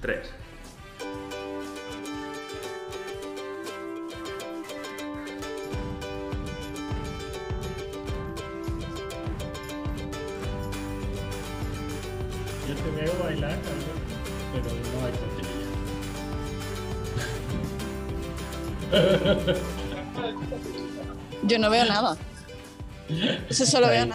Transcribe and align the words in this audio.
tres. 0.00 0.30
Yo 12.68 12.74
te 12.74 12.90
veo 12.90 13.14
bailar, 13.24 13.58
pero 14.52 14.68
no 14.74 15.06
hay 15.06 15.12
cortinilla. 15.12 15.68
Yo 21.44 21.58
no 21.58 21.70
veo 21.70 21.84
nada. 21.86 22.16
Eso 23.48 23.64
solo 23.64 23.88
veo 23.88 24.02
a 24.02 24.06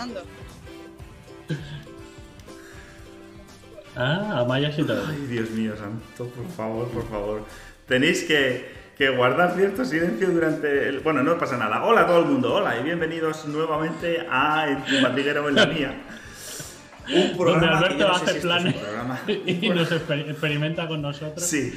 Ah, 4.06 4.40
Amaya 4.42 4.70
sí 4.70 4.84
te. 4.84 4.92
Ay, 4.92 5.28
Dios 5.30 5.50
mío, 5.52 5.76
santo, 5.78 6.28
por 6.28 6.48
favor, 6.50 6.90
por 6.90 7.10
favor. 7.10 7.46
Tenéis 7.88 8.26
que, 8.26 8.70
que 8.98 9.10
guardar 9.10 9.55
cierto 9.55 9.86
silencio 9.86 10.30
durante 10.30 10.90
el... 10.90 11.00
Bueno, 11.00 11.23
no 11.23 11.38
pasa 11.38 11.55
nada. 11.55 11.86
Hola 11.86 12.02
a 12.02 12.08
todo 12.08 12.20
el 12.20 12.26
mundo, 12.26 12.55
hola 12.55 12.77
y 12.77 12.84
bienvenidos 12.84 13.46
nuevamente 13.46 14.27
a 14.30 14.68
En 14.68 14.84
tu 14.84 15.00
madriguera 15.00 15.41
o 15.41 15.48
en 15.48 15.55
la 15.55 15.66
mía. 15.68 15.94
Un 17.08 17.16
Donde 17.16 17.36
programa 17.38 17.88
que 17.88 17.98
yo 17.98 18.08
Alberto 18.08 18.08
no 18.08 18.13
sé 18.16 18.24
hace 18.24 18.32
si 18.32 18.38
esto 18.40 18.55
es 18.55 18.66
un 18.66 18.72
planes 18.72 18.76
programa. 19.17 19.44
y 19.45 19.70
nos 19.70 19.91
exper- 19.91 20.30
experimenta 20.30 20.88
con 20.88 21.02
nosotros 21.02 21.45
Sí. 21.45 21.73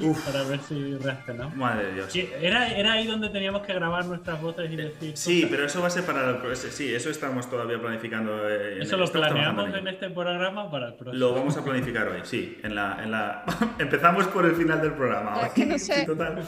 Uf, 0.00 0.18
para 0.24 0.42
ver 0.44 0.60
si 0.66 0.94
reaccionamos. 0.96 1.54
madre 1.56 1.88
de 1.88 1.92
Dios. 1.94 2.16
Era, 2.40 2.72
era 2.74 2.92
ahí 2.94 3.06
donde 3.06 3.28
teníamos 3.28 3.62
que 3.66 3.74
grabar 3.74 4.06
nuestras 4.06 4.40
voces 4.40 4.70
y 4.72 4.76
decir. 4.76 5.12
Sí, 5.14 5.42
cosas. 5.42 5.50
pero 5.50 5.66
eso 5.66 5.80
va 5.82 5.86
a 5.88 5.90
ser 5.90 6.04
para 6.04 6.30
el 6.30 6.36
pro- 6.38 6.54
Sí, 6.56 6.94
eso 6.94 7.10
estamos 7.10 7.50
todavía 7.50 7.78
planificando. 7.78 8.48
eh, 8.48 8.76
en- 8.76 8.82
Eso 8.82 8.96
lo 8.96 9.04
estamos 9.04 9.28
trabajando 9.28 9.62
planeamos 9.64 9.78
en 9.80 9.86
en 9.88 9.94
este 9.94 10.08
programa 10.10 10.70
para 10.70 10.86
el 10.88 10.94
próximo. 10.94 11.18
Lo 11.18 11.34
vamos 11.34 11.54
a 11.58 11.62
planificar 11.64 12.08
hoy, 12.08 12.20
sí. 12.24 12.58
En 12.62 12.74
la, 12.74 12.98
en 13.04 13.10
la... 13.10 13.44
Empezamos 13.78 14.26
por 14.28 14.46
el 14.46 14.54
final 14.56 14.80
del 14.80 14.92
programa. 14.92 15.42
Es 15.46 15.52
que 15.52 15.66
no 15.66 15.78
sé. 15.78 16.06
Total. 16.06 16.42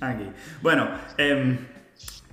Aquí. 0.00 0.24
Bueno, 0.60 0.90
em, 1.16 1.58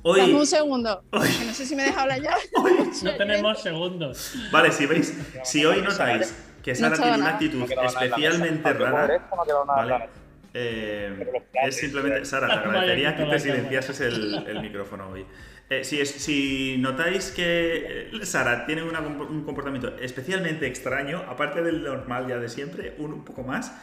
hoy. 0.02 0.22
Dame 0.22 0.34
un 0.36 0.48
segundo. 0.48 1.04
que 1.12 1.46
no 1.46 1.54
sé 1.54 1.66
si 1.68 1.76
me 1.76 1.84
deja 1.84 2.02
hablar 2.02 2.20
ya. 2.20 2.36
No 3.04 3.16
tenemos 3.16 3.62
segundos. 3.62 4.34
Vale, 4.52 4.72
si 4.72 4.88
veis, 4.88 5.16
si 5.44 5.64
hoy 5.66 5.84
notáis 5.84 6.34
que 6.68 6.76
Sara 6.76 6.96
estaba 6.96 7.12
tiene 7.12 7.18
una 7.18 7.26
nada. 7.26 7.36
actitud 7.36 7.60
No 7.60 7.82
especialmente 7.84 8.74
mesa. 8.74 8.92
Rara, 8.92 9.16
esto 9.16 9.36
no 9.36 9.66
nada 9.66 9.86
¿vale? 9.86 10.10
Eh, 10.54 11.44
es 11.64 11.78
simplemente, 11.78 12.26
Sara, 12.26 12.48
te 12.48 12.54
agradecería 12.68 13.16
que 13.16 13.24
te 13.26 13.40
silenciases 13.40 14.02
el, 14.02 14.46
el 14.48 14.62
micrófono 14.62 15.08
hoy. 15.10 15.26
Eh, 15.70 15.84
si, 15.86 16.02
es- 16.02 16.12
si 16.12 16.78
notáis 16.80 17.32
que 17.32 18.10
eh, 18.12 18.26
Sara 18.26 18.66
tiene 18.66 18.84
una 18.84 19.00
un 19.00 19.44
comportamiento 19.46 19.96
especialmente 19.98 20.68
extraño, 20.68 21.24
aparte 21.30 21.62
del 21.62 21.84
normal 21.84 22.28
ya 22.28 22.38
de 22.38 22.50
siempre, 22.50 22.96
un, 22.98 23.14
un 23.14 23.24
poco 23.24 23.44
más, 23.44 23.74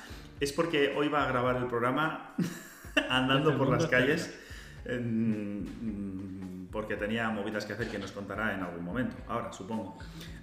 es 0.41 0.53
porque 0.53 0.93
hoy 0.97 1.09
va 1.09 1.25
a 1.25 1.29
grabar 1.29 1.57
el 1.57 1.67
programa 1.67 2.35
andando 3.09 3.57
por 3.57 3.71
las 3.71 3.87
calles. 3.87 4.39
en- 4.85 6.69
porque 6.71 6.97
tenía 6.97 7.31
movidas 7.31 7.65
que 7.67 7.73
hacer 7.73 7.87
que 7.89 7.99
nos 8.01 8.11
contará 8.13 8.53
en 8.53 8.61
algún 8.63 8.85
momento, 8.85 9.17
ahora 9.29 9.53
supongo. 9.53 9.97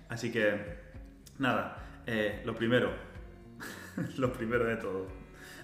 Así 0.08 0.31
que, 0.31 0.55
nada, 1.39 1.76
eh, 2.07 2.41
lo 2.45 2.55
primero, 2.55 2.91
lo 4.17 4.31
primero 4.33 4.66
de 4.66 4.77
todo. 4.77 5.07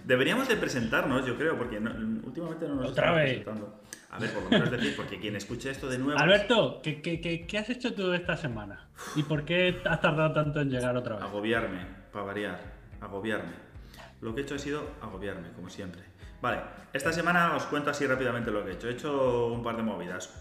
Deberíamos 0.04 0.48
de 0.48 0.56
presentarnos, 0.56 1.26
yo 1.26 1.38
creo, 1.38 1.58
porque 1.58 1.80
no- 1.80 1.92
últimamente 2.26 2.68
no 2.68 2.76
nos 2.76 2.92
Otra 2.92 3.06
estamos 3.06 3.16
vez. 3.18 3.26
presentando. 3.44 3.82
A 4.10 4.20
ver, 4.20 4.32
por 4.32 4.44
lo 4.44 4.50
menos 4.50 4.72
decir, 4.72 4.96
porque 4.96 5.20
quien 5.20 5.36
escuche 5.36 5.70
esto 5.70 5.90
de 5.90 5.98
nuevo... 5.98 6.18
Alberto, 6.18 6.80
¿qué, 6.82 7.02
qué, 7.02 7.20
qué, 7.20 7.46
qué 7.46 7.58
has 7.58 7.70
hecho 7.70 7.94
tú 7.94 8.14
esta 8.14 8.38
semana? 8.38 8.88
¿Y 9.18 9.24
por 9.24 9.44
qué 9.44 9.82
has 9.84 10.00
tardado 10.00 10.34
tanto 10.34 10.62
en 10.62 10.70
llegar 10.70 10.96
otra 10.96 11.16
vez? 11.16 11.26
Agobiarme, 11.26 11.86
para 12.14 12.24
variar, 12.26 12.60
agobiarme. 13.02 13.52
Lo 14.22 14.34
que 14.34 14.42
he 14.42 14.44
hecho 14.46 14.56
ha 14.56 14.60
sido 14.60 14.92
agobiarme, 15.02 15.52
como 15.52 15.70
siempre. 15.70 16.02
Vale, 16.42 16.62
esta 16.94 17.12
semana 17.12 17.56
os 17.56 17.66
cuento 17.66 17.90
así 17.90 18.08
rápidamente 18.08 18.50
lo 18.50 18.64
que 18.64 18.72
he 18.72 18.74
hecho. 18.76 18.88
He 18.88 18.92
hecho 18.94 19.48
un 19.48 19.62
par 19.62 19.76
de 19.76 19.84
movidas, 19.84 20.34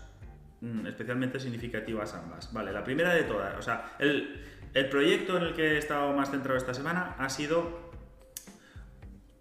mm, 0.60 0.86
especialmente 0.86 1.40
significativas 1.40 2.14
ambas. 2.14 2.52
Vale, 2.52 2.70
la 2.72 2.84
primera 2.84 3.12
de 3.14 3.24
todas, 3.24 3.56
o 3.58 3.62
sea, 3.62 3.96
el, 3.98 4.44
el 4.74 4.88
proyecto 4.88 5.36
en 5.36 5.44
el 5.44 5.54
que 5.54 5.74
he 5.74 5.78
estado 5.78 6.12
más 6.12 6.30
centrado 6.30 6.58
esta 6.58 6.74
semana 6.74 7.14
ha 7.18 7.28
sido 7.28 7.86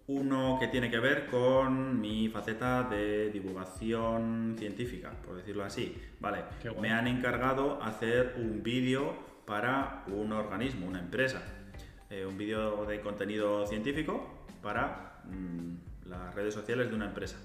uno 0.08 0.56
que 0.60 0.68
tiene 0.68 0.90
que 0.90 1.00
ver 1.00 1.26
con 1.26 2.00
mi 2.00 2.28
faceta 2.28 2.84
de 2.84 3.30
divulgación 3.30 4.54
científica, 4.58 5.10
por 5.24 5.36
decirlo 5.36 5.64
así. 5.64 6.00
Vale, 6.20 6.44
me 6.80 6.92
han 6.92 7.08
encargado 7.08 7.82
hacer 7.82 8.34
un 8.38 8.62
vídeo 8.62 9.14
para 9.44 10.04
un 10.06 10.32
organismo, 10.32 10.86
una 10.86 11.00
empresa. 11.00 11.42
Eh, 12.08 12.24
un 12.24 12.38
vídeo 12.38 12.84
de 12.86 13.00
contenido 13.00 13.66
científico 13.66 14.44
para 14.62 15.22
mm, 15.24 16.08
las 16.08 16.34
redes 16.36 16.54
sociales 16.54 16.88
de 16.88 16.94
una 16.94 17.06
empresa. 17.06 17.36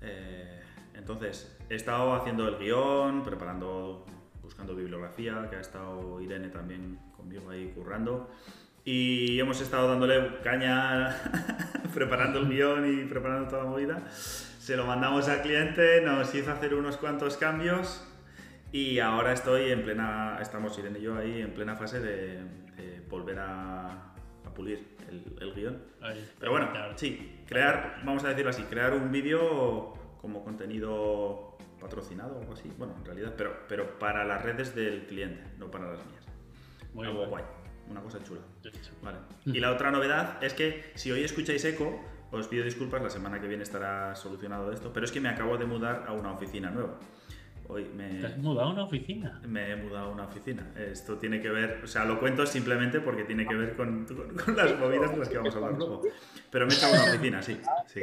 Eh, 0.00 0.62
entonces, 0.94 1.56
he 1.68 1.76
estado 1.76 2.12
haciendo 2.14 2.48
el 2.48 2.58
guion, 2.58 3.22
preparando, 3.22 4.04
buscando 4.44 4.74
bibliografía, 4.76 5.48
que 5.50 5.56
ha 5.56 5.60
estado 5.60 6.20
Irene 6.20 6.48
también 6.48 6.98
conmigo 7.16 7.50
ahí 7.50 7.72
currando. 7.74 8.30
Y 8.84 9.40
hemos 9.40 9.60
estado 9.60 9.88
dándole 9.88 10.40
caña, 10.42 11.16
preparando 11.94 12.40
el 12.40 12.48
guion 12.48 12.86
y 12.86 13.04
preparando 13.06 13.48
toda 13.48 13.64
la 13.64 13.70
movida. 13.70 14.10
Se 14.10 14.76
lo 14.76 14.86
mandamos 14.86 15.28
al 15.28 15.42
cliente, 15.42 16.02
nos 16.02 16.34
hizo 16.34 16.52
hacer 16.52 16.74
unos 16.74 16.98
cuantos 16.98 17.36
cambios 17.36 18.06
y 18.72 18.98
ahora 18.98 19.32
estoy 19.32 19.70
en 19.70 19.82
plena, 19.82 20.38
estamos 20.40 20.78
Irene 20.78 20.98
y 20.98 21.02
yo 21.02 21.16
ahí 21.16 21.40
en 21.40 21.52
plena 21.54 21.76
fase 21.76 22.00
de, 22.00 22.42
de 22.76 23.00
volver 23.08 23.38
a, 23.38 23.86
a 24.44 24.54
pulir 24.54 24.96
el, 25.08 25.36
el 25.40 25.54
guion. 25.54 25.82
Pero 26.38 26.52
bueno, 26.52 26.70
claro. 26.70 26.92
sí, 26.96 27.40
crear, 27.46 28.02
vamos 28.04 28.24
a 28.24 28.28
decirlo 28.28 28.50
así, 28.50 28.62
crear 28.64 28.92
un 28.92 29.10
vídeo 29.10 29.94
como 30.20 30.44
contenido 30.44 31.53
patrocinado 31.84 32.36
o 32.36 32.40
algo 32.40 32.52
así. 32.54 32.70
Bueno, 32.78 32.94
en 32.98 33.04
realidad, 33.04 33.34
pero, 33.36 33.54
pero 33.68 33.98
para 33.98 34.24
las 34.24 34.42
redes 34.42 34.74
del 34.74 35.06
cliente, 35.06 35.42
no 35.58 35.70
para 35.70 35.92
las 35.92 36.04
mías. 36.06 36.24
Muy 36.94 37.06
Algo 37.06 37.18
guay. 37.26 37.30
guay, 37.30 37.44
una 37.90 38.00
cosa 38.00 38.18
chula. 38.24 38.40
Vale. 39.02 39.18
Y 39.46 39.60
la 39.60 39.70
otra 39.72 39.90
novedad 39.90 40.42
es 40.42 40.54
que 40.54 40.90
si 40.94 41.10
hoy 41.12 41.22
escucháis 41.24 41.64
eco, 41.64 42.00
os 42.32 42.48
pido 42.48 42.64
disculpas, 42.64 43.02
la 43.02 43.10
semana 43.10 43.40
que 43.40 43.46
viene 43.46 43.62
estará 43.62 44.14
solucionado 44.16 44.72
esto, 44.72 44.92
pero 44.92 45.04
es 45.06 45.12
que 45.12 45.20
me 45.20 45.28
acabo 45.28 45.56
de 45.58 45.66
mudar 45.66 46.04
a 46.08 46.12
una 46.12 46.32
oficina 46.32 46.70
nueva. 46.70 46.98
Hoy 47.66 47.84
Te 47.84 47.94
me, 47.94 48.26
has 48.26 48.36
mudado 48.38 48.68
a 48.68 48.72
una 48.74 48.84
oficina. 48.84 49.40
me 49.46 49.70
he 49.72 49.76
mudado 49.76 50.06
a 50.10 50.12
una 50.12 50.24
oficina. 50.24 50.70
Esto 50.76 51.16
tiene 51.16 51.40
que 51.40 51.48
ver, 51.48 51.80
o 51.82 51.86
sea, 51.86 52.04
lo 52.04 52.20
cuento 52.20 52.44
simplemente 52.44 53.00
porque 53.00 53.24
tiene 53.24 53.46
que 53.46 53.54
ver 53.54 53.74
con, 53.74 54.04
con- 54.04 54.36
con 54.36 54.56
las 54.56 54.78
movidas 54.78 55.10
de 55.12 55.16
las 55.16 55.28
que 55.28 55.36
vamos 55.38 55.54
a 55.54 55.58
hablar 55.58 55.72
luego. 55.78 56.02
Pero 56.50 56.66
me 56.66 56.74
he 56.74 56.76
echado 56.76 56.94
a 56.94 57.02
una 57.02 57.12
oficina, 57.14 57.42
sí. 57.42 57.58
sí. 57.86 58.00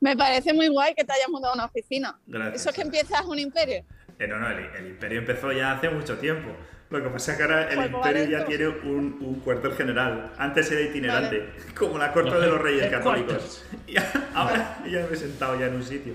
Me 0.00 0.16
parece 0.16 0.52
muy 0.52 0.68
guay 0.68 0.94
que 0.94 1.04
te 1.04 1.12
hayas 1.12 1.28
mudado 1.28 1.52
a 1.52 1.54
una 1.56 1.64
oficina. 1.66 2.18
Gracias. 2.26 2.60
Eso 2.62 2.70
es 2.70 2.76
que 2.76 2.82
empiezas 2.82 3.24
un 3.24 3.38
imperio. 3.38 3.84
Eh, 4.18 4.26
no, 4.26 4.38
no, 4.38 4.48
el, 4.50 4.58
el 4.78 4.86
imperio 4.88 5.18
empezó 5.18 5.52
ya 5.52 5.72
hace 5.72 5.90
mucho 5.90 6.16
tiempo. 6.18 6.50
Lo 6.88 7.02
que 7.02 7.08
pasa 7.10 7.32
es 7.32 7.36
que 7.38 7.42
ahora 7.42 7.62
el 7.68 7.76
Joder, 7.76 7.90
imperio 7.90 8.24
ya 8.30 8.38
esto. 8.38 8.48
tiene 8.48 8.68
un, 8.68 9.18
un 9.20 9.40
cuartel 9.40 9.72
general. 9.72 10.32
Antes 10.38 10.70
era 10.70 10.80
itinerante, 10.82 11.52
como 11.78 11.98
la 11.98 12.12
corte 12.12 12.38
de 12.38 12.46
los 12.46 12.60
reyes 12.60 12.88
católicos. 12.90 13.64
Y 13.88 13.96
ahora 14.34 14.78
ya 14.84 15.06
me 15.06 15.12
he 15.12 15.16
sentado 15.16 15.58
ya 15.58 15.66
en 15.66 15.74
un 15.74 15.82
sitio. 15.82 16.14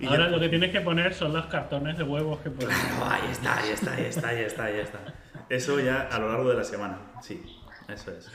Y 0.00 0.04
ya- 0.04 0.10
Ahora 0.10 0.28
lo 0.28 0.40
que 0.40 0.48
tienes 0.48 0.70
que 0.72 0.80
poner 0.80 1.14
son 1.14 1.32
los 1.32 1.46
cartones 1.46 1.96
de 1.96 2.04
huevos 2.04 2.40
que 2.40 2.50
pones. 2.50 2.76
Claro, 2.98 3.10
ahí 3.10 3.30
está, 3.30 3.56
ahí 3.58 3.70
está, 3.70 3.92
ahí 3.94 4.04
está, 4.04 4.28
ahí 4.28 4.40
está, 4.44 4.64
ahí 4.64 4.78
está. 4.80 4.98
Eso 5.48 5.78
ya 5.80 6.08
a 6.10 6.18
lo 6.18 6.28
largo 6.28 6.48
de 6.50 6.56
la 6.56 6.64
semana, 6.64 6.98
sí, 7.22 7.42
eso 7.88 8.12
es. 8.12 8.30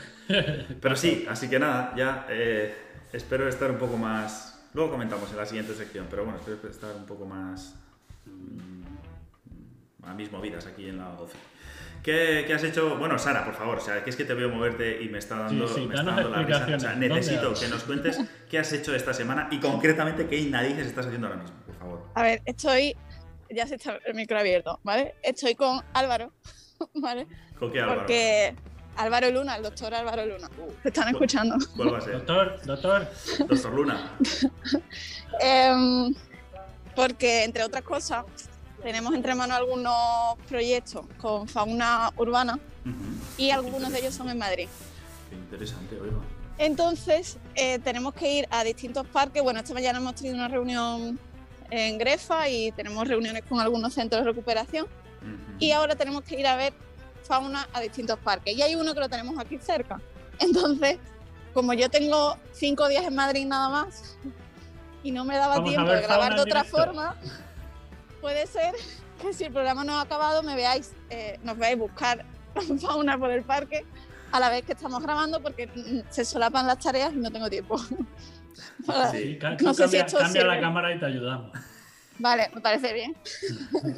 Pero 0.80 0.96
sí, 0.96 1.26
así 1.28 1.48
que 1.48 1.58
nada, 1.58 1.92
ya 1.96 2.26
eh, 2.28 2.74
espero 3.16 3.48
estar 3.48 3.70
un 3.70 3.78
poco 3.78 3.96
más... 3.96 4.52
Luego 4.74 4.90
comentamos 4.90 5.30
en 5.30 5.36
la 5.38 5.46
siguiente 5.46 5.74
sección, 5.74 6.06
pero 6.10 6.24
bueno, 6.24 6.38
espero 6.38 6.68
estar 6.68 6.94
un 6.94 7.06
poco 7.06 7.24
más... 7.24 7.74
mm, 8.26 8.86
a 10.06 10.14
mis 10.14 10.30
movidas 10.30 10.66
aquí 10.66 10.88
en 10.88 10.98
la 10.98 11.08
OCE. 11.14 11.36
¿Qué, 12.02 12.44
qué 12.46 12.54
has 12.54 12.62
hecho? 12.62 12.96
Bueno, 12.96 13.18
Sara, 13.18 13.44
por 13.44 13.54
favor, 13.54 13.78
o 13.78 13.80
sea, 13.80 14.04
que 14.04 14.10
es 14.10 14.16
que 14.16 14.24
te 14.24 14.34
veo 14.34 14.48
moverte 14.48 15.02
y 15.02 15.08
me 15.08 15.18
está 15.18 15.36
dando, 15.38 15.66
Sí, 15.66 15.74
sí, 15.74 15.86
me 15.88 15.94
está 15.96 16.12
dando 16.12 16.30
la 16.30 16.42
risa. 16.42 16.58
O 16.58 16.68
sea, 16.68 16.68
explicaciones. 16.68 16.82
¿Dónde 16.82 17.08
necesito 17.08 17.54
que 17.54 17.68
nos 17.68 17.82
cuentes 17.82 18.20
qué 18.48 18.58
has 18.60 18.72
hecho 18.72 18.94
esta 18.94 19.12
semana 19.12 19.48
y 19.50 19.58
concretamente 19.58 20.28
qué 20.28 20.40
narices 20.44 20.86
estás 20.86 21.06
haciendo 21.06 21.26
ahora 21.26 21.40
mismo, 21.42 21.56
por 21.66 21.74
favor. 21.74 22.02
A 22.14 22.22
ver, 22.22 22.42
estoy. 22.44 22.94
Ya 23.50 23.66
se 23.66 23.74
está 23.76 23.98
el 24.04 24.14
micro 24.14 24.38
abierto, 24.38 24.78
¿vale? 24.84 25.14
Estoy 25.22 25.56
con 25.56 25.80
Álvaro, 25.94 26.32
¿vale? 26.94 27.26
¿Con 27.58 27.72
qué 27.72 27.80
Álvaro? 27.80 28.00
Porque 28.00 28.54
Álvaro 28.96 29.30
Luna, 29.30 29.56
el 29.56 29.62
doctor 29.62 29.94
Álvaro 29.94 30.26
Luna. 30.26 30.48
Te 30.82 30.88
están 30.88 31.08
escuchando. 31.08 31.56
¿Cuál 31.76 31.94
va 31.94 31.98
a 31.98 32.00
ser? 32.00 32.14
Doctor, 32.14 32.60
doctor, 32.64 33.08
Doctor 33.48 33.72
Luna. 33.72 34.10
Em, 35.40 36.14
porque, 36.94 37.44
entre 37.44 37.62
otras 37.62 37.82
cosas, 37.82 38.24
tenemos 38.82 39.14
entre 39.14 39.34
manos 39.34 39.56
algunos 39.58 40.38
proyectos 40.48 41.04
con 41.20 41.46
fauna 41.46 42.10
urbana 42.16 42.58
y 43.36 43.50
algunos 43.50 43.92
de 43.92 43.98
ellos 43.98 44.14
son 44.14 44.30
en 44.30 44.38
Madrid. 44.38 44.68
Qué 45.28 45.36
interesante, 45.36 46.00
oiga. 46.00 46.16
Entonces, 46.58 47.36
eh, 47.54 47.78
tenemos 47.80 48.14
que 48.14 48.32
ir 48.32 48.48
a 48.50 48.64
distintos 48.64 49.06
parques. 49.08 49.42
Bueno, 49.42 49.60
esta 49.60 49.74
mañana 49.74 49.98
hemos 49.98 50.14
tenido 50.14 50.36
una 50.36 50.48
reunión 50.48 51.18
en 51.70 51.98
Grefa 51.98 52.48
y 52.48 52.72
tenemos 52.72 53.06
reuniones 53.06 53.42
con 53.48 53.60
algunos 53.60 53.92
centros 53.92 54.24
de 54.24 54.30
recuperación. 54.30 54.86
Y 55.58 55.72
ahora 55.72 55.96
tenemos 55.96 56.22
que 56.22 56.38
ir 56.38 56.46
a 56.46 56.56
ver 56.56 56.72
fauna 57.26 57.68
a 57.72 57.80
distintos 57.80 58.18
parques. 58.18 58.56
Y 58.56 58.62
hay 58.62 58.74
uno 58.74 58.94
que 58.94 59.00
lo 59.00 59.08
tenemos 59.08 59.38
aquí 59.38 59.58
cerca. 59.58 60.00
Entonces, 60.38 60.98
como 61.54 61.72
yo 61.72 61.88
tengo 61.88 62.36
cinco 62.52 62.88
días 62.88 63.04
en 63.04 63.14
Madrid 63.14 63.46
nada 63.46 63.68
más 63.68 64.16
y 65.02 65.10
no 65.10 65.24
me 65.24 65.36
daba 65.36 65.54
Vamos 65.56 65.70
tiempo 65.70 65.90
de 65.90 66.02
grabar 66.02 66.34
de 66.34 66.40
otra 66.42 66.62
directo. 66.62 66.76
forma, 66.84 67.16
puede 68.20 68.46
ser 68.46 68.74
que 69.22 69.32
si 69.32 69.44
el 69.44 69.52
programa 69.52 69.82
no 69.84 69.94
ha 69.98 70.02
acabado 70.02 70.42
me 70.42 70.54
veáis, 70.54 70.92
eh, 71.10 71.38
nos 71.42 71.56
veáis 71.56 71.78
buscar 71.78 72.24
fauna 72.80 73.16
por 73.18 73.30
el 73.30 73.42
parque 73.42 73.84
a 74.32 74.40
la 74.40 74.50
vez 74.50 74.64
que 74.66 74.72
estamos 74.72 75.02
grabando 75.02 75.40
porque 75.40 75.66
mm, 75.68 76.10
se 76.10 76.24
solapan 76.24 76.66
las 76.66 76.78
tareas 76.80 77.12
y 77.14 77.16
no 77.16 77.30
tengo 77.30 77.48
tiempo. 77.48 77.76
Para- 78.86 79.10
Sí. 79.10 79.38
No 79.42 79.56
tú 79.56 79.74
sé 79.74 79.88
si 79.88 79.96
cambia, 79.98 80.00
esto 80.06 80.18
cambia 80.18 80.44
la 80.44 80.60
cámara 80.60 80.94
y 80.94 80.98
te 80.98 81.06
ayudamos. 81.06 81.52
Vale, 82.18 82.50
me 82.54 82.60
parece 82.60 82.92
bien. 82.92 83.16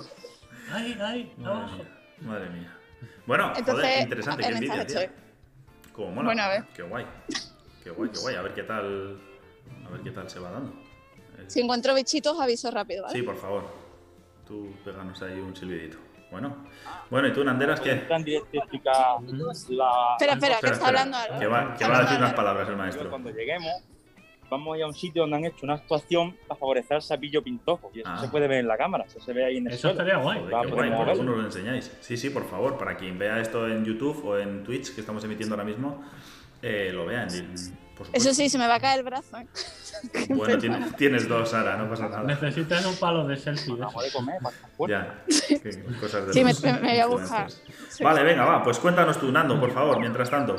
Ay, 0.70 0.98
ay, 1.00 1.32
Madre 1.38 1.50
abajo. 1.56 1.76
mía. 1.76 1.88
Madre 2.20 2.50
mía. 2.50 2.77
Bueno, 3.26 3.52
Entonces, 3.56 3.84
joder, 3.84 4.00
interesante. 4.02 4.42
Qué 4.42 4.48
envidia, 4.48 4.86
tío. 4.86 5.00
Cómo 5.92 6.10
mola. 6.12 6.24
Bueno, 6.26 6.42
a 6.42 6.48
ver. 6.48 6.64
Qué 6.74 6.82
guay. 6.82 7.06
Qué 7.84 7.90
guay, 7.90 8.10
qué 8.10 8.18
guay. 8.20 8.34
A 8.36 8.42
ver 8.42 8.54
qué 8.54 8.62
tal. 8.62 9.20
A 9.86 9.90
ver 9.90 10.00
qué 10.02 10.10
tal 10.10 10.30
se 10.30 10.38
va 10.40 10.50
dando. 10.50 10.72
Si 11.46 11.60
encuentro 11.60 11.94
bichitos, 11.94 12.40
aviso 12.40 12.70
rápido, 12.70 13.04
¿vale? 13.04 13.14
Sí, 13.14 13.22
por 13.22 13.36
favor. 13.36 13.64
Tú 14.46 14.74
péganos 14.84 15.20
ahí 15.22 15.38
un 15.38 15.54
silbidito. 15.54 15.98
Bueno. 16.30 16.56
Bueno, 17.10 17.28
¿y 17.28 17.32
tú, 17.32 17.42
Nanderas, 17.44 17.80
qué? 17.80 17.92
Espera, 17.92 18.18
espera, 20.32 20.58
que 20.60 20.66
está 20.66 20.88
hablando 20.88 21.16
Que 21.38 21.44
algo. 21.44 21.50
va, 21.50 21.74
que 21.76 21.86
va 21.88 21.98
a 21.98 22.02
decir 22.02 22.18
unas 22.18 22.34
palabras 22.34 22.68
el 22.68 22.76
maestro. 22.76 23.08
Cuando 23.10 23.30
lleguemos, 23.30 23.72
vamos 24.50 24.74
a 24.74 24.78
ir 24.78 24.84
a 24.84 24.86
un 24.86 24.94
sitio 24.94 25.22
donde 25.22 25.36
han 25.36 25.44
hecho 25.44 25.60
una 25.64 25.74
actuación 25.74 26.36
para 26.46 26.58
favorecer 26.58 26.96
al 26.96 27.02
sapillo 27.02 27.42
pintojo. 27.42 27.90
Y 27.94 28.00
eso 28.00 28.08
Ah. 28.12 28.18
se 28.20 28.28
puede 28.28 28.48
ver 28.48 28.58
en 28.60 28.68
la 28.68 28.76
cámara, 28.76 29.04
eso 29.06 29.20
se 29.20 29.32
ve 29.32 29.44
ahí 29.44 29.56
en 29.58 29.66
el 29.66 29.72
Eso 29.72 29.82
suelo. 29.82 30.00
estaría 30.00 30.16
guay. 30.22 30.38
Joder, 30.40 30.54
Va, 30.54 30.62
qué 30.62 30.70
guay, 30.70 30.90
vamos 30.90 31.04
por 31.04 31.14
eso 31.14 31.22
nos 31.24 31.36
lo 31.36 31.44
enseñáis. 31.44 31.92
Sí, 32.00 32.16
sí, 32.16 32.30
por 32.30 32.48
favor, 32.48 32.78
para 32.78 32.96
quien 32.96 33.18
vea 33.18 33.40
esto 33.40 33.66
en 33.68 33.84
YouTube 33.84 34.24
o 34.24 34.38
en 34.38 34.64
Twitch, 34.64 34.94
que 34.94 35.00
estamos 35.00 35.22
emitiendo 35.24 35.54
ahora 35.54 35.64
mismo, 35.64 36.02
eh, 36.62 36.90
lo 36.92 37.06
vean. 37.06 37.28
Eso 38.12 38.32
sí, 38.32 38.48
se 38.48 38.58
me 38.58 38.68
va 38.68 38.76
a 38.76 38.80
caer 38.80 39.00
el 39.00 39.04
brazo. 39.04 39.36
¿eh? 39.38 39.46
Bueno, 40.28 40.56
tienes, 40.58 40.96
tienes 40.96 41.28
dos, 41.28 41.48
Sara, 41.50 41.76
no 41.76 41.88
pasa 41.90 42.08
nada. 42.08 42.22
Necesitas 42.22 42.86
un 42.86 42.94
palo 42.96 43.26
de 43.26 43.36
selfie. 43.36 43.74
de 43.74 44.12
comer. 44.12 44.38
Ya, 44.88 45.24
cosas 46.00 46.26
de 46.28 46.32
Sí, 46.32 46.44
me- 46.44 46.52
voy 46.80 46.98
a 46.98 47.06
buscar. 47.06 47.48
Vale, 48.00 48.22
venga, 48.22 48.44
va, 48.44 48.62
pues 48.62 48.78
cuéntanos 48.78 49.18
tú, 49.18 49.32
Nando, 49.32 49.58
por 49.58 49.72
favor, 49.72 49.98
mientras 49.98 50.30
tanto. 50.30 50.56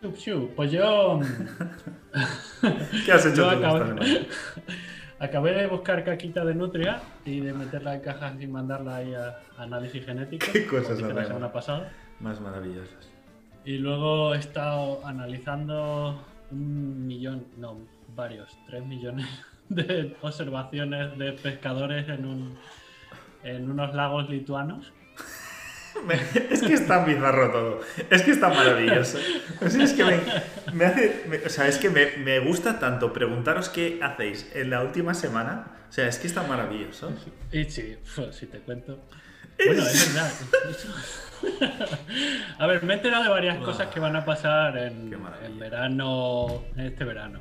Pues 0.00 0.70
yo. 0.72 1.20
¿Qué 3.04 3.12
has 3.12 3.26
hecho 3.26 3.42
tú 3.42 3.48
acabé, 3.48 4.26
acabé 5.18 5.52
de 5.54 5.66
buscar 5.66 6.04
caquita 6.04 6.44
de 6.44 6.54
nutria 6.54 7.00
y 7.24 7.40
de 7.40 7.52
meterla 7.52 7.94
en 7.94 8.00
cajas 8.00 8.40
y 8.40 8.46
mandarla 8.46 8.96
ahí 8.96 9.14
a 9.14 9.38
análisis 9.58 10.04
genético. 10.04 10.46
Qué 10.52 10.66
cosas 10.66 11.00
la 11.00 11.24
semana 11.24 11.52
pasada. 11.52 11.92
Más 12.20 12.40
maravillosas. 12.40 13.10
Y 13.64 13.78
luego 13.78 14.34
he 14.34 14.38
estado 14.38 15.04
analizando 15.04 16.24
un 16.50 17.06
millón, 17.06 17.44
no, 17.58 17.78
varios, 18.14 18.56
tres 18.66 18.84
millones 18.84 19.26
de 19.68 20.16
observaciones 20.22 21.18
de 21.18 21.32
pescadores 21.32 22.08
en, 22.08 22.24
un, 22.24 22.58
en 23.42 23.70
unos 23.70 23.94
lagos 23.94 24.30
lituanos. 24.30 24.92
Es 26.50 26.62
que 26.62 26.74
está 26.74 27.04
bizarro 27.04 27.50
todo. 27.50 27.80
Es 28.10 28.22
que 28.22 28.30
está 28.30 28.48
maravilloso. 28.48 29.18
O 29.60 29.68
sea, 29.68 29.84
es 29.84 29.92
que 29.92 30.04
me, 30.04 30.16
me 30.72 30.84
hace. 30.86 31.24
me- 31.28 31.38
o 31.38 31.48
sea, 31.48 31.66
es 31.66 31.78
que 31.78 31.90
me, 31.90 32.06
me 32.18 32.38
gusta 32.40 32.78
tanto 32.78 33.12
preguntaros 33.12 33.68
qué 33.68 33.98
hacéis 34.02 34.50
en 34.54 34.70
la 34.70 34.82
última 34.82 35.14
semana. 35.14 35.66
O 35.88 35.92
sea, 35.92 36.06
es 36.06 36.18
que 36.18 36.26
está 36.26 36.42
maravilloso. 36.44 37.12
Y 37.52 37.64
sí, 37.64 37.96
si 38.32 38.46
te 38.46 38.58
cuento. 38.60 38.98
Bueno, 39.66 39.82
es 39.82 40.14
verdad. 40.14 40.30
A 42.60 42.66
ver, 42.68 42.82
me 42.84 42.92
he 42.94 42.96
enterado 42.96 43.24
de 43.24 43.28
varias 43.30 43.58
cosas 43.58 43.88
que 43.88 43.98
van 43.98 44.14
a 44.14 44.24
pasar 44.24 44.76
en, 44.78 45.12
en 45.44 45.58
verano, 45.58 46.62
en 46.76 46.86
este 46.86 47.04
verano. 47.04 47.40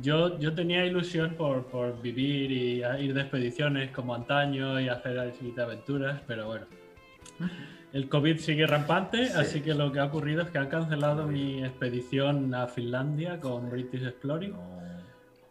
Yo, 0.00 0.38
yo 0.38 0.54
tenía 0.54 0.84
ilusión 0.86 1.34
por, 1.34 1.66
por 1.66 2.00
vivir 2.00 2.52
y 2.52 2.84
ir 3.04 3.14
de 3.14 3.20
expediciones 3.20 3.90
como 3.90 4.14
antaño 4.14 4.80
y 4.80 4.88
hacer 4.88 5.18
aventuras, 5.62 6.20
pero 6.26 6.46
bueno. 6.46 6.66
El 7.92 8.08
COVID 8.08 8.38
sigue 8.38 8.66
rampante, 8.66 9.26
Sí. 9.26 9.32
así 9.36 9.60
que 9.60 9.74
lo 9.74 9.92
que 9.92 10.00
ha 10.00 10.04
ocurrido 10.06 10.42
es 10.42 10.50
que 10.50 10.58
han 10.58 10.68
cancelado 10.68 11.26
mi 11.26 11.62
expedición 11.62 12.54
a 12.54 12.66
Finlandia 12.66 13.38
con 13.38 13.68
British 13.70 14.02
Exploring, 14.04 14.52
No, 14.52 14.80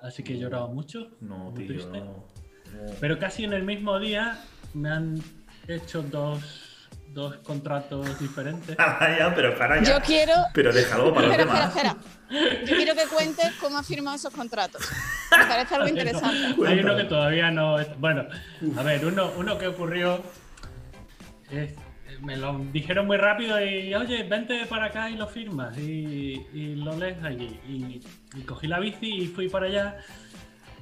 así 0.01 0.23
que 0.23 0.33
he 0.33 0.39
llorado 0.39 0.67
mucho. 0.69 1.09
no, 1.21 1.51
muy 1.51 1.65
tío. 1.65 1.67
triste. 1.67 1.99
No. 1.99 2.05
no. 2.05 2.93
Pero 2.99 3.19
casi 3.19 3.43
en 3.43 3.53
el 3.53 3.63
mismo 3.63 3.99
día 3.99 4.39
me 4.73 4.89
han 4.89 5.21
hecho 5.67 6.01
dos, 6.01 6.89
dos 7.13 7.35
contratos 7.43 8.19
diferentes. 8.19 8.75
Para 8.75 9.17
ya, 9.19 9.35
pero 9.35 9.55
para 9.55 9.77
Yo 9.77 9.83
ya. 9.83 10.01
quiero. 10.01 10.33
Pero 10.53 10.73
deja 10.73 10.95
algo 10.95 11.13
para 11.13 11.27
los 11.27 11.37
Espera, 11.37 11.65
espera, 11.65 11.83
demás. 11.91 12.01
espera. 12.31 12.65
Yo 12.65 12.75
quiero 12.77 12.95
que 12.95 13.05
cuentes 13.13 13.51
cómo 13.59 13.77
has 13.77 13.85
firmado 13.85 14.15
esos 14.15 14.33
contratos. 14.33 14.81
Me 15.37 15.45
parece 15.45 15.75
algo 15.75 15.87
interesante. 15.89 16.55
Hay 16.67 16.79
uno 16.79 16.95
que 16.95 17.03
todavía 17.03 17.51
no. 17.51 17.75
Bueno, 17.99 18.25
a 18.77 18.81
ver, 18.83 19.05
uno, 19.05 19.31
uno 19.37 19.57
que 19.59 19.67
ocurrió. 19.67 20.23
Es- 21.51 21.75
me 22.21 22.35
lo 22.35 22.59
dijeron 22.73 23.07
muy 23.07 23.17
rápido 23.17 23.63
y, 23.65 23.93
oye, 23.95 24.23
vente 24.23 24.65
para 24.67 24.85
acá 24.87 25.09
y 25.09 25.15
lo 25.15 25.27
firmas 25.27 25.77
y, 25.77 26.45
y 26.53 26.75
lo 26.75 26.95
lees 26.97 27.23
allí. 27.23 27.59
Y, 27.67 28.01
y 28.37 28.41
cogí 28.43 28.67
la 28.67 28.79
bici 28.79 29.07
y 29.23 29.27
fui 29.27 29.47
para 29.47 29.67
allá 29.67 29.97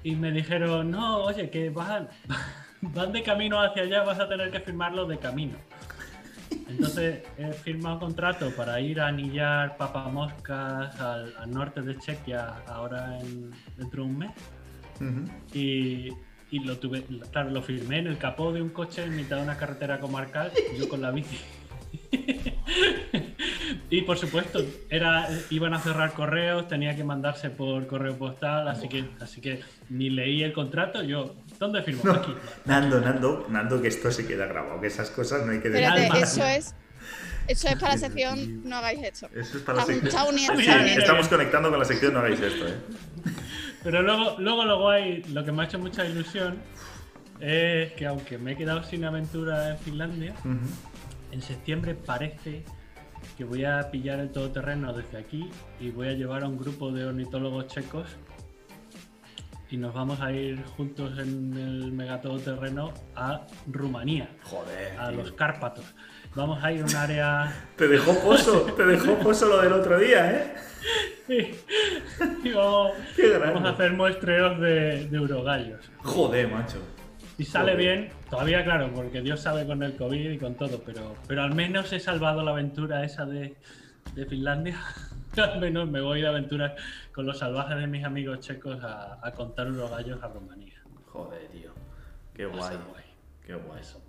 y 0.03 0.15
me 0.15 0.31
dijeron, 0.31 0.89
no, 0.89 1.17
oye, 1.23 1.49
que 1.49 1.69
van, 1.69 2.09
van 2.81 3.11
de 3.11 3.21
camino 3.21 3.61
hacia 3.61 3.83
allá, 3.83 4.03
vas 4.03 4.19
a 4.19 4.27
tener 4.27 4.49
que 4.49 4.59
firmarlo 4.59 5.05
de 5.05 5.17
camino. 5.19 5.57
Entonces 6.67 7.23
he 7.37 7.51
firmado 7.53 7.95
un 7.95 7.99
contrato 7.99 8.49
para 8.55 8.79
ir 8.81 8.99
a 8.99 9.07
anillar 9.07 9.77
papamoscas 9.77 10.99
al, 10.99 11.33
al 11.37 11.51
norte 11.51 11.81
de 11.81 11.97
Chequia 11.99 12.55
ahora 12.67 13.19
en, 13.19 13.51
dentro 13.77 14.03
de 14.03 14.09
un 14.09 14.17
mes. 14.17 14.31
Ujú. 14.95 15.25
Y, 15.57 16.09
y 16.51 16.59
lo 16.59 16.77
tuve, 16.77 17.03
claro, 17.31 17.49
lo 17.51 17.61
firmé 17.61 17.99
en 17.99 18.07
el 18.07 18.17
capó 18.17 18.51
de 18.51 18.61
un 18.61 18.69
coche 18.69 19.03
en 19.03 19.15
mitad 19.15 19.37
de 19.37 19.43
una 19.43 19.57
carretera 19.57 19.99
comarcal, 19.99 20.51
yo 20.77 20.89
con 20.89 21.01
la 21.01 21.11
bici. 21.11 21.39
y 23.89 24.01
por 24.01 24.17
supuesto, 24.17 24.63
era, 24.89 25.27
iban 25.49 25.73
a 25.73 25.79
cerrar 25.79 26.13
correos, 26.13 26.67
tenía 26.67 26.95
que 26.95 27.03
mandarse 27.03 27.49
por 27.49 27.87
correo 27.87 28.17
postal, 28.17 28.67
así 28.67 28.87
que, 28.89 29.05
así 29.19 29.41
que 29.41 29.61
ni 29.89 30.09
leí 30.09 30.43
el 30.43 30.53
contrato, 30.53 31.03
yo, 31.03 31.35
¿dónde 31.59 31.83
firmo? 31.83 32.11
Aquí. 32.11 32.33
Nando, 32.65 32.99
Nando, 32.99 33.45
Nando, 33.49 33.81
que 33.81 33.87
esto 33.87 34.11
se 34.11 34.25
queda 34.25 34.47
grabado, 34.47 34.81
que 34.81 34.87
esas 34.87 35.09
cosas 35.11 35.45
no 35.45 35.51
hay 35.51 35.59
que 35.59 35.69
decir. 35.69 35.87
Espérate, 35.87 36.21
eso 36.21 36.45
es. 36.45 36.75
Eso 37.47 37.67
es 37.67 37.75
para 37.75 37.93
la 37.93 37.97
sección. 37.97 38.61
No 38.63 38.75
hagáis 38.75 38.99
esto. 39.01 39.27
Eso 39.35 39.57
es 39.57 39.63
para 39.63 39.79
la 39.79 39.85
sección. 39.85 40.07
está 40.07 40.23
uniendo. 40.25 40.53
Bien, 40.53 40.61
está 40.61 40.73
bien. 40.73 40.83
uniendo. 40.83 41.01
Estamos 41.01 41.27
conectando 41.27 41.69
con 41.71 41.79
la 41.79 41.85
sección, 41.85 42.13
no 42.13 42.19
hagáis 42.19 42.39
esto, 42.39 42.67
¿eh? 42.67 42.75
Pero 43.89 44.03
luego, 44.03 44.35
luego 44.37 44.65
lo 44.65 44.79
guay, 44.81 45.23
lo 45.33 45.43
que 45.43 45.51
me 45.51 45.63
ha 45.63 45.65
hecho 45.65 45.79
mucha 45.79 46.05
ilusión 46.05 46.59
es 47.39 47.91
que 47.93 48.05
aunque 48.05 48.37
me 48.37 48.51
he 48.51 48.55
quedado 48.55 48.83
sin 48.83 49.03
aventura 49.03 49.71
en 49.71 49.77
Finlandia, 49.79 50.33
Ujú. 50.45 50.59
En 51.31 51.41
septiembre 51.41 51.93
parece 51.95 52.63
que 53.37 53.43
voy 53.45 53.63
a 53.65 53.89
pillar 53.91 54.19
el 54.19 54.29
todoterreno 54.31 54.93
desde 54.93 55.17
aquí 55.17 55.49
y 55.79 55.89
voy 55.89 56.07
a 56.07 56.13
llevar 56.13 56.43
a 56.43 56.47
un 56.47 56.57
grupo 56.59 56.91
de 56.91 57.05
ornitólogos 57.05 57.65
checos 57.67 58.07
y 59.71 59.77
nos 59.77 59.93
vamos 59.93 60.19
a 60.21 60.31
ir 60.31 60.63
juntos 60.77 61.17
en 61.19 61.55
el 61.57 61.91
megatodoterreno 61.91 62.93
a 63.15 63.45
Rumanía, 63.67 64.29
Joder. 64.43 64.99
a 64.99 65.09
tío. 65.09 65.17
los 65.17 65.31
Cárpatos. 65.33 65.85
Vamos 66.35 66.63
a 66.63 66.71
ir 66.71 66.81
a 66.81 66.85
un 66.85 66.95
área 66.95 67.53
Te 67.75 67.87
dejó 67.87 68.13
pozo, 68.19 68.61
te 68.75 68.85
dejó 68.85 69.15
pozo 69.19 69.47
lo 69.47 69.61
del 69.61 69.73
otro 69.73 69.97
día, 69.99 70.31
¿eh? 70.31 70.53
y 72.43 72.51
vamos, 72.53 72.93
a 73.65 73.69
hacer 73.69 73.93
muestreos 73.93 74.59
de, 74.59 75.07
de 75.07 75.19
urogallos. 75.19 75.91
Joder, 76.03 76.47
macho. 76.49 76.79
Si 77.37 77.45
sale 77.45 77.73
Joder. 77.73 77.77
bien, 77.77 78.09
todavía 78.29 78.63
claro, 78.63 78.91
porque 78.93 79.21
Dios 79.21 79.39
sabe 79.39 79.65
con 79.65 79.81
el 79.83 79.95
COVID 79.95 80.31
y 80.31 80.37
con 80.37 80.55
todo, 80.55 80.81
pero, 80.85 81.15
pero 81.27 81.43
al 81.43 81.53
menos 81.53 81.93
he 81.93 81.99
salvado 81.99 82.43
la 82.43 82.51
aventura 82.51 83.03
esa 83.03 83.25
de, 83.25 83.55
de 84.15 84.25
Finlandia. 84.25 84.79
al 85.37 85.59
menos 85.59 85.89
me 85.89 86.01
voy 86.01 86.21
de 86.21 86.27
aventuras 86.27 86.73
con 87.13 87.25
los 87.25 87.37
salvajes 87.37 87.77
de 87.77 87.87
mis 87.87 88.03
amigos 88.03 88.39
checos 88.39 88.83
a, 88.83 89.19
a 89.25 89.31
contar 89.31 89.67
unos 89.67 89.89
gallos 89.91 90.21
a 90.23 90.27
Rumanía. 90.27 90.81
Joder, 91.05 91.47
tío. 91.49 91.71
Qué 92.33 92.45
guay. 92.45 92.77
Qué 93.45 93.53
guay. 93.55 93.81
Eso. 93.81 94.08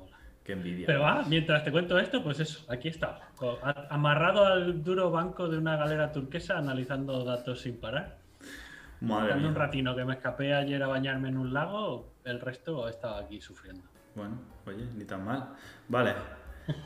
Qué 0.51 0.55
envidia. 0.55 0.87
Pero 0.87 1.01
va, 1.03 1.23
mientras 1.29 1.63
te 1.63 1.71
cuento 1.71 1.97
esto, 1.99 2.23
pues 2.25 2.41
eso, 2.41 2.65
aquí 2.69 2.89
está. 2.89 3.21
Amarrado 3.89 4.45
al 4.45 4.83
duro 4.83 5.11
banco 5.13 5.49
de 5.49 5.57
una 5.59 5.77
galera 5.77 6.11
turquesa 6.11 6.59
analizando 6.59 7.25
datos 7.25 7.61
sin 7.61 7.79
parar. 7.79 8.19
Madre 9.01 9.29
Dando 9.31 9.47
un 9.49 9.55
mía. 9.55 9.63
ratino 9.63 9.95
que 9.95 10.05
me 10.05 10.15
escapé 10.15 10.53
ayer 10.53 10.83
a 10.83 10.89
bañarme 10.89 11.29
en 11.29 11.39
un 11.39 11.55
lago, 11.55 12.15
el 12.25 12.41
resto 12.41 12.89
estaba 12.89 13.21
aquí 13.21 13.41
sufriendo. 13.41 13.83
Bueno, 14.17 14.41
oye, 14.67 14.85
ni 14.97 15.05
tan 15.05 15.25
mal. 15.25 15.51
Vale. 15.89 16.15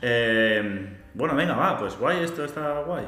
Eh, 0.01 0.97
bueno, 1.13 1.35
venga, 1.35 1.55
va, 1.55 1.77
pues 1.77 1.97
guay, 1.97 2.23
esto 2.23 2.45
está 2.45 2.81
guay. 2.81 3.05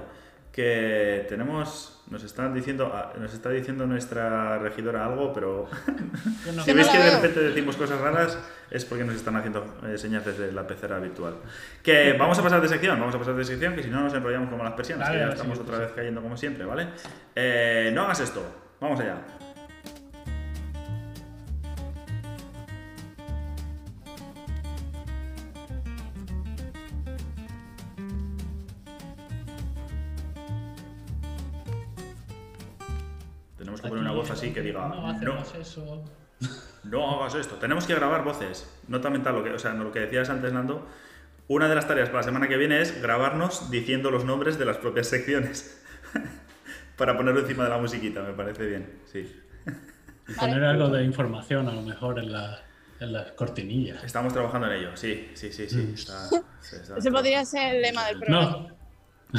que 0.52 1.26
tenemos, 1.30 1.97
nos 2.10 2.24
están 2.24 2.54
diciendo, 2.54 2.92
ah, 2.94 3.12
nos 3.20 3.34
está 3.34 3.50
diciendo 3.50 3.86
nuestra 3.86 4.58
regidora 4.60 5.06
algo, 5.06 5.34
pero 5.34 5.68
no- 6.56 6.64
si 6.66 6.74
veis 6.74 6.88
que 6.88 6.98
de 6.98 7.12
repente 7.16 7.40
decimos 7.42 7.76
cosas 7.76 8.00
raras 8.00 8.38
es 8.72 8.86
porque 8.86 9.04
nos 9.04 9.16
están 9.16 9.36
haciendo 9.36 9.66
eh, 9.86 9.98
señas 9.98 10.26
desde 10.26 10.52
la 10.52 10.66
pecera 10.66 11.00
virtual. 11.00 11.36
Que 11.84 12.14
vamos 12.14 12.38
a 12.40 12.44
pasar 12.44 12.62
de 12.62 12.68
sección, 12.70 13.00
vamos 13.00 13.16
a 13.16 13.20
pasar 13.20 13.36
de 13.36 13.44
sección, 13.46 13.76
que 13.76 13.84
si 13.84 13.90
no 13.90 14.02
nos 14.02 14.14
enrollamos 14.14 14.50
como 14.50 14.64
las 14.64 14.74
persianas, 14.74 15.10
Vale, 15.10 15.20
que 15.20 15.26
ya 15.28 15.32
estamos 15.34 15.58
sí, 15.58 15.64
otra 15.64 15.76
sí. 15.78 15.82
vez 15.84 15.92
cayendo 15.96 16.22
como 16.22 16.38
siempre, 16.38 16.66
¿vale? 16.66 16.88
Eh, 17.36 17.92
no 17.94 18.04
hagas 18.04 18.20
esto, 18.22 18.42
vamos 18.80 19.00
allá. 19.00 19.18
No 34.90 35.42
eso. 35.60 36.04
no 36.84 37.20
hagas 37.22 37.36
esto. 37.36 37.56
Tenemos 37.56 37.86
que 37.86 37.96
grabar 37.96 38.24
voces. 38.24 38.70
Nota 38.88 39.10
mental, 39.10 39.36
lo 39.36 39.44
que, 39.44 39.52
o 39.52 39.60
sea, 39.60 39.74
lo 39.74 39.92
que 39.92 40.00
decías 40.02 40.30
antes, 40.30 40.52
Nando. 40.54 40.88
Una 41.50 41.70
de 41.70 41.76
las 41.76 41.88
tareas 41.88 42.10
para 42.10 42.20
la 42.20 42.24
semana 42.24 42.48
que 42.48 42.58
viene 42.58 42.82
es 42.82 43.02
grabarnos 43.02 43.72
diciendo 43.72 44.12
los 44.12 44.26
nombres 44.26 44.58
de 44.60 44.66
las 44.66 44.78
propias 44.78 45.08
secciones. 45.08 45.82
para 46.98 47.16
ponerlo 47.16 47.42
encima 47.42 47.64
de 47.64 47.70
la 47.70 47.78
musiquita, 47.78 48.22
me 48.22 48.34
parece 48.34 48.66
bien. 48.66 49.00
Sí. 49.06 49.42
Y 50.28 50.34
poner 50.34 50.64
algo 50.64 50.90
de 50.90 51.04
información 51.04 51.68
a 51.70 51.74
lo 51.74 51.82
mejor 51.82 52.20
en, 52.20 52.32
la- 52.34 52.60
en 53.00 53.14
las 53.14 53.32
cortinillas. 53.34 54.04
Estamos 54.04 54.34
trabajando 54.34 54.68
en 54.68 54.74
ello. 54.80 54.98
Sí, 54.98 55.30
sí, 55.36 55.52
sí, 55.54 55.70
sí. 55.70 55.92
está- 55.94 56.28
se 56.60 56.78
está- 56.78 56.98
Ese 56.98 57.12
podría 57.12 57.46
ser 57.46 57.76
el 57.76 57.82
lema 57.82 58.06
del 58.08 58.20
programa. 58.20 58.50
No, 58.70 58.78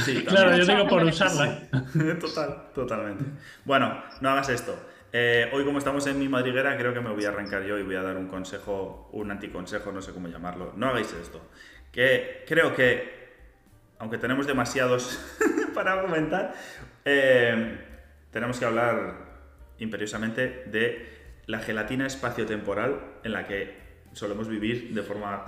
Sí, 0.05 0.23
claro, 0.23 0.55
yo 0.55 0.67
digo 0.67 0.87
por 0.87 1.03
usarla. 1.03 1.61
Total, 2.21 2.69
totalmente. 2.75 3.25
Bueno, 3.65 4.03
no 4.21 4.29
hagas 4.31 4.51
esto. 4.51 4.79
Eh, 5.13 5.49
hoy 5.53 5.65
como 5.65 5.79
estamos 5.79 6.07
en 6.07 6.19
mi 6.19 6.29
madriguera, 6.29 6.77
creo 6.77 6.93
que 6.93 7.01
me 7.01 7.11
voy 7.11 7.25
a 7.25 7.31
arrancar 7.31 7.65
yo 7.65 7.79
y 7.79 7.83
voy 7.83 7.95
a 7.95 8.03
dar 8.03 8.17
un 8.17 8.29
consejo, 8.29 9.09
un 9.13 9.31
anticonsejo, 9.31 9.91
no 9.91 10.03
sé 10.03 10.13
cómo 10.13 10.29
llamarlo. 10.29 10.73
No 10.77 10.89
hagáis 10.89 11.13
esto. 11.15 11.41
Que 11.91 12.45
creo 12.47 12.75
que, 12.75 13.29
aunque 13.99 14.19
tenemos 14.19 14.47
demasiados 14.47 15.19
para 15.75 16.03
comentar, 16.03 16.55
eh, 17.05 17.79
tenemos 18.31 18.59
que 18.59 18.67
hablar 18.67 19.29
imperiosamente 19.79 20.65
de 20.67 21.09
la 21.47 21.61
gelatina 21.61 22.07
espaciotemporal 22.07 23.01
en 23.25 23.33
la 23.33 23.47
que 23.47 23.89
solemos 24.13 24.49
vivir 24.49 24.93
de 24.93 25.03
forma 25.03 25.45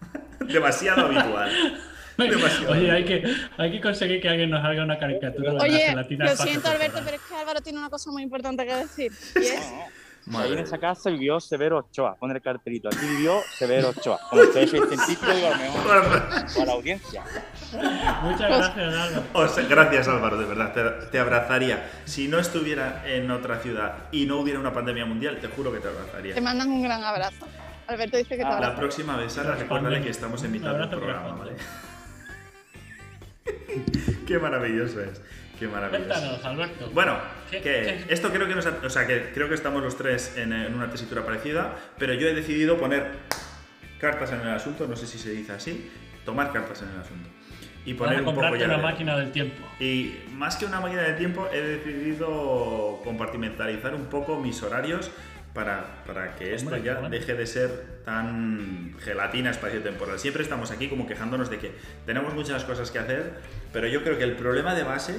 demasiado 0.40 1.06
habitual. 1.06 1.50
Demasiado. 2.30 2.72
Oye, 2.72 2.90
hay 2.90 3.04
que, 3.04 3.22
hay 3.58 3.70
que 3.72 3.80
conseguir 3.80 4.20
que 4.20 4.28
alguien 4.28 4.50
nos 4.50 4.64
haga 4.64 4.82
una 4.84 4.98
caricatura 4.98 5.52
de 5.52 5.58
la 5.58 5.64
Oye, 5.64 5.78
gelatina 5.78 6.24
lo 6.24 6.36
siento 6.36 6.68
Alberto, 6.68 7.00
pero 7.04 7.16
es 7.16 7.22
que 7.22 7.34
Álvaro 7.34 7.60
tiene 7.60 7.78
una 7.78 7.90
cosa 7.90 8.10
muy 8.10 8.22
importante 8.22 8.64
que 8.66 8.74
decir. 8.74 9.12
Y 9.34 9.38
es, 9.38 9.72
Madre 10.26 10.46
Ahí 10.48 10.52
en 10.54 10.58
esa 10.58 10.78
casa 10.78 11.08
vivió 11.08 11.38
Severo 11.38 11.78
Ochoa. 11.78 12.16
Pon 12.16 12.32
el 12.32 12.42
cartelito. 12.42 12.88
Aquí 12.88 13.06
vivió 13.06 13.38
Severo 13.56 13.90
Ochoa. 13.90 14.18
Como 14.28 14.42
ustedes 14.42 14.70
científicos, 14.72 15.34
digo, 15.36 15.46
a 15.46 15.50
lo 15.50 15.56
mejor 15.56 15.82
para 16.52 16.66
la 16.66 16.72
audiencia. 16.72 17.22
Muchas 18.22 18.40
gracias, 18.40 18.76
Álvaro. 18.76 19.22
O 19.34 19.46
sea, 19.46 19.64
gracias 19.68 20.08
Álvaro, 20.08 20.36
de 20.36 20.46
verdad, 20.46 20.72
te, 20.72 21.06
te 21.12 21.18
abrazaría. 21.20 21.88
Si 22.06 22.26
no 22.26 22.40
estuviera 22.40 23.04
en 23.06 23.30
otra 23.30 23.60
ciudad 23.60 23.98
y 24.10 24.26
no 24.26 24.40
hubiera 24.40 24.58
una 24.58 24.72
pandemia 24.72 25.06
mundial, 25.06 25.38
te 25.40 25.46
juro 25.46 25.72
que 25.72 25.78
te 25.78 25.86
abrazaría. 25.88 26.34
te 26.34 26.40
mandan 26.40 26.70
un 26.72 26.82
gran 26.82 27.04
abrazo. 27.04 27.46
Alberto 27.86 28.16
dice 28.16 28.30
que 28.30 28.42
te 28.42 28.44
Ah, 28.44 28.54
abraza. 28.54 28.72
La 28.72 28.78
próxima 28.80 29.16
vez, 29.16 29.32
Sara, 29.32 29.54
recuérdale 29.54 30.02
que 30.02 30.10
estamos 30.10 30.42
en 30.42 30.50
mitad 30.50 30.74
del 30.74 30.88
programa. 30.88 31.36
¿vale? 31.36 31.52
Qué 34.26 34.38
maravilloso 34.38 35.00
es, 35.00 35.20
qué 35.58 35.68
maravilloso. 35.68 36.08
Cuéntanos, 36.08 36.44
Alberto. 36.44 36.90
Bueno, 36.92 37.18
¿Qué- 37.50 37.58
que 37.60 37.62
qué- 37.62 38.04
esto 38.08 38.30
creo 38.32 38.46
que 38.48 38.54
nos 38.54 38.66
ha- 38.66 38.78
o 38.84 38.90
sea, 38.90 39.06
que 39.06 39.30
creo 39.34 39.48
que 39.48 39.54
estamos 39.54 39.82
los 39.82 39.96
tres 39.96 40.34
en, 40.36 40.52
en 40.52 40.74
una 40.74 40.90
tesitura 40.90 41.24
parecida, 41.24 41.74
pero 41.98 42.14
yo 42.14 42.28
he 42.28 42.34
decidido 42.34 42.76
poner 42.78 43.06
cartas 44.00 44.32
en 44.32 44.40
el 44.40 44.48
asunto, 44.50 44.86
no 44.86 44.96
sé 44.96 45.06
si 45.06 45.18
se 45.18 45.30
dice 45.30 45.52
así, 45.52 45.90
tomar 46.24 46.52
cartas 46.52 46.82
en 46.82 46.90
el 46.90 47.00
asunto. 47.00 47.28
Y 47.84 47.94
poner 47.94 48.18
un 48.20 48.34
poco 48.34 48.56
ya 48.56 48.66
una 48.66 48.78
máquina 48.78 49.16
del 49.16 49.30
tiempo. 49.30 49.64
Y 49.78 50.16
más 50.32 50.56
que 50.56 50.66
una 50.66 50.80
máquina 50.80 51.02
del 51.02 51.16
tiempo, 51.16 51.46
he 51.52 51.60
decidido 51.60 53.00
compartimentalizar 53.04 53.94
un 53.94 54.06
poco 54.06 54.40
mis 54.40 54.60
horarios 54.62 55.10
para, 55.56 56.04
para 56.06 56.36
que 56.36 56.54
esto 56.54 56.76
ya 56.76 57.00
deje 57.08 57.34
de 57.34 57.46
ser 57.46 58.02
tan 58.04 58.94
gelatina 59.00 59.50
espacio-temporal. 59.50 60.18
Siempre 60.18 60.42
estamos 60.42 60.70
aquí 60.70 60.88
como 60.88 61.06
quejándonos 61.06 61.48
de 61.50 61.58
que 61.58 61.72
tenemos 62.04 62.34
muchas 62.34 62.62
cosas 62.64 62.90
que 62.90 62.98
hacer, 62.98 63.32
pero 63.72 63.88
yo 63.88 64.04
creo 64.04 64.18
que 64.18 64.24
el 64.24 64.36
problema 64.36 64.74
de 64.74 64.84
base 64.84 65.18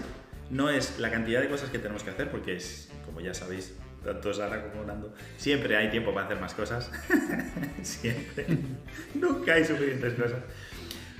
no 0.51 0.69
es 0.69 0.99
la 0.99 1.09
cantidad 1.09 1.41
de 1.41 1.49
cosas 1.49 1.71
que 1.71 1.79
tenemos 1.79 2.03
que 2.03 2.11
hacer, 2.11 2.29
porque 2.29 2.55
es, 2.55 2.89
como 3.03 3.19
ya 3.19 3.33
sabéis, 3.33 3.75
tanto 4.05 4.31
Sara 4.31 4.61
como 4.71 4.85
Nando, 4.85 5.13
siempre 5.37 5.75
hay 5.75 5.89
tiempo 5.89 6.13
para 6.13 6.27
hacer 6.27 6.39
más 6.39 6.53
cosas. 6.53 6.91
siempre. 7.81 8.45
Nunca 9.15 9.55
hay 9.55 9.65
suficientes 9.65 10.13
cosas. 10.13 10.39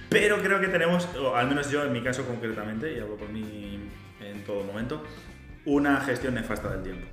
Pero 0.10 0.42
creo 0.44 0.62
que 0.62 0.68
tenemos, 0.68 1.10
o 1.16 1.36
al 1.36 1.48
menos 1.48 1.72
yo 1.72 1.84
en 1.84 1.92
mi 1.92 2.02
caso 2.02 2.24
concretamente, 2.26 2.94
y 2.94 3.00
hablo 3.00 3.18
por 3.18 3.30
mí 3.30 3.80
en 4.22 4.44
todo 4.44 4.64
momento, 4.64 5.04
una 5.66 6.00
gestión 6.02 6.36
nefasta 6.36 6.70
del 6.70 6.84
tiempo. 6.84 7.08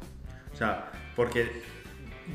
O 0.53 0.57
sea, 0.57 0.93
porque 1.17 1.74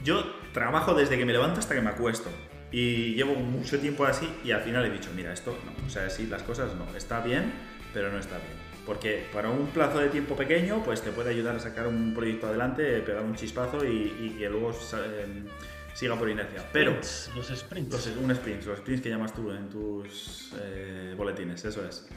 yo 0.03 0.23
trabajo 0.53 0.93
desde 0.93 1.17
que 1.17 1.25
me 1.25 1.33
levanto 1.33 1.59
hasta 1.59 1.75
que 1.75 1.81
me 1.81 1.89
acuesto. 1.89 2.29
Y 2.71 3.15
llevo 3.15 3.33
mucho 3.35 3.79
tiempo 3.79 4.05
así 4.05 4.29
y 4.43 4.51
al 4.51 4.61
final 4.61 4.85
he 4.85 4.89
dicho, 4.91 5.09
mira, 5.15 5.33
esto 5.33 5.57
no. 5.65 5.87
O 5.87 5.89
sea, 5.89 6.05
así 6.05 6.27
las 6.27 6.43
cosas 6.43 6.75
no. 6.75 6.95
Está 6.95 7.21
bien, 7.21 7.51
pero 7.93 8.11
no 8.11 8.19
está 8.19 8.37
bien. 8.37 8.69
Porque 8.85 9.25
para 9.33 9.49
un 9.49 9.67
plazo 9.67 9.99
de 9.99 10.09
tiempo 10.09 10.35
pequeño, 10.35 10.83
pues 10.83 11.01
te 11.01 11.11
puede 11.11 11.31
ayudar 11.31 11.55
a 11.55 11.59
sacar 11.59 11.87
un 11.87 12.13
proyecto 12.13 12.47
adelante, 12.47 13.01
pegar 13.01 13.23
un 13.23 13.35
chispazo 13.35 13.85
y, 13.85 14.15
y 14.19 14.35
que 14.39 14.49
luego 14.49 14.71
em, 14.71 15.45
siga 15.93 16.17
por 16.17 16.29
inercia. 16.29 16.63
Pero 16.71 16.91
Sprints, 17.03 17.31
los 17.35 17.59
sprints. 17.59 17.91
los, 17.91 18.17
un 18.17 18.31
sprint, 18.31 18.65
los 18.65 18.79
sprints 18.79 19.01
que 19.03 19.09
llamas 19.09 19.33
tú 19.33 19.51
en 19.51 19.69
tus 19.69 20.53
eh, 20.59 21.13
boletines, 21.15 21.63
eso 21.65 21.87
es. 21.87 22.07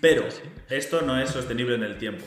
Pero 0.00 0.24
esto 0.68 1.02
no 1.02 1.20
es 1.20 1.30
sostenible 1.30 1.74
en 1.74 1.82
el 1.82 1.98
tiempo. 1.98 2.24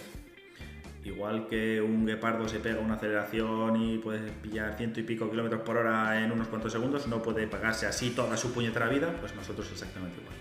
Igual 1.10 1.48
que 1.48 1.82
un 1.82 2.06
guepardo 2.06 2.48
se 2.48 2.60
pega 2.60 2.80
una 2.80 2.94
aceleración 2.94 3.76
y 3.82 3.98
puede 3.98 4.20
pillar 4.44 4.76
ciento 4.78 5.00
y 5.00 5.04
pico 5.04 5.30
kilómetros 5.30 5.62
por 5.62 5.78
hora 5.78 6.24
en 6.24 6.32
unos 6.32 6.48
cuantos 6.48 6.72
segundos, 6.72 7.08
no 7.08 7.22
puede 7.22 7.48
pagarse 7.48 7.88
así 7.88 8.12
toda 8.12 8.38
su 8.38 8.54
puñetera 8.54 8.88
vida, 8.88 9.12
pues 9.20 9.34
nosotros 9.36 9.68
exactamente 9.72 10.20
igual. 10.22 10.36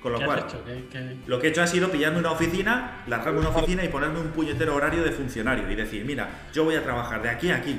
Con 0.00 0.12
lo 0.12 0.18
¿Qué 0.18 0.24
cual? 0.24 0.46
¿Qué- 0.64 0.84
qué- 0.90 1.16
lo 1.26 1.38
que 1.38 1.48
he 1.48 1.50
hecho 1.50 1.62
ha 1.62 1.66
sido 1.66 1.90
pillarme 1.90 2.18
una 2.18 2.30
oficina, 2.30 3.02
largarme 3.06 3.40
una 3.40 3.50
oficina 3.50 3.84
y 3.84 3.88
ponerme 3.88 4.18
un 4.20 4.28
puñetero 4.28 4.74
horario 4.74 5.02
de 5.02 5.10
funcionario 5.12 5.70
y 5.70 5.74
decir, 5.74 6.04
mira, 6.06 6.28
yo 6.54 6.64
voy 6.64 6.76
a 6.76 6.82
trabajar 6.82 7.22
de 7.22 7.28
aquí 7.28 7.50
a 7.50 7.56
aquí. 7.56 7.78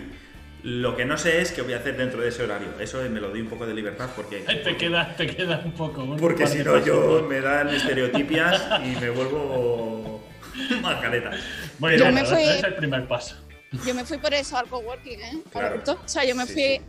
Lo 0.63 0.95
que 0.97 1.05
no 1.05 1.17
sé 1.17 1.39
es 1.41 1.51
qué 1.51 1.61
voy 1.61 1.73
a 1.73 1.77
hacer 1.77 1.95
dentro 1.97 2.19
de 2.21 2.29
ese 2.29 2.43
horario. 2.43 2.67
Eso 2.79 3.01
me 3.09 3.21
lo 3.21 3.29
doy 3.29 3.41
un 3.41 3.47
poco 3.47 3.65
de 3.65 3.73
libertad 3.73 4.09
porque... 4.15 4.39
Te 4.63 4.75
queda, 4.75 5.15
te 5.15 5.27
queda 5.27 5.61
un 5.63 5.71
poco. 5.71 6.03
un 6.03 6.17
Porque 6.17 6.45
si 6.47 6.63
no, 6.63 6.83
yo 6.83 7.25
me 7.29 7.39
dan 7.41 7.69
estereotipias 7.69 8.67
y 8.83 8.99
me 8.99 9.09
vuelvo 9.11 9.96
macaleta. 10.81 11.31
Muy 11.79 11.97
Yo 11.97 12.03
bien, 12.05 12.13
me 12.15 12.25
fui- 12.25 12.43
es 12.43 12.63
el 12.63 12.75
primer 12.75 13.07
paso. 13.07 13.35
Yo 13.85 13.93
me 13.93 14.05
fui 14.05 14.17
por 14.17 14.33
eso 14.33 14.57
al 14.57 14.67
coworking, 14.67 15.19
¿eh? 15.21 15.43
Claro. 15.51 15.81
O 15.85 16.07
sea, 16.07 16.23
yo 16.23 16.35
me 16.35 16.45
Sí, 16.45 16.53
fui 16.53 16.81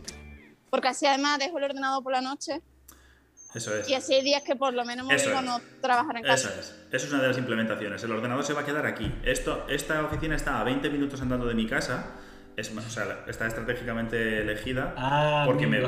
porque 0.69 0.87
así 0.87 1.05
además 1.05 1.39
dejo 1.39 1.57
el 1.57 1.65
ordenador 1.65 2.01
por 2.03 2.13
la 2.13 2.21
noche 2.21 2.61
Eso 3.53 3.75
es. 3.75 3.89
y 3.89 3.95
así 3.95 4.13
hay 4.13 4.23
días 4.23 4.43
que 4.43 4.55
por 4.55 4.73
lo 4.73 4.85
menos 4.85 5.05
me 5.07 5.15
Eso 5.15 5.25
obligo 5.25 5.39
a 5.39 5.41
no 5.41 5.61
trabajar 5.81 6.17
en 6.17 6.25
Eso 6.25 6.47
casa. 6.49 6.59
es. 6.59 6.75
Eso 6.91 7.05
es 7.07 7.11
una 7.11 7.21
de 7.23 7.27
las 7.29 7.37
implementaciones. 7.37 8.03
El 8.03 8.11
ordenador 8.11 8.45
se 8.45 8.53
va 8.53 8.61
a 8.61 8.65
quedar 8.65 8.85
aquí. 8.85 9.11
Esto, 9.23 9.65
esta 9.67 10.03
oficina 10.05 10.35
está 10.35 10.59
a 10.59 10.63
20 10.63 10.89
minutos 10.89 11.21
andando 11.21 11.45
de 11.47 11.53
mi 11.55 11.67
casa. 11.67 12.05
Es, 12.59 12.75
o 12.75 12.81
sea, 12.81 13.23
está 13.27 13.47
estratégicamente 13.47 14.41
elegida 14.41 14.93
Ah, 14.97 15.43
porque 15.45 15.65
me, 15.65 15.81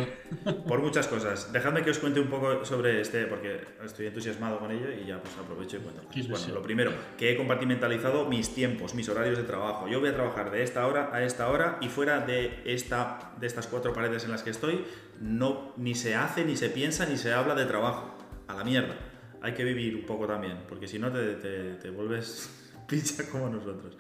por 0.67 0.81
muchas 0.81 1.07
cosas. 1.07 1.51
Dejadme 1.51 1.83
que 1.83 1.89
os 1.89 1.99
cuente 1.99 2.19
un 2.19 2.29
poco 2.29 2.63
sobre 2.63 3.01
este, 3.01 3.25
porque 3.25 3.61
estoy 3.83 4.07
entusiasmado 4.07 4.59
con 4.59 4.71
ello 4.71 4.87
y 4.91 5.05
ya 5.05 5.21
pues 5.21 5.35
aprovecho 5.37 5.77
y 5.77 5.79
cuento. 5.81 6.01
Bueno, 6.29 6.53
lo 6.53 6.61
primero, 6.61 6.91
que 7.17 7.31
he 7.31 7.37
compartimentalizado 7.37 8.25
mis 8.29 8.53
tiempos, 8.53 8.95
mis 8.95 9.09
horarios 9.09 9.37
de 9.37 9.43
trabajo. 9.43 9.87
Yo 9.87 9.99
voy 9.99 10.09
a 10.09 10.13
trabajar 10.13 10.51
de 10.51 10.63
esta 10.63 10.87
hora 10.87 11.09
a 11.11 11.23
esta 11.23 11.49
hora 11.49 11.77
y 11.81 11.89
fuera 11.89 12.21
de, 12.21 12.61
esta, 12.65 13.33
de 13.39 13.47
estas 13.47 13.67
cuatro 13.67 13.93
paredes 13.93 14.23
en 14.23 14.31
las 14.31 14.43
que 14.43 14.51
estoy, 14.51 14.85
no, 15.19 15.73
ni 15.77 15.95
se 15.95 16.15
hace, 16.15 16.45
ni 16.45 16.55
se 16.55 16.69
piensa, 16.69 17.05
ni 17.05 17.17
se 17.17 17.33
habla 17.33 17.55
de 17.55 17.65
trabajo. 17.65 18.17
A 18.47 18.53
la 18.53 18.63
mierda. 18.63 18.95
Hay 19.41 19.53
que 19.53 19.63
vivir 19.63 19.95
un 19.95 20.05
poco 20.05 20.27
también, 20.27 20.59
porque 20.67 20.87
si 20.87 20.99
no 20.99 21.11
te, 21.11 21.35
te, 21.35 21.75
te 21.75 21.89
vuelves 21.89 22.49
picha 22.87 23.29
como 23.29 23.49
nosotros. 23.49 23.97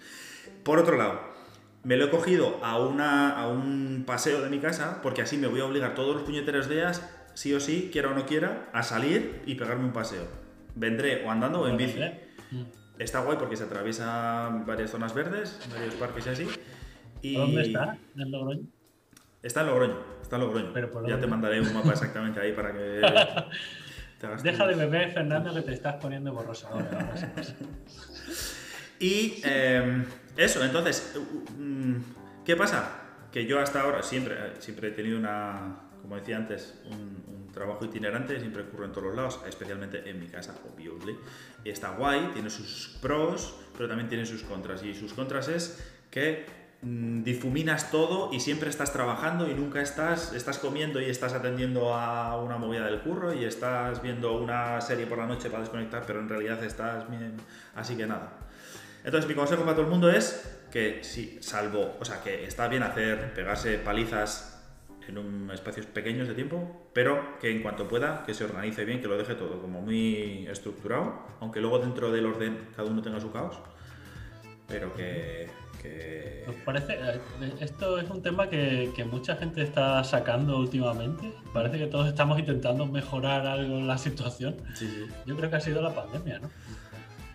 Por 0.63 0.77
otro 0.77 0.97
lado, 0.97 1.30
me 1.83 1.97
lo 1.97 2.05
he 2.05 2.09
cogido 2.09 2.59
a, 2.63 2.79
una, 2.79 3.31
a 3.31 3.47
un 3.47 4.03
paseo 4.05 4.41
de 4.41 4.49
mi 4.49 4.59
casa, 4.59 5.01
porque 5.01 5.21
así 5.21 5.37
me 5.37 5.47
voy 5.47 5.61
a 5.61 5.65
obligar 5.65 5.95
todos 5.95 6.15
los 6.15 6.23
puñeteros 6.23 6.69
días, 6.69 7.07
sí 7.33 7.53
o 7.53 7.59
sí, 7.59 7.89
quiera 7.91 8.09
o 8.09 8.13
no 8.13 8.25
quiera, 8.25 8.69
a 8.73 8.83
salir 8.83 9.41
y 9.45 9.55
pegarme 9.55 9.85
un 9.85 9.93
paseo. 9.93 10.27
Vendré 10.75 11.25
o 11.25 11.31
andando 11.31 11.61
o 11.61 11.67
en 11.67 11.77
bici. 11.77 11.99
Mm. 12.51 12.63
Está 12.99 13.21
guay 13.21 13.37
porque 13.37 13.55
se 13.55 13.63
atraviesa 13.63 14.49
varias 14.65 14.91
zonas 14.91 15.13
verdes, 15.13 15.59
varios 15.71 15.95
parques 15.95 16.27
y 16.27 16.29
así. 16.29 16.47
Y 17.21 17.35
¿Dónde 17.35 17.63
está? 17.63 17.97
¿En 18.15 18.31
Logroño? 18.31 18.67
Está 19.41 19.61
en 19.61 19.67
Logroño, 19.67 19.97
está 20.21 20.35
en 20.35 20.41
Logroño. 20.43 20.73
Pero 20.73 20.91
¿por 20.91 21.09
ya 21.09 21.19
te 21.19 21.25
mandaré 21.25 21.61
un 21.61 21.73
mapa 21.73 21.91
exactamente 21.91 22.39
ahí 22.39 22.53
para 22.53 22.73
que... 22.73 23.01
Te 24.19 24.27
Deja 24.43 24.67
de 24.67 24.75
beber, 24.75 25.11
Fernando, 25.13 25.51
que 25.51 25.63
te 25.63 25.73
estás 25.73 25.95
poniendo 25.95 26.31
borroso 26.31 26.67
ahora. 26.67 27.11
Y 29.01 29.41
eh, 29.43 30.05
eso, 30.37 30.63
entonces, 30.63 31.15
mm, 31.57 31.95
¿qué 32.45 32.55
pasa? 32.55 32.99
Que 33.31 33.47
yo 33.47 33.59
hasta 33.59 33.81
ahora 33.81 34.03
siempre, 34.03 34.35
eh, 34.35 34.53
siempre 34.59 34.89
he 34.89 34.91
tenido 34.91 35.17
una, 35.17 35.89
como 36.03 36.17
decía 36.17 36.37
antes, 36.37 36.75
un, 36.85 37.23
un 37.27 37.51
trabajo 37.51 37.83
itinerante, 37.83 38.39
siempre 38.39 38.61
ocurre 38.61 38.85
en 38.85 38.91
todos 38.91 39.07
los 39.07 39.15
lados, 39.15 39.39
especialmente 39.47 40.07
en 40.07 40.19
mi 40.19 40.27
casa, 40.27 40.55
obviously. 40.71 41.17
Está 41.65 41.95
guay, 41.95 42.29
tiene 42.33 42.51
sus 42.51 42.99
pros, 43.01 43.55
pero 43.75 43.89
también 43.89 44.07
tiene 44.07 44.23
sus 44.27 44.43
contras. 44.43 44.83
Y 44.83 44.93
sus 44.93 45.13
contras 45.13 45.47
es 45.47 45.83
que 46.11 46.45
mm, 46.83 47.23
difuminas 47.23 47.89
todo 47.89 48.31
y 48.31 48.39
siempre 48.39 48.69
estás 48.69 48.93
trabajando 48.93 49.49
y 49.49 49.55
nunca 49.55 49.81
estás, 49.81 50.31
estás 50.33 50.59
comiendo 50.59 51.01
y 51.01 51.05
estás 51.05 51.33
atendiendo 51.33 51.95
a 51.95 52.39
una 52.39 52.59
movida 52.59 52.85
del 52.85 52.99
curro 52.99 53.33
y 53.33 53.45
estás 53.45 53.99
viendo 54.03 54.37
una 54.37 54.79
serie 54.79 55.07
por 55.07 55.17
la 55.17 55.25
noche 55.25 55.49
para 55.49 55.63
desconectar, 55.63 56.03
pero 56.05 56.19
en 56.19 56.29
realidad 56.29 56.63
estás 56.63 57.09
bien. 57.09 57.33
Así 57.73 57.97
que 57.97 58.05
nada. 58.05 58.50
Entonces 59.03 59.27
mi 59.27 59.35
consejo 59.35 59.61
para 59.63 59.73
todo 59.75 59.85
el 59.85 59.91
mundo 59.91 60.09
es 60.09 60.57
que 60.71 61.03
sí, 61.03 61.37
salvo, 61.41 61.97
o 61.99 62.05
sea, 62.05 62.21
que 62.23 62.45
está 62.45 62.67
bien 62.67 62.83
hacer, 62.83 63.33
pegarse 63.33 63.77
palizas 63.79 64.47
en 65.07 65.17
un 65.17 65.49
espacios 65.51 65.85
pequeños 65.87 66.27
de 66.27 66.35
tiempo, 66.35 66.89
pero 66.93 67.37
que 67.39 67.49
en 67.51 67.61
cuanto 67.61 67.87
pueda, 67.87 68.23
que 68.25 68.33
se 68.33 68.43
organice 68.45 68.85
bien, 68.85 69.01
que 69.01 69.07
lo 69.07 69.17
deje 69.17 69.35
todo 69.35 69.59
como 69.61 69.81
muy 69.81 70.47
estructurado, 70.47 71.25
aunque 71.41 71.59
luego 71.59 71.79
dentro 71.79 72.11
del 72.11 72.25
orden 72.27 72.67
cada 72.75 72.87
uno 72.89 73.01
tenga 73.01 73.19
su 73.19 73.31
caos, 73.31 73.57
pero 74.67 74.93
que... 74.93 75.49
que- 75.81 76.45
¿Os 76.47 76.55
parece? 76.63 76.93
eh, 76.93 77.19
Esto 77.59 77.97
es 77.99 78.09
un 78.09 78.21
tema 78.21 78.49
que, 78.49 78.91
que 78.95 79.03
mucha 79.03 79.35
gente 79.35 79.63
está 79.63 80.03
sacando 80.03 80.57
últimamente. 80.57 81.33
Parece 81.53 81.77
que 81.79 81.87
todos 81.87 82.07
estamos 82.07 82.39
intentando 82.39 82.85
mejorar 82.85 83.45
algo 83.47 83.77
en 83.77 83.87
la 83.87 83.97
situación. 83.97 84.55
Sí, 84.75 84.87
sí. 84.87 85.05
Yo 85.25 85.35
creo 85.35 85.49
que 85.49 85.55
ha 85.57 85.59
sido 85.61 85.81
la 85.81 85.93
pandemia, 85.93 86.39
¿no? 86.39 86.49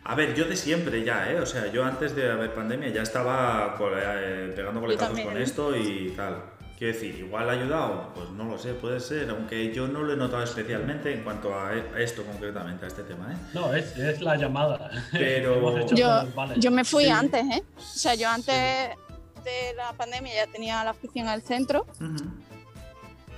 A 0.09 0.15
ver, 0.15 0.35
yo 0.35 0.45
de 0.45 0.57
siempre 0.57 1.03
ya, 1.05 1.31
¿eh? 1.33 1.41
O 1.41 1.47
sea, 1.47 1.67
yo 1.73 1.85
antes 1.85 2.15
de 2.15 2.31
haber 2.31 2.55
pandemia 2.55 2.89
ya 2.91 3.03
estaba 3.03 3.75
cole- 3.77 4.01
eh, 4.05 4.53
pegando 4.55 4.81
coletazos 4.81 5.09
también, 5.09 5.29
con 5.29 5.37
¿eh? 5.37 5.43
esto 5.43 5.77
y 5.77 6.13
tal. 6.17 6.43
Quiero 6.79 6.93
decir, 6.93 7.17
igual 7.19 7.49
ha 7.49 7.53
ayudado, 7.55 8.13
pues 8.15 8.29
no 8.31 8.45
lo 8.45 8.59
sé, 8.59 8.75
puede 8.75 9.01
ser, 9.01 9.31
aunque 9.31 9.73
yo 9.75 9.89
no 9.89 10.03
lo 10.03 10.13
he 10.13 10.17
notado 10.17 10.43
especialmente 10.45 11.13
en 11.13 11.25
cuanto 11.25 11.59
a 11.59 11.75
e- 11.75 12.05
esto 12.05 12.23
concretamente, 12.23 12.85
a 12.85 12.89
este 12.89 13.03
tema, 13.03 13.33
¿eh? 13.33 13.37
No, 13.55 13.75
es, 13.75 13.97
es 13.97 14.21
la 14.21 14.37
llamada. 14.37 14.91
Pero- 15.11 15.87
Yo, 15.97 16.23
yo 16.57 16.71
me 16.71 16.85
fui 16.85 17.05
Sí. 17.05 17.11
antes, 17.11 17.43
¿eh? 17.45 17.63
O 17.77 17.81
sea, 17.81 18.15
yo 18.15 18.29
antes 18.29 18.55
de 18.55 19.75
la 19.75 19.93
pandemia 19.95 20.35
ya 20.35 20.47
tenía 20.53 20.85
la 20.85 20.91
oficina 20.93 21.33
del 21.33 21.43
centro 21.43 21.87
Ujú. 22.01 22.25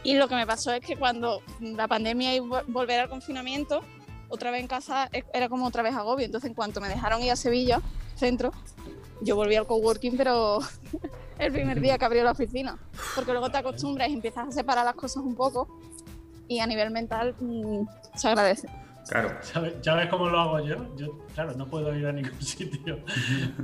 y 0.03 0.17
lo 0.17 0.27
que 0.29 0.35
me 0.35 0.47
pasó 0.47 0.73
es 0.73 0.81
que 0.85 0.97
cuando 0.97 1.41
la 1.61 1.87
pandemia 1.87 2.35
y 2.35 2.41
vo- 2.41 2.65
volver 2.67 3.01
al 3.01 3.09
confinamiento, 3.09 3.83
otra 4.29 4.51
vez 4.51 4.61
en 4.61 4.67
casa 4.69 5.09
e- 5.13 5.25
era 5.33 5.49
como 5.49 5.67
otra 5.67 5.83
vez 5.83 5.95
agobio. 5.95 6.25
Entonces, 6.27 6.49
en 6.49 6.55
cuanto 6.55 6.81
me 6.81 6.89
dejaron 6.89 7.23
ir 7.23 7.31
a 7.31 7.37
Sevilla, 7.37 7.81
centro, 8.15 8.53
yo 9.21 9.37
volví 9.37 9.57
al 9.57 9.67
coworking, 9.67 10.17
pero 10.17 10.59
el 11.39 11.53
primer 11.53 11.81
día 11.81 11.99
que 11.99 12.05
abrió 12.05 12.25
la 12.25 12.33
oficina. 12.33 12.79
Porque 13.15 13.33
luego 13.33 13.51
te 13.51 13.59
acostumbras 13.59 14.09
y 14.11 14.15
empiezas 14.15 14.49
a 14.49 14.53
separar 14.53 14.85
las 14.85 14.95
cosas 14.95 15.23
un 15.23 15.35
poco 15.35 15.69
y 16.47 16.61
a 16.61 16.67
nivel 16.67 16.91
mental 16.91 17.35
mm, 17.41 17.83
se 18.15 18.29
agradece. 18.29 18.69
Claro, 19.09 19.31
¿Sabes, 19.41 19.73
¿Sabes 19.81 20.11
cómo 20.11 20.29
lo 20.29 20.39
hago 20.39 20.61
yo? 20.61 20.95
Yo, 20.97 21.19
claro, 21.35 21.55
no 21.55 21.67
puedo 21.67 21.95
ir 21.97 22.07
a 22.07 22.13
ningún 22.13 22.41
sitio. 22.43 22.99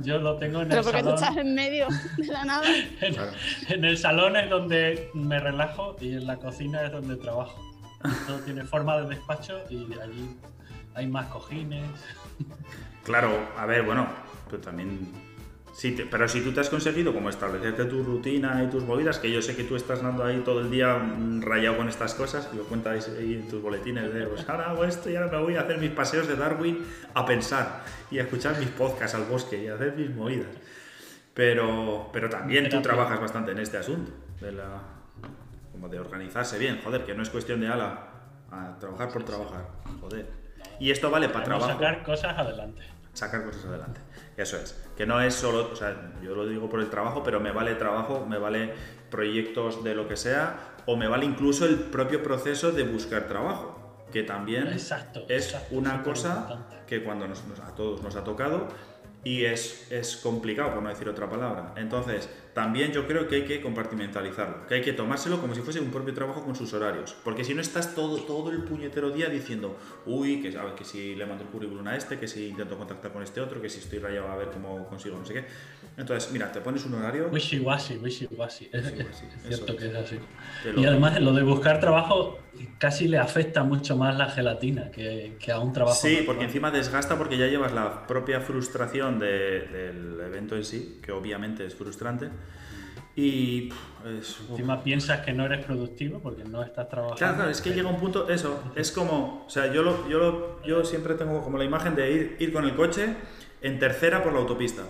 Yo 0.01 0.17
lo 0.17 0.37
tengo 0.37 0.61
en 0.61 0.69
Pero 0.69 0.79
el 0.79 0.85
porque 0.85 1.03
tú 1.03 1.09
salón. 1.09 1.23
estás 1.23 1.37
en 1.37 1.53
medio 1.53 1.87
de 2.17 2.25
la 2.27 2.45
nada. 2.45 2.65
En, 3.01 3.13
claro. 3.13 3.31
en 3.69 3.85
el 3.85 3.97
salón 3.97 4.35
es 4.37 4.49
donde 4.49 5.11
me 5.13 5.39
relajo 5.39 5.95
y 6.01 6.13
en 6.13 6.25
la 6.25 6.37
cocina 6.37 6.81
es 6.83 6.91
donde 6.91 7.15
trabajo. 7.17 7.59
Todo 8.27 8.39
tiene 8.39 8.63
forma 8.65 8.97
de 9.01 9.07
despacho 9.09 9.59
y 9.69 9.85
allí 9.99 10.35
hay 10.95 11.07
más 11.07 11.27
cojines. 11.27 11.85
Claro, 13.03 13.29
a 13.57 13.65
ver, 13.65 13.83
bueno, 13.83 14.07
pero 14.49 14.61
también... 14.61 15.11
Sí, 15.73 15.91
te- 15.91 16.05
pero 16.05 16.25
si 16.29 16.39
tú 16.41 16.53
te 16.53 16.61
has 16.61 16.69
conseguido 16.69 17.13
como 17.13 17.29
establecerte 17.29 17.83
tu 17.85 18.01
rutina 18.01 18.63
y 18.63 18.67
tus 18.69 18.83
movidas, 18.85 19.19
que 19.19 19.29
yo 19.29 19.41
sé 19.41 19.57
que 19.57 19.65
tú 19.65 19.75
estás 19.75 20.01
dando 20.01 20.23
ahí 20.23 20.39
todo 20.45 20.61
el 20.61 20.71
día 20.71 20.95
mm, 20.97 21.41
rayado 21.41 21.75
con 21.75 21.89
estas 21.89 22.13
cosas, 22.15 22.45
que 22.47 22.55
lo 22.55 22.63
cuentas 22.63 23.09
ahí 23.09 23.33
en 23.33 23.49
tus 23.49 23.61
boletines 23.61 24.13
de, 24.13 24.25
pues 24.25 24.47
ahora 24.47 24.69
hago 24.69 24.85
esto 24.85 25.09
y 25.09 25.17
ahora 25.17 25.29
me 25.37 25.43
voy 25.43 25.55
a 25.57 25.61
hacer 25.61 25.77
mis 25.79 25.91
paseos 25.91 26.29
de 26.29 26.37
Darwin 26.37 26.85
a 27.13 27.25
pensar 27.25 27.83
y 28.09 28.19
a 28.19 28.23
escuchar 28.23 28.57
mis 28.57 28.69
podcasts 28.69 29.15
al 29.15 29.25
bosque 29.25 29.61
y 29.63 29.67
a 29.67 29.75
hacer 29.75 29.95
mis 29.97 30.15
movidas. 30.15 30.47
Pero, 31.33 32.09
pero 32.13 32.29
también 32.29 32.69
tú 32.69 32.81
trabajas 32.81 33.19
bastante 33.19 33.51
en 33.51 33.59
este 33.59 33.77
asunto, 33.77 34.11
de 34.39 34.53
la, 34.53 34.81
como 35.73 35.89
de 35.89 35.99
organizarse 35.99 36.57
bien, 36.57 36.79
joder, 36.81 37.03
que 37.03 37.13
no 37.13 37.21
es 37.21 37.29
cuestión 37.29 37.59
de 37.59 37.67
ala, 37.67 38.07
a 38.49 38.77
trabajar 38.79 39.09
por 39.11 39.23
trabajar, 39.25 39.67
joder. 39.99 40.44
Y 40.79 40.91
esto 40.91 41.09
vale 41.09 41.29
para 41.29 41.45
trabajo 41.45 41.67
sacar 41.71 42.03
cosas 42.03 42.37
adelante. 42.37 42.81
sacar 43.13 43.45
cosas 43.45 43.65
adelante. 43.65 44.01
Eso 44.37 44.57
es. 44.57 44.77
Que 44.97 45.05
no 45.05 45.21
es 45.21 45.33
solo, 45.33 45.69
o 45.71 45.75
sea, 45.75 46.11
yo 46.21 46.35
lo 46.35 46.45
digo 46.47 46.69
por 46.69 46.79
el 46.81 46.89
trabajo, 46.89 47.23
pero 47.23 47.39
me 47.39 47.51
vale 47.51 47.75
trabajo, 47.75 48.25
me 48.27 48.37
vale 48.37 48.73
proyectos 49.09 49.83
de 49.83 49.95
lo 49.95 50.07
que 50.07 50.17
sea, 50.17 50.75
o 50.85 50.97
me 50.97 51.07
vale 51.07 51.25
incluso 51.25 51.65
el 51.65 51.75
propio 51.75 52.21
proceso 52.21 52.71
de 52.71 52.83
buscar 52.83 53.27
trabajo, 53.27 54.05
que 54.11 54.23
también 54.23 54.67
Exacto. 54.67 55.23
es 55.29 55.47
exacto, 55.47 55.75
una 55.75 56.03
cosa 56.03 56.29
importante. 56.41 56.75
que 56.87 57.03
cuando 57.03 57.27
nos- 57.27 57.45
nos- 57.45 57.59
a 57.61 57.73
todos 57.73 58.01
nos 58.03 58.15
ha 58.17 58.23
tocado 58.23 58.67
y 59.23 59.45
es, 59.45 59.89
es 59.91 60.17
complicado, 60.17 60.73
por 60.73 60.83
no 60.83 60.89
decir 60.89 61.07
otra 61.09 61.29
palabra. 61.29 61.73
Entonces, 61.77 62.29
también 62.55 62.93
yo 62.93 63.05
creo 63.05 63.27
que 63.27 63.35
hay 63.35 63.43
que 63.43 63.61
compartimentalizarlo, 63.61 64.65
que 64.65 64.75
hay 64.75 64.81
que 64.81 64.93
tomárselo 64.93 65.41
como 65.41 65.53
si 65.53 65.59
fuese 65.61 65.81
un 65.81 65.91
propio 65.91 66.13
trabajo 66.13 66.41
con 66.45 66.55
sus 66.55 66.73
horarios. 66.73 67.13
Porque 67.25 67.43
si 67.43 67.53
no 67.53 67.59
estás 67.59 67.93
todo, 67.93 68.15
todo 68.23 68.49
el 68.49 68.63
puñetero 68.63 69.11
día 69.11 69.27
diciendo, 69.27 69.77
uy, 70.05 70.41
que, 70.41 70.57
a 70.57 70.63
ver, 70.63 70.73
que 70.73 70.85
si 70.85 71.15
le 71.15 71.25
mando 71.25 71.43
el 71.43 71.49
currículum 71.49 71.85
a 71.87 71.97
este, 71.97 72.17
que 72.17 72.29
si 72.29 72.47
intento 72.47 72.77
contactar 72.77 73.11
con 73.11 73.21
este 73.21 73.41
otro, 73.41 73.61
que 73.61 73.67
si 73.69 73.79
estoy 73.79 73.99
rayado 73.99 74.29
a 74.29 74.37
ver 74.37 74.47
cómo 74.51 74.87
consigo 74.87 75.17
no 75.17 75.25
sé 75.25 75.33
qué. 75.33 75.45
Entonces, 75.97 76.31
mira, 76.31 76.49
te 76.49 76.61
pones 76.61 76.85
un 76.85 76.93
horario. 76.95 77.29
Wishy-washy, 77.29 77.99
wishy-washy. 78.01 78.69
Es, 78.73 78.85
es 78.85 78.93
cierto 79.47 79.73
es. 79.73 79.77
que 79.79 79.87
es 79.89 79.95
así. 79.95 80.19
lo- 80.73 80.81
Y 80.81 80.85
además 80.85 81.19
lo 81.21 81.33
de 81.33 81.43
buscar 81.43 81.81
trabajo 81.81 82.39
casi 82.77 83.09
le 83.09 83.17
afecta 83.17 83.63
mucho 83.65 83.97
más 83.97 84.15
la 84.17 84.29
gelatina 84.29 84.91
que, 84.91 85.35
que 85.39 85.51
a 85.51 85.59
un 85.59 85.73
trabajo. 85.73 85.97
Sí, 86.01 86.07
normal. 86.09 86.25
porque 86.25 86.43
encima 86.45 86.71
desgasta 86.71 87.17
porque 87.17 87.37
ya 87.37 87.47
llevas 87.47 87.73
la 87.73 88.07
propia 88.07 88.39
frustración 88.39 89.19
de- 89.19 89.67
del 89.67 90.21
evento 90.21 90.55
en 90.55 90.63
sí, 90.63 90.99
que 91.03 91.11
obviamente 91.11 91.65
es 91.65 91.75
frustrante. 91.75 92.29
Y 93.15 93.69
es. 94.19 94.39
Encima 94.49 94.83
piensas 94.83 95.21
que 95.25 95.31
no 95.31 95.45
eres 95.45 95.65
productivo 95.65 96.19
porque 96.19 96.43
no 96.43 96.61
estás 96.63 96.89
trabajando. 96.89 97.17
Claro, 97.17 97.35
claro, 97.35 97.49
es 97.51 97.61
que 97.61 97.71
llega 97.73 97.87
un 97.89 97.97
punto, 97.97 98.27
eso, 98.29 98.61
es 98.75 98.91
como, 98.91 99.45
o 99.45 99.49
sea, 99.49 99.71
yo, 99.71 99.83
lo, 99.83 100.07
yo, 100.09 100.17
lo- 100.19 100.63
yo 100.65 100.83
siempre 100.83 101.13
tengo 101.15 101.41
como 101.41 101.57
la 101.57 101.63
imagen 101.63 101.95
de 101.95 102.11
ir, 102.11 102.35
ir 102.39 102.51
con 102.51 102.65
el 102.65 102.75
coche 102.75 103.15
en 103.61 103.79
tercera 103.79 104.21
por 104.21 104.33
la 104.33 104.39
autopista. 104.39 104.83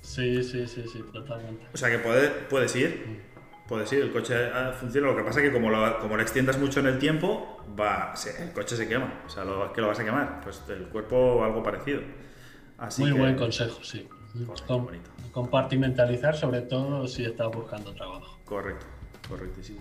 Sí, 0.00 0.44
sí, 0.44 0.68
sí, 0.68 0.84
sí, 0.90 1.02
totalmente. 1.12 1.66
O 1.74 1.76
sea, 1.76 1.90
que 1.90 1.98
puede- 1.98 2.28
puedes 2.28 2.74
ir, 2.76 3.20
puedes 3.66 3.92
ir, 3.92 3.98
el 4.02 4.12
coche 4.12 4.36
ah, 4.54 4.72
funciona, 4.78 5.08
lo 5.08 5.16
que 5.16 5.24
pasa 5.24 5.40
es 5.40 5.46
que 5.48 5.52
como 5.52 5.68
lo, 5.68 5.98
como 5.98 6.14
lo 6.16 6.22
extiendas 6.22 6.56
mucho 6.60 6.78
en 6.78 6.86
el 6.86 7.00
tiempo, 7.00 7.64
va, 7.78 8.14
se- 8.14 8.44
el 8.44 8.52
coche 8.52 8.76
se 8.76 8.86
quema, 8.86 9.22
o 9.26 9.28
sea, 9.28 9.44
lo, 9.44 9.72
que 9.72 9.80
lo 9.80 9.88
vas 9.88 9.98
a 9.98 10.04
quemar, 10.04 10.40
pues 10.44 10.62
el 10.68 10.84
cuerpo 10.84 11.42
algo 11.44 11.64
parecido. 11.64 12.00
Así 12.78 13.02
Muy 13.02 13.12
que- 13.12 13.18
buen 13.18 13.34
consejo, 13.36 13.82
sí. 13.82 14.06
Com- 14.68 14.84
bonito. 14.84 15.10
Compartimentalizar, 15.36 16.34
sobre 16.34 16.62
todo 16.62 17.06
si 17.06 17.22
estás 17.22 17.48
buscando 17.52 17.92
trabajo. 17.92 18.38
Correcto, 18.46 18.86
correctísimo. 19.28 19.80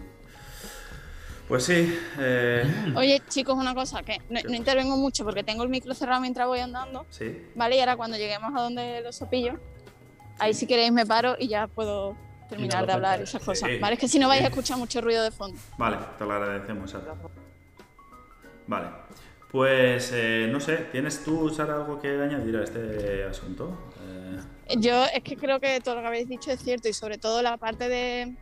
Pues 1.47 1.63
sí, 1.63 1.97
eh, 2.19 2.93
Oye, 2.93 3.21
chicos, 3.29 3.55
una 3.55 3.73
cosa, 3.73 4.03
que 4.03 4.17
no, 4.29 4.41
¿Qué 4.41 4.49
no 4.49 4.53
intervengo 4.53 4.97
mucho 4.97 5.23
porque 5.23 5.43
tengo 5.43 5.63
el 5.63 5.69
micro 5.69 5.93
cerrado 5.93 6.19
mientras 6.19 6.45
voy 6.45 6.59
andando, 6.59 7.05
sí. 7.09 7.41
¿vale? 7.55 7.77
Y 7.77 7.79
ahora 7.79 7.95
cuando 7.95 8.17
lleguemos 8.17 8.53
a 8.53 8.63
donde 8.63 8.99
los 9.01 9.15
sopillos, 9.15 9.55
ahí 10.39 10.53
si 10.53 10.67
queréis 10.67 10.91
me 10.91 11.05
paro 11.05 11.37
y 11.39 11.47
ya 11.47 11.67
puedo 11.67 12.17
terminar 12.49 12.85
de 12.85 12.91
hablar 12.91 13.21
y 13.21 13.23
esas 13.23 13.41
cosas. 13.41 13.69
¿vale? 13.79 13.93
Es 13.93 13.99
que 14.01 14.09
si 14.09 14.19
no 14.19 14.27
vais 14.27 14.43
a 14.43 14.47
escuchar 14.47 14.77
mucho 14.77 14.99
ruido 14.99 15.23
de 15.23 15.31
fondo. 15.31 15.57
Vale, 15.77 15.99
te 16.17 16.25
lo 16.25 16.33
agradecemos, 16.33 16.91
Sara. 16.91 17.15
Vale, 18.67 18.87
pues 19.53 20.11
eh, 20.13 20.49
no 20.51 20.59
sé, 20.59 20.89
¿tienes 20.91 21.23
tú, 21.23 21.49
Sara, 21.49 21.75
algo 21.75 22.01
que 22.01 22.09
añadir 22.09 22.57
a 22.57 22.63
este 22.65 23.23
asunto? 23.23 23.93
Yo 24.77 25.05
es 25.05 25.23
que 25.23 25.37
creo 25.37 25.59
que 25.59 25.79
todo 25.79 25.95
lo 25.95 26.01
que 26.01 26.07
habéis 26.07 26.27
dicho 26.27 26.51
es 26.51 26.61
cierto 26.61 26.89
y 26.89 26.93
sobre 26.93 27.17
todo 27.17 27.41
la 27.41 27.57
parte 27.57 27.87
de... 27.87 28.33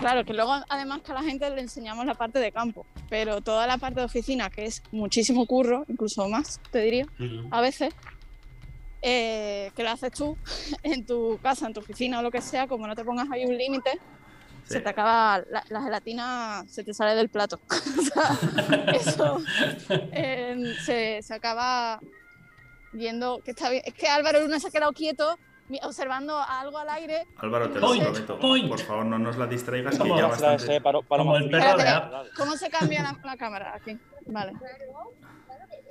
Claro, 0.00 0.24
que 0.24 0.34
luego 0.34 0.52
además 0.68 1.02
que 1.02 1.12
a 1.12 1.14
la 1.14 1.22
gente 1.22 1.48
le 1.50 1.60
enseñamos 1.60 2.06
la 2.06 2.14
parte 2.14 2.40
de 2.40 2.50
campo, 2.50 2.86
pero 3.08 3.40
toda 3.40 3.68
la 3.68 3.78
parte 3.78 4.00
de 4.00 4.06
oficina, 4.06 4.50
que 4.50 4.64
es 4.64 4.82
muchísimo 4.90 5.46
curro, 5.46 5.84
incluso 5.86 6.28
más, 6.28 6.60
te 6.72 6.80
diría, 6.80 7.06
a 7.52 7.60
veces, 7.60 7.94
eh, 9.02 9.70
que 9.76 9.84
lo 9.84 9.90
haces 9.90 10.10
tú 10.10 10.36
en 10.82 11.06
tu 11.06 11.38
casa, 11.40 11.68
en 11.68 11.74
tu 11.74 11.80
oficina 11.80 12.18
o 12.18 12.22
lo 12.22 12.32
que 12.32 12.40
sea, 12.40 12.66
como 12.66 12.88
no 12.88 12.96
te 12.96 13.04
pongas 13.04 13.30
ahí 13.30 13.44
un 13.44 13.56
límite, 13.56 13.92
sí. 14.64 14.74
se 14.74 14.80
te 14.80 14.88
acaba, 14.88 15.44
la, 15.48 15.62
la 15.68 15.82
gelatina 15.82 16.64
se 16.68 16.82
te 16.82 16.92
sale 16.92 17.14
del 17.14 17.28
plato. 17.28 17.60
O 17.96 18.02
sea, 18.02 18.38
eso 18.94 19.40
eh, 20.12 20.74
se, 20.84 21.22
se 21.22 21.34
acaba 21.34 22.00
viendo 22.96 23.40
que 23.44 23.52
está 23.52 23.70
bien. 23.70 23.82
Es 23.84 23.94
que 23.94 24.08
Álvaro 24.08 24.40
Luna 24.40 24.58
se 24.60 24.68
ha 24.68 24.70
quedado 24.70 24.92
quieto 24.92 25.38
observando 25.82 26.38
algo 26.38 26.78
al 26.78 26.88
aire. 26.90 27.26
Álvaro, 27.38 27.68
te 27.70 27.80
lo 27.80 27.86
Point, 27.88 28.02
prometo. 28.04 28.38
point. 28.38 28.68
Por 28.68 28.78
favor, 28.80 29.04
no 29.06 29.18
nos 29.18 29.36
la 29.36 29.46
distraigas, 29.46 29.94
que 29.94 29.98
Como 29.98 30.16
ya 30.16 30.26
bastante... 30.28 30.80
para, 30.80 31.00
para 31.00 31.22
Como 31.22 31.36
el 31.36 31.50
perro 31.50 31.70
Espérate. 31.70 32.30
¿Cómo 32.36 32.56
se 32.56 32.70
cambia 32.70 33.02
la, 33.02 33.18
la 33.24 33.36
cámara 33.36 33.74
aquí? 33.74 33.98
Vale. 34.26 34.52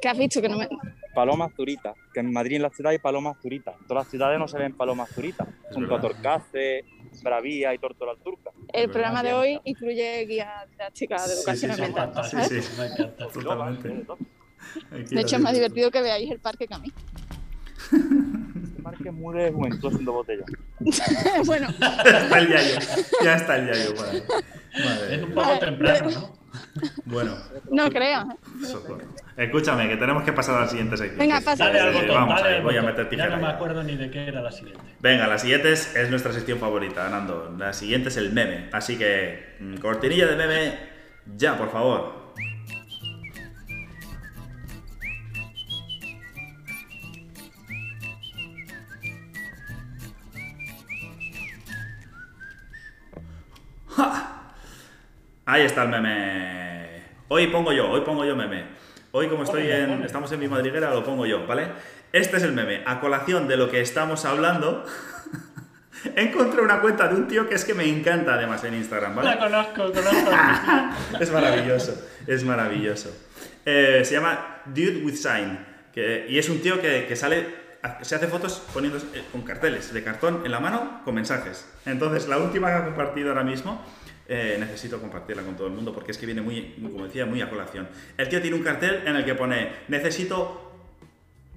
¿Qué 0.02 0.10
has 0.10 0.18
visto? 0.18 0.42
Que 0.42 0.50
no 0.50 0.58
me... 0.58 0.68
Palomas 1.14 1.52
zuritas. 1.56 1.96
Que 2.14 2.20
en 2.20 2.32
Madrid, 2.32 2.58
en 2.58 2.62
la 2.64 2.70
ciudad, 2.70 2.92
hay 2.92 3.00
palomas 3.00 3.38
zuritas. 3.42 3.76
En 3.80 3.88
todas 3.88 4.04
las 4.06 4.12
ciudades 4.12 4.40
no 4.40 4.48
se 4.48 4.58
ven 4.58 4.76
palomas 4.76 5.10
zuritas. 5.10 5.48
Junto 5.74 5.96
a. 5.96 6.02
Torcace, 6.02 6.84
Bravía 7.24 7.74
y 7.74 7.78
Tortola 7.78 8.14
turca. 8.24 8.52
El 8.74 8.88
verdad, 8.88 8.94
programa 8.94 9.24
de 9.24 9.34
hoy 9.34 9.62
incluye 9.64 10.26
guía 10.26 10.66
didáctica 10.70 11.26
de 11.26 11.34
educación 11.34 11.72
sí, 11.72 11.78
sí, 11.78 11.84
ambiental. 11.84 12.26
Sí, 12.26 12.62
sí. 12.62 12.72
Me 12.80 12.86
encanta. 12.88 13.28
Totalmente. 13.28 14.16
De 14.92 15.22
hecho, 15.22 15.36
es 15.38 15.42
más 15.42 15.54
divertido 15.54 15.92
que 15.92 16.02
veáis 16.02 16.30
el 16.32 16.40
parque 16.40 16.68
que 16.68 16.74
a 16.74 16.80
mí. 16.80 16.92
Este 17.92 18.82
parque 18.84 19.12
muy 19.12 19.38
de 19.38 19.52
juventud 19.52 19.90
haciendo 19.90 20.14
botellas. 20.14 20.46
bueno, 21.46 21.68
está 21.70 22.40
el 22.40 22.50
yayo. 22.50 22.80
Ya 23.24 23.36
está 23.36 23.58
el 23.58 23.68
yayo. 23.68 23.94
Vale. 23.96 25.16
Es 25.16 25.24
un 25.24 25.30
poco 25.30 25.48
Vale. 25.48 25.60
temprano, 25.60 26.10
¿no? 26.12 26.46
Bueno, 27.06 27.38
no. 27.72 27.88
¿eh? 27.88 28.16
socorro. 28.66 29.02
Escúchame, 29.38 29.90
que 29.90 29.98
tenemos 29.98 30.24
que 30.24 30.32
pasar 30.32 30.56
a 30.56 30.62
la 30.62 30.68
siguiente 30.68 30.96
sección. 30.96 31.20
Venga, 31.20 31.42
pasa. 31.42 31.66
Dale 31.66 31.80
al 31.80 31.94
botón, 31.94 32.16
vamos 32.16 32.42
dale 32.42 32.56
ahí, 32.56 32.64
voy 32.64 32.78
a 32.78 32.82
meter 32.82 33.04
Ya 33.06 33.10
tijera. 33.10 33.30
no 33.32 33.38
me 33.38 33.42
ya. 33.44 33.50
acuerdo 33.50 33.84
ni 33.84 33.96
de 33.98 34.10
qué 34.10 34.28
era 34.28 34.42
la 34.42 34.52
siguiente. 34.52 34.82
Venga, 35.00 35.28
la 35.28 35.38
siguiente 35.38 35.74
es, 35.74 35.96
es 35.96 36.10
nuestra 36.10 36.32
sección 36.32 36.58
favorita, 36.60 37.10
Nando. 37.10 37.54
La 37.58 37.74
siguiente 37.74 38.10
es 38.10 38.18
el 38.18 38.32
meme. 38.32 38.70
Así 38.72 38.98
que, 38.98 39.56
mm, 39.60 39.76
cortinilla 39.78 40.28
de 40.28 40.36
meme, 40.38 40.80
ya, 41.36 41.58
por 41.58 41.70
favor. 41.72 42.25
¡Ja! 53.96 54.54
Ahí 55.46 55.64
está 55.64 55.84
el 55.84 55.90
meme. 55.90 57.04
Hoy 57.28 57.48
pongo 57.48 57.72
yo, 57.72 57.90
hoy 57.90 58.02
pongo 58.02 58.26
yo 58.26 58.36
meme. 58.36 58.66
Hoy 59.12 59.28
como 59.28 59.44
estoy 59.44 59.72
en, 59.72 60.04
estamos 60.04 60.32
en 60.32 60.40
mi 60.40 60.48
madriguera, 60.48 60.94
lo 60.94 61.04
pongo 61.04 61.26
yo, 61.26 61.46
¿vale? 61.48 61.68
Este 62.12 62.38
es 62.38 62.44
el 62.44 62.52
meme. 62.52 62.84
A 62.86 63.00
colación 63.00 63.48
de 63.48 63.58
lo 63.58 63.70
que 63.70 63.82
estamos 63.82 64.26
hablando, 64.26 64.86
encontré 66.16 66.62
una 66.62 66.82
cuenta 66.82 67.08
de 67.08 67.16
un 67.16 67.28
tío 67.28 67.48
que 67.48 67.56
es 67.56 67.64
que 67.64 67.74
me 67.74 67.88
encanta 67.88 68.34
además 68.34 68.64
en 68.64 68.74
Instagram, 68.74 69.16
¿vale? 69.16 69.30
La 69.30 69.40
conozco, 69.40 69.94
conozco. 69.94 70.32
Es 71.20 71.32
maravilloso, 71.32 71.94
es 72.28 72.44
maravilloso. 72.44 73.10
Eh, 73.66 74.02
se 74.04 74.16
llama 74.16 74.62
Dude 74.66 75.04
with 75.04 75.16
Sign 75.16 75.76
que, 75.96 76.26
y 76.28 76.38
es 76.38 76.50
un 76.50 76.60
tío 76.60 76.82
que, 76.82 77.06
que 77.08 77.16
sale, 77.16 77.48
se 78.02 78.16
hace 78.16 78.28
fotos 78.28 78.62
poniendo 78.74 79.00
eh, 79.14 79.24
con 79.32 79.42
carteles 79.42 79.94
de 79.94 80.04
cartón 80.04 80.42
en 80.46 80.52
la 80.52 80.60
mano 80.60 81.02
con 81.04 81.16
mensajes. 81.16 81.68
Entonces, 81.86 82.28
la 82.28 82.38
última 82.38 82.68
que 82.70 82.74
ha 82.74 82.86
compartido 82.86 83.30
ahora 83.30 83.44
mismo, 83.44 83.84
eh, 84.28 84.58
necesito 84.60 85.00
compartirla 85.00 85.44
con 85.44 85.56
todo 85.56 85.68
el 85.68 85.74
mundo 85.74 85.94
porque 85.94 86.12
es 86.12 86.18
que 86.18 86.26
viene 86.26 86.42
muy, 86.42 86.76
como 86.92 87.06
decía, 87.06 87.26
muy 87.26 87.42
a 87.42 87.50
colación. 87.50 87.88
El 88.18 88.28
tío 88.30 88.42
tiene 88.42 88.58
un 88.58 88.64
cartel 88.64 89.04
en 89.06 89.16
el 89.16 89.26
que 89.26 89.36
pone, 89.36 89.72
necesito... 89.88 90.65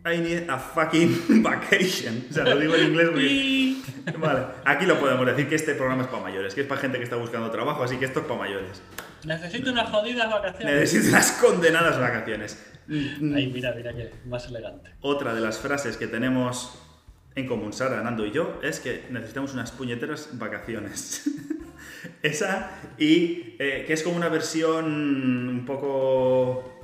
I 0.09 0.19
need 0.19 0.49
a 0.49 0.59
fucking 0.59 1.43
vacation. 1.43 2.27
O 2.31 2.33
sea, 2.33 2.45
lo 2.45 2.59
digo 2.59 2.75
en 2.75 2.87
inglés 2.89 3.09
porque... 3.11 3.77
Vale, 4.19 4.47
aquí 4.65 4.87
lo 4.87 4.99
podemos 4.99 5.27
decir 5.27 5.49
que 5.49 5.55
este 5.55 5.75
programa 5.75 6.03
es 6.03 6.09
para 6.09 6.23
mayores, 6.23 6.55
que 6.55 6.63
es 6.63 6.67
para 6.67 6.81
gente 6.81 6.99
que 6.99 7.05
está 7.05 7.17
buscando 7.17 7.51
trabajo, 7.51 7.83
así 7.83 7.97
que 7.97 8.07
esto 8.07 8.21
es 8.21 8.27
para 8.27 8.39
mayores. 8.41 8.83
Necesito 9.25 9.71
unas 9.71 9.91
jodidas 9.91 10.31
vacaciones. 10.31 10.75
Necesito 10.75 11.09
unas 11.09 11.33
condenadas 11.33 12.01
vacaciones. 12.01 12.59
Ay, 12.89 13.51
mira, 13.53 13.75
mira 13.75 13.93
que 13.95 14.13
más 14.27 14.47
elegante. 14.47 14.95
Otra 15.01 15.35
de 15.35 15.41
las 15.41 15.59
frases 15.59 15.97
que 15.97 16.07
tenemos 16.07 16.79
en 17.35 17.47
común, 17.47 17.73
Sara, 17.73 18.03
Nando 18.03 18.25
y 18.25 18.33
yo, 18.33 18.59
es 18.63 18.81
que 18.81 19.05
necesitamos 19.11 19.53
unas 19.53 19.71
puñeteras 19.73 20.31
vacaciones. 20.39 21.29
Esa, 22.23 22.71
y 22.99 23.57
eh, 23.59 23.85
que 23.87 23.93
es 23.93 24.03
como 24.03 24.17
una 24.17 24.29
versión 24.29 25.49
un 25.49 25.65
poco 25.67 26.78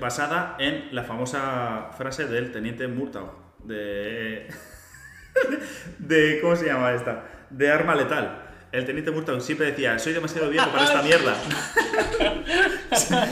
basada 0.00 0.56
en 0.58 0.94
la 0.94 1.04
famosa 1.04 1.90
frase 1.96 2.26
del 2.26 2.52
teniente 2.52 2.86
Murtaugh, 2.88 3.30
de, 3.64 4.48
de... 5.98 6.40
¿Cómo 6.40 6.56
se 6.56 6.66
llama 6.66 6.92
esta? 6.92 7.24
De 7.50 7.70
arma 7.70 7.94
letal. 7.94 8.44
El 8.70 8.84
teniente 8.84 9.10
Murtaugh 9.10 9.40
siempre 9.40 9.68
decía, 9.68 9.98
soy 9.98 10.12
demasiado 10.12 10.50
viejo 10.50 10.70
para 10.70 10.84
esta 10.84 11.02
mierda. 11.02 11.34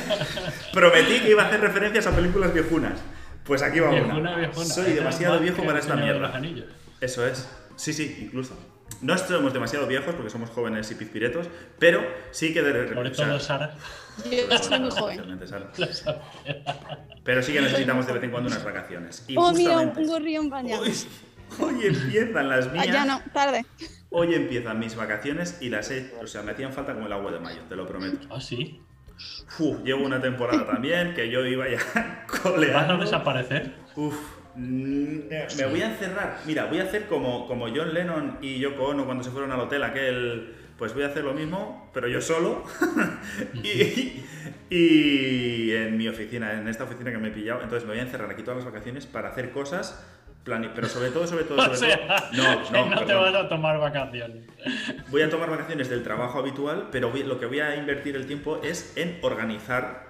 Prometí 0.73 1.21
que 1.21 1.31
iba 1.31 1.43
a 1.43 1.47
hacer 1.47 1.61
referencias 1.61 2.07
a 2.07 2.13
películas 2.13 2.55
viejunas. 2.55 3.03
Pues 3.45 3.63
aquí 3.63 3.81
va 3.81 3.91
una. 3.91 4.03
Viejuna, 4.03 4.37
viejuna. 4.37 4.65
Soy 4.67 4.93
demasiado 4.93 5.39
viejo 5.39 5.63
para 5.65 5.79
esta 5.79 5.95
mierda. 5.95 6.41
Eso 7.01 7.27
es. 7.27 7.49
Sí, 7.77 7.93
sí, 7.93 8.19
incluso. 8.23 8.59
No 9.03 9.17
somos 9.19 9.53
demasiado 9.53 9.87
viejos 9.87 10.15
porque 10.15 10.31
somos 10.31 10.49
jóvenes 10.51 10.91
y 10.91 10.95
pizpiretos, 10.95 11.49
pero 11.79 12.03
sí 12.31 12.55
que 12.55 12.63
de 12.63 12.95
Sobre 12.95 13.11
todo 13.11 13.39
Sara. 13.39 13.75
Yo 14.25 14.59
soy 14.59 14.81
muy 14.81 14.91
joven. 14.91 15.41
Pero 17.25 17.43
sí 17.43 17.53
que 17.53 17.61
necesitamos 17.61 18.07
de 18.07 18.13
vez 18.13 18.23
en 18.23 18.31
cuando 18.31 18.49
unas 18.49 18.65
vacaciones. 18.65 19.25
Y 19.29 19.35
Oh, 19.37 19.53
mira, 19.53 19.79
un 19.79 20.07
gorrión 20.07 20.49
bañado. 20.49 20.83
hoy, 20.83 20.93
hoy 21.61 21.87
empiezan 21.87 22.49
las 22.49 22.67
Ah, 22.67 22.71
mías. 22.73 22.87
ya 22.87 23.05
no, 23.05 23.21
tarde. 23.33 23.67
Hoy 24.11 24.35
empiezan 24.35 24.79
mis 24.79 24.95
vacaciones 24.95 25.59
y 25.61 25.69
las 25.69 25.91
he, 25.91 26.15
o 26.23 26.27
sea, 26.27 26.43
me 26.43 26.53
hacían 26.53 26.73
falta 26.73 26.95
como 26.95 27.07
el 27.07 27.13
agua 27.13 27.33
de 27.33 27.41
mayo, 27.41 27.61
te 27.69 27.77
lo 27.77 27.87
prometo. 27.87 28.19
Ah, 28.31 28.41
sí. 28.41 28.81
Uf, 29.59 29.83
llevo 29.85 30.05
una 30.05 30.21
temporada 30.21 30.67
también 30.67 31.15
que 31.15 31.31
yo 31.31 31.45
iba 31.47 31.69
ya 31.69 31.79
¿Vas 31.95 31.97
a 31.97 32.43
coleando. 32.43 32.99
desaparecer? 32.99 33.75
Uf, 33.97 34.15
me 34.57 35.67
voy 35.71 35.83
a 35.83 35.89
encerrar. 35.91 36.39
Mira, 36.47 36.67
voy 36.67 36.79
a 36.81 36.85
hacer 36.85 37.07
como, 37.07 37.47
como 37.47 37.67
John 37.69 37.93
Lennon 37.93 38.39
y 38.41 38.59
Yoko 38.59 38.85
Ono 38.89 39.05
cuando 39.05 39.25
se 39.25 39.31
fueron 39.31 39.53
al 39.53 39.61
hotel 39.61 39.83
aquel. 39.85 40.56
Pues 40.79 40.93
voy 40.95 41.05
a 41.05 41.07
hacer 41.07 41.25
lo 41.25 41.33
mismo, 41.33 41.91
pero 41.95 42.07
yo 42.09 42.21
solo. 42.21 42.65
y, 43.63 44.23
y 44.69 45.73
en 45.73 45.97
mi 45.97 46.09
oficina, 46.09 46.53
en 46.55 46.69
esta 46.69 46.85
oficina 46.85 47.11
que 47.11 47.19
me 47.19 47.29
he 47.29 47.31
pillado. 47.33 47.63
Entonces 47.63 47.85
me 47.87 47.93
voy 47.95 48.01
a 48.01 48.03
encerrar 48.03 48.31
aquí 48.31 48.43
todas 48.43 48.57
las 48.63 48.67
vacaciones 48.73 49.07
para 49.07 49.29
hacer 49.31 49.51
cosas. 49.51 50.05
Pero 50.45 50.87
sobre 50.87 51.11
todo, 51.11 51.27
sobre 51.27 51.43
todo, 51.45 51.59
O 51.61 51.63
sobre 51.65 51.77
sea, 51.77 52.07
todo. 52.31 52.43
No, 52.71 52.71
no, 52.89 52.95
no 52.95 53.05
te 53.05 53.15
vas 53.15 53.35
a 53.35 53.49
tomar 53.49 53.79
vacaciones. 53.81 54.45
Voy 55.11 55.23
a 55.23 55.29
tomar 55.31 55.51
vacaciones 55.51 55.89
del 55.89 56.03
trabajo 56.05 56.39
habitual, 56.39 56.89
pero 56.93 57.11
voy- 57.11 57.25
lo 57.25 57.41
que 57.41 57.47
voy 57.47 57.59
a 57.61 57.75
invertir 57.77 58.15
el 58.15 58.27
tiempo 58.27 58.61
es 58.63 58.97
en 58.97 59.19
organizar 59.23 60.07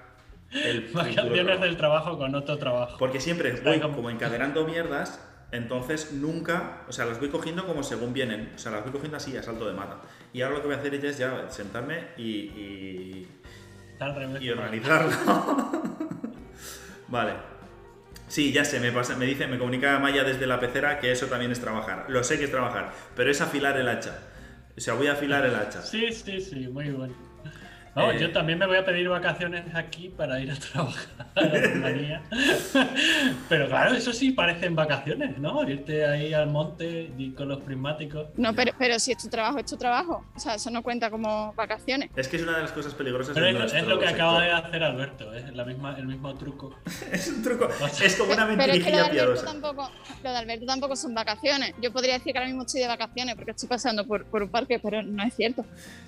el 0.51 0.91
Vacaciones 0.93 1.61
del 1.61 1.77
trabajo 1.77 2.19
con 2.19 2.35
otro 2.35 2.59
trabajo. 2.59 2.97
Porque 2.99 3.19
siempre 3.21 3.49
Está 3.51 3.71
voy 3.71 3.81
como- 3.81 3.97
como 3.97 4.11
encadenando 4.11 4.67
mierdas, 4.67 5.27
entonces 5.53 6.13
nunca, 6.13 6.83
o 6.89 6.93
sea, 6.93 7.05
las 7.05 7.21
voy 7.21 7.29
cogiendo 7.29 7.67
como 7.67 7.83
según 7.83 8.13
vienen, 8.13 8.53
o 8.55 8.59
sea, 8.59 8.73
las 8.73 8.83
voy 8.83 8.93
cogiendo 8.93 9.17
así 9.17 9.37
a 9.37 9.43
salto 9.43 9.67
de 9.67 9.75
mata. 9.75 10.01
Y 10.33 10.43
ahora 10.43 10.57
lo 10.57 10.63
que 10.63 10.69
voy 10.69 10.77
a 10.77 10.79
hacer 10.81 10.95
es 10.95 11.19
ya 11.19 11.49
sentarme 11.51 12.09
y, 12.17 13.29
y, 14.01 14.51
organizarlo. 14.51 15.11
vale. 17.09 17.35
Sí, 18.29 18.53
ya 18.53 18.65
sé, 18.65 18.81
me, 18.81 18.91
pasa, 18.91 19.15
me 19.17 19.25
dice, 19.25 19.47
me 19.47 19.57
comunica 19.57 19.99
Maya 20.01 20.25
desde 20.25 20.49
la 20.49 20.59
pecera 20.59 20.99
que 20.99 21.13
eso 21.13 21.27
también 21.27 21.53
es 21.53 21.61
trabajar. 21.61 22.07
Lo 22.09 22.25
sé 22.25 22.39
que 22.39 22.45
es 22.45 22.51
trabajar, 22.51 22.93
pero 23.15 23.31
es 23.31 23.41
afilar 23.41 23.79
el 23.79 23.89
hacha. 23.89 24.19
O 24.77 24.81
sea, 24.81 24.95
voy 24.95 25.07
a 25.07 25.13
afilar 25.13 25.47
el 25.47 25.55
hacha. 25.55 25.81
Sí, 25.81 26.13
sí, 26.13 26.41
sí, 26.41 26.67
muy 26.67 26.91
bueno. 26.91 27.15
Vamos, 27.97 28.15
Eh. 28.15 28.19
yo 28.21 28.31
también 28.31 28.59
me 28.59 28.67
voy 28.67 28.77
a 28.77 28.85
pedir 28.85 29.09
vacaciones 29.09 29.65
aquí 29.75 30.11
para 30.11 30.39
ir 30.39 30.51
a 30.51 30.55
trabajar 30.73 31.27
a 31.35 31.41
Rumanía. 31.41 32.23
Pero 33.49 33.69
claro, 33.69 33.95
eso 33.95 34.13
sí 34.13 34.33
parecen 34.33 34.75
vacaciones, 34.77 35.39
¿no? 35.39 35.69
Irte 35.69 36.05
ahí 36.05 36.33
al 36.35 36.49
monte 36.49 37.11
y 37.17 37.31
con 37.31 37.49
los 37.49 37.61
prismáticos. 37.63 38.29
No, 38.37 38.55
pero, 38.55 38.73
pero 38.79 38.99
si 38.99 39.13
es 39.13 39.19
tu 39.19 39.29
trabajo, 39.29 39.59
es 39.59 39.67
tu 39.67 39.77
trabajo. 39.77 40.25
O 40.35 40.39
sea, 40.39 40.55
eso 40.55 40.71
no 40.71 40.83
cuenta 40.83 41.11
como 41.11 41.53
vacaciones. 41.55 42.11
Es 42.17 42.29
que 42.29 42.37
es 42.37 42.43
una 42.43 42.57
de 42.57 42.63
las 42.63 42.73
cosas 42.73 42.95
peligrosas 42.95 43.35
Pero 43.35 43.47
de 43.47 43.53
es, 43.53 43.59
nuestro 43.59 43.81
es 43.81 43.87
lo 43.87 43.99
que 43.99 44.07
sector. 44.09 44.25
acaba 44.27 44.43
de 44.45 44.53
hacer 44.53 44.83
Alberto, 44.85 45.33
es 45.35 45.55
la 45.55 45.65
misma, 45.65 45.97
el 45.99 46.07
mismo 46.07 46.35
truco. 46.35 46.75
Es 47.13 47.29
un 47.29 47.43
truco, 47.43 47.69
es 48.03 48.17
como 48.17 48.33
una 48.35 48.45
es 48.67 48.85
que 48.85 48.91
lo 48.91 48.97
de 48.97 49.03
Alberto 49.03 49.11
piadosa. 49.13 49.45
tampoco, 49.47 49.91
lo 50.23 50.31
de 50.31 50.37
Alberto 50.37 50.67
tampoco 50.67 50.97
son 50.97 51.15
vacaciones. 51.15 51.73
Yo 51.81 51.93
podría 51.93 52.15
decir 52.15 52.33
que 52.33 52.39
ahora 52.39 52.49
mismo 52.49 52.63
estoy 52.65 52.83
de 52.83 52.89
vacaciones 52.89 53.35
porque 53.37 53.53
estoy 53.53 53.69
pasando 53.69 54.07
por, 54.07 54.27
por 54.27 54.43
un 54.43 54.51
parque, 54.51 54.79
pero 54.83 55.03
no 55.03 55.23
es 55.23 55.35
cierto. 55.35 55.65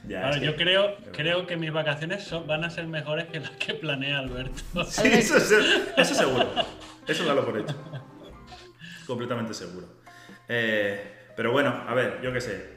Ya, 0.06 0.20
Claro, 0.20 0.34
es 0.34 0.40
que- 0.40 0.46
yo 0.46 0.56
creo, 0.56 0.96
creo 1.12 1.46
que 1.46 1.56
mis 1.56 1.72
vacaciones 1.84 2.24
son, 2.24 2.46
van 2.46 2.64
a 2.64 2.70
ser 2.70 2.86
mejores 2.86 3.26
que 3.26 3.40
las 3.40 3.50
que 3.50 3.74
planea 3.74 4.18
Alberto. 4.18 4.62
Sí, 4.84 5.08
eso, 5.08 5.36
es- 5.36 5.52
eso 5.96 6.14
seguro. 6.14 6.48
Eso 7.06 7.24
dalo 7.24 7.44
por 7.44 7.58
hecho. 7.58 7.74
Completamente 9.06 9.54
seguro. 9.54 9.86
Eh, 10.48 11.30
pero 11.36 11.52
bueno, 11.52 11.84
a 11.88 11.94
ver, 11.94 12.20
yo 12.22 12.32
qué 12.32 12.40
sé. 12.40 12.76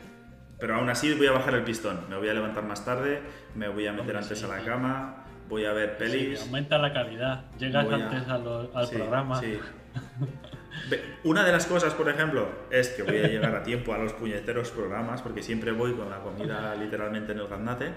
Pero 0.59 0.75
aún 0.75 0.89
así 0.89 1.13
voy 1.15 1.27
a 1.27 1.31
bajar 1.31 1.55
el 1.55 1.63
pistón. 1.63 2.05
Me 2.09 2.15
voy 2.17 2.29
a 2.29 2.33
levantar 2.33 2.63
más 2.63 2.85
tarde, 2.85 3.21
me 3.55 3.67
voy 3.67 3.87
a 3.87 3.91
meter 3.91 4.01
Hombre, 4.15 4.17
antes 4.19 4.39
sí, 4.39 4.45
a 4.45 4.47
la 4.47 4.59
sí. 4.59 4.65
cama, 4.65 5.25
voy 5.49 5.65
a 5.65 5.73
ver 5.73 5.95
Sí, 5.97 6.03
pelis. 6.03 6.41
aumenta 6.41 6.77
la 6.77 6.93
calidad, 6.93 7.45
llegas 7.57 7.89
a- 7.89 7.95
antes 7.95 8.27
a 8.29 8.37
lo- 8.37 8.71
al 8.77 8.87
Sí, 8.87 8.95
programa. 8.95 9.39
sí. 9.39 9.59
Una 11.23 11.43
de 11.43 11.51
las 11.51 11.65
cosas, 11.65 11.93
por 11.93 12.07
ejemplo, 12.09 12.47
es 12.71 12.89
que 12.89 13.03
voy 13.03 13.17
a 13.17 13.27
llegar 13.27 13.53
a 13.55 13.63
tiempo 13.63 13.93
a 13.93 13.97
los 13.97 14.13
puñeteros 14.13 14.71
programas, 14.71 15.21
porque 15.21 15.43
siempre 15.43 15.71
voy 15.71 15.93
con 15.93 16.09
la 16.09 16.19
comida 16.19 16.73
literalmente 16.75 17.33
en 17.33 17.39
el 17.39 17.47
gaznate. 17.47 17.91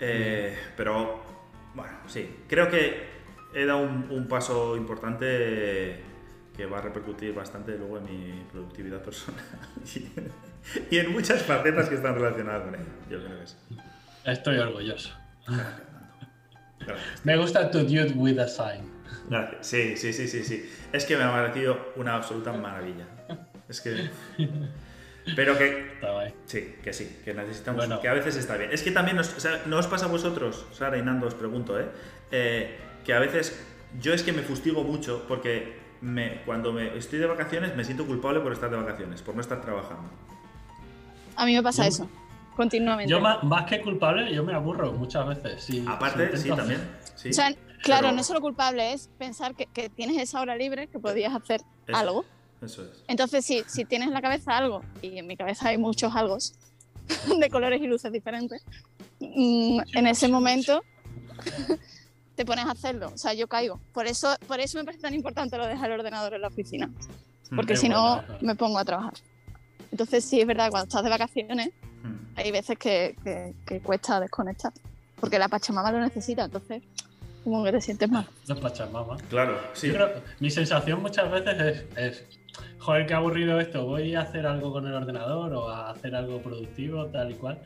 Eh, 0.00 0.56
pero, 0.76 1.22
bueno, 1.74 1.92
sí, 2.06 2.28
creo 2.48 2.68
que 2.68 3.08
he 3.54 3.64
dado 3.64 3.80
un, 3.80 4.08
un 4.10 4.28
paso 4.28 4.76
importante 4.76 6.02
que 6.56 6.66
va 6.66 6.78
a 6.78 6.82
repercutir 6.82 7.32
bastante 7.32 7.78
luego 7.78 7.98
en 7.98 8.04
mi 8.04 8.44
productividad 8.50 9.00
personal 9.00 9.42
y, 9.94 10.08
y 10.94 10.98
en 10.98 11.12
muchas 11.12 11.42
facetas 11.42 11.88
que 11.88 11.94
están 11.94 12.16
relacionadas 12.16 12.64
con 12.64 12.74
ella. 12.74 12.84
Yo 13.08 13.24
creo 13.24 13.40
que 13.40 13.46
sí. 13.46 13.56
Estoy 14.24 14.58
orgulloso. 14.58 15.14
Gracias. 16.80 17.24
Me 17.24 17.36
gusta 17.36 17.70
tu 17.70 17.78
dude 17.78 18.12
with 18.14 18.38
a 18.38 18.48
sign. 18.48 18.90
Gracias. 19.28 19.66
Sí, 19.66 19.96
sí, 19.96 20.12
sí, 20.12 20.26
sí, 20.26 20.44
sí. 20.44 20.70
Es 20.92 21.04
que 21.04 21.16
me 21.16 21.22
ha 21.22 21.30
parecido 21.30 21.92
una 21.96 22.16
absoluta 22.16 22.52
maravilla. 22.52 23.06
Es 23.68 23.80
que. 23.80 24.10
Pero 25.36 25.56
que. 25.58 25.98
Sí, 26.46 26.74
que 26.82 26.92
sí, 26.92 27.20
que 27.24 27.34
necesitamos. 27.34 27.86
Bueno. 27.86 28.00
Que 28.00 28.08
a 28.08 28.14
veces 28.14 28.36
está 28.36 28.56
bien. 28.56 28.70
Es 28.72 28.82
que 28.82 28.90
también 28.90 29.16
nos, 29.16 29.34
o 29.36 29.40
sea, 29.40 29.62
no 29.66 29.78
os 29.78 29.86
pasa 29.86 30.06
a 30.06 30.08
vosotros, 30.08 30.66
Sara 30.72 30.96
y 30.98 31.02
Nando, 31.02 31.26
os 31.26 31.34
pregunto, 31.34 31.78
¿eh? 31.78 31.86
Eh, 32.30 32.78
Que 33.04 33.12
a 33.14 33.18
veces. 33.18 33.58
Yo 34.00 34.12
es 34.12 34.22
que 34.22 34.32
me 34.32 34.42
fustigo 34.42 34.84
mucho 34.84 35.24
porque 35.28 35.78
me, 36.02 36.42
cuando 36.44 36.72
me 36.74 36.96
estoy 36.98 37.18
de 37.18 37.26
vacaciones 37.26 37.74
me 37.74 37.84
siento 37.84 38.06
culpable 38.06 38.40
por 38.40 38.52
estar 38.52 38.68
de 38.70 38.76
vacaciones, 38.76 39.22
por 39.22 39.34
no 39.34 39.40
estar 39.40 39.62
trabajando. 39.62 40.10
A 41.36 41.46
mí 41.46 41.54
me 41.54 41.62
pasa 41.62 41.84
Yo- 41.84 41.88
eso, 41.88 42.10
continuamente. 42.54 43.10
Yo 43.10 43.18
más, 43.20 43.42
más 43.44 43.64
que 43.64 43.80
culpable, 43.80 44.32
yo 44.34 44.44
me 44.44 44.52
aburro 44.52 44.92
muchas 44.92 45.26
veces. 45.26 45.62
Sí, 45.64 45.84
Aparte, 45.88 46.36
sí, 46.36 46.42
sí, 46.44 46.48
también. 46.50 46.80
Sí. 47.14 47.30
O 47.30 47.32
sea, 47.32 47.50
claro, 47.82 48.08
Pero- 48.08 48.16
no 48.16 48.22
solo 48.22 48.40
culpable, 48.42 48.92
es 48.92 49.08
pensar 49.18 49.54
que, 49.54 49.66
que 49.66 49.88
tienes 49.88 50.18
esa 50.20 50.40
hora 50.42 50.54
libre 50.56 50.88
que 50.88 50.98
podías 50.98 51.34
hacer 51.34 51.62
Eso. 51.86 51.96
algo. 51.96 52.24
Eso 52.62 52.82
es. 52.82 52.88
Entonces, 53.08 53.44
si, 53.44 53.62
si 53.66 53.84
tienes 53.84 54.08
en 54.08 54.14
la 54.14 54.22
cabeza 54.22 54.56
algo, 54.56 54.82
y 55.02 55.18
en 55.18 55.26
mi 55.26 55.36
cabeza 55.36 55.68
hay 55.68 55.78
muchos 55.78 56.14
algos 56.16 56.54
de 57.40 57.48
colores 57.50 57.80
y 57.80 57.86
luces 57.86 58.12
diferentes, 58.12 58.62
mm, 59.20 59.80
en 59.94 60.06
ese 60.06 60.28
momento 60.28 60.82
te 62.34 62.44
pones 62.44 62.66
a 62.66 62.72
hacerlo. 62.72 63.10
O 63.14 63.18
sea, 63.18 63.34
yo 63.34 63.48
caigo. 63.48 63.80
Por 63.92 64.06
eso, 64.06 64.34
por 64.46 64.60
eso 64.60 64.78
me 64.78 64.84
parece 64.84 65.02
tan 65.02 65.14
importante 65.14 65.56
lo 65.56 65.64
de 65.64 65.70
dejar 65.70 65.90
el 65.90 66.00
ordenador 66.00 66.34
en 66.34 66.42
la 66.42 66.48
oficina. 66.48 66.90
Porque 67.54 67.72
Es 67.74 67.80
si 67.80 67.88
no, 67.88 68.22
me 68.40 68.54
pongo 68.54 68.78
a 68.78 68.84
trabajar. 68.84 69.14
Entonces, 69.90 70.24
sí, 70.24 70.40
es 70.40 70.46
verdad, 70.46 70.70
cuando 70.70 70.86
estás 70.88 71.02
de 71.02 71.10
vacaciones, 71.10 71.70
Mm. 72.02 72.14
hay 72.36 72.52
veces 72.52 72.78
que, 72.78 73.16
que- 73.24 73.54
que 73.66 73.80
cuesta 73.80 74.20
desconectar. 74.20 74.72
Porque 75.18 75.36
la 75.38 75.48
Pachamama 75.48 75.90
lo 75.90 75.98
necesita, 76.00 76.44
entonces, 76.44 76.82
como 77.42 77.64
que 77.64 77.72
te 77.72 77.80
sientes 77.80 78.08
mal. 78.08 78.28
Los 78.46 78.60
pachamamas. 78.60 79.20
Claro, 79.24 79.58
sí. 79.72 79.88
Yo 79.88 79.94
creo, 79.94 80.22
mi 80.38 80.48
sensación 80.50 81.02
muchas 81.02 81.28
veces 81.28 81.56
es, 81.96 81.98
es, 81.98 82.24
joder, 82.78 83.06
qué 83.06 83.14
aburrido 83.14 83.60
esto, 83.60 83.84
voy 83.86 84.14
a 84.14 84.20
hacer 84.22 84.46
algo 84.46 84.72
con 84.72 84.86
el 84.86 84.94
ordenador 84.94 85.52
o 85.54 85.68
a 85.68 85.90
hacer 85.90 86.14
algo 86.14 86.40
productivo, 86.42 87.06
tal 87.06 87.30
y 87.30 87.34
cual. 87.34 87.60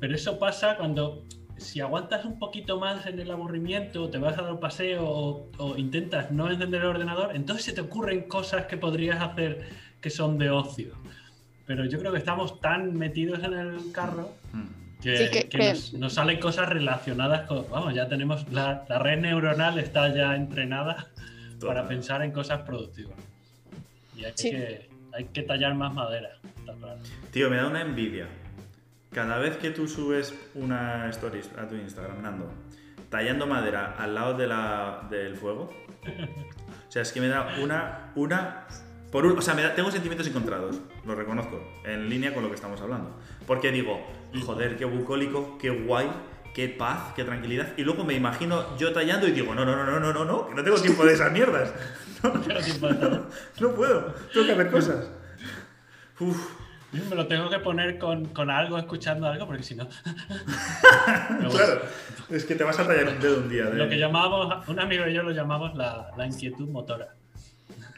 Pero 0.00 0.14
eso 0.14 0.38
pasa 0.38 0.76
cuando, 0.76 1.24
si 1.56 1.80
aguantas 1.80 2.24
un 2.24 2.38
poquito 2.38 2.78
más 2.78 3.04
en 3.06 3.18
el 3.18 3.30
aburrimiento, 3.30 4.08
te 4.10 4.18
vas 4.18 4.38
a 4.38 4.42
dar 4.42 4.52
un 4.52 4.60
paseo 4.60 5.04
o, 5.04 5.50
o 5.58 5.76
intentas 5.76 6.30
no 6.30 6.50
encender 6.50 6.82
el 6.82 6.86
ordenador, 6.88 7.34
entonces 7.34 7.64
se 7.64 7.72
te 7.72 7.80
ocurren 7.80 8.22
cosas 8.28 8.66
que 8.66 8.76
podrías 8.76 9.20
hacer 9.20 9.68
que 10.00 10.10
son 10.10 10.38
de 10.38 10.50
ocio. 10.50 10.92
Pero 11.66 11.84
yo 11.84 11.98
creo 11.98 12.12
que 12.12 12.18
estamos 12.18 12.60
tan 12.60 12.94
metidos 12.96 13.42
en 13.44 13.52
el 13.52 13.92
carro 13.92 14.30
Mm. 14.52 15.02
que, 15.02 15.16
Sí, 15.18 15.24
que- 15.30 15.48
que 15.48 15.58
que- 15.58 15.68
Nos, 15.70 15.92
nos 15.94 16.12
salen 16.14 16.40
cosas 16.40 16.68
relacionadas 16.68 17.42
con. 17.46 17.66
Vamos, 17.70 17.92
ya 17.94 18.08
tenemos. 18.08 18.50
La, 18.50 18.84
la 18.88 18.98
red 18.98 19.20
neuronal 19.20 19.78
está 19.78 20.08
ya 20.14 20.34
entrenada 20.34 21.08
para 21.60 21.82
Total. 21.82 21.88
pensar 21.88 22.22
en 22.22 22.32
cosas 22.32 22.62
productivas. 22.62 23.14
Y 24.18 24.24
hay, 24.24 24.32
Sí. 24.34 24.50
que, 24.50 24.88
hay 25.14 25.24
que 25.26 25.42
tallar 25.42 25.74
más 25.74 25.94
madera. 25.94 26.28
está 26.58 26.74
claro. 26.74 27.00
Tío, 27.30 27.48
me 27.48 27.56
da 27.56 27.66
una 27.68 27.80
envidia. 27.82 28.26
Cada 29.12 29.38
vez 29.38 29.56
que 29.56 29.70
tú 29.70 29.88
subes 29.88 30.34
una 30.54 31.08
stories 31.10 31.50
a 31.56 31.66
tu 31.66 31.76
Instagram, 31.76 32.20
Nando, 32.22 32.50
tallando 33.08 33.46
madera 33.46 33.94
al 33.98 34.14
lado 34.14 34.36
de 34.36 34.46
la, 34.46 35.06
del 35.10 35.34
fuego, 35.36 35.70
o 36.88 36.90
sea, 36.92 37.02
es 37.02 37.12
que 37.12 37.20
me 37.20 37.28
da 37.28 37.56
una. 37.62 38.12
una 38.16 38.66
por 39.10 39.24
un- 39.24 39.38
o 39.38 39.40
sea, 39.40 39.54
me 39.54 39.62
da- 39.62 39.74
tengo 39.74 39.90
sentimientos 39.90 40.26
encontrados, 40.26 40.78
lo 41.06 41.14
reconozco, 41.14 41.66
en 41.86 42.10
línea 42.10 42.34
con 42.34 42.42
lo 42.42 42.50
que 42.50 42.56
estamos 42.56 42.78
hablando. 42.82 43.18
Porque 43.46 43.70
digo, 43.72 43.98
joder, 44.44 44.76
qué 44.76 44.84
bucólico, 44.84 45.56
qué 45.58 45.70
guay, 45.70 46.10
qué 46.58 46.68
paz, 46.68 47.12
qué 47.14 47.22
tranquilidad. 47.22 47.68
Y 47.76 47.82
luego 47.82 48.04
me 48.04 48.14
imagino 48.14 48.76
yo 48.76 48.92
tallando 48.92 49.28
y 49.28 49.30
digo, 49.30 49.54
no, 49.54 49.64
no, 49.64 49.76
no, 49.76 49.86
no, 49.86 50.00
no, 50.00 50.12
no, 50.12 50.24
no, 50.24 50.48
que 50.48 50.56
no 50.56 50.64
tengo 50.64 50.76
tiempo 50.80 51.06
de 51.06 51.14
esas 51.14 51.30
mierdas. 51.30 51.72
Tiempo 52.64 52.88
de 52.88 52.94
tallar. 52.94 53.22
No 53.60 53.74
puedo, 53.76 54.12
tengo 54.32 54.44
que 54.44 54.52
hacer 54.54 54.70
cosas. 54.72 55.08
Uf. 56.18 56.50
Me 56.90 57.14
lo 57.14 57.28
tengo 57.28 57.48
que 57.48 57.60
poner 57.60 57.96
con, 57.96 58.24
con 58.30 58.50
algo, 58.50 58.76
escuchando 58.76 59.28
algo, 59.28 59.46
porque 59.46 59.62
si 59.62 59.76
no. 59.76 59.86
Claro, 61.48 61.80
es 62.28 62.44
que 62.44 62.56
te 62.56 62.64
vas 62.64 62.76
a 62.80 62.88
tallar 62.88 63.06
un 63.06 63.20
dedo 63.20 63.38
un 63.38 63.48
día. 63.48 63.66
De... 63.66 63.76
Lo 63.76 63.88
que 63.88 63.96
llamábamos, 63.96 64.66
un 64.66 64.80
amigo 64.80 65.06
y 65.06 65.14
yo 65.14 65.22
lo 65.22 65.30
llamamos 65.30 65.76
la, 65.76 66.10
la 66.16 66.26
inquietud 66.26 66.68
motora. 66.68 67.14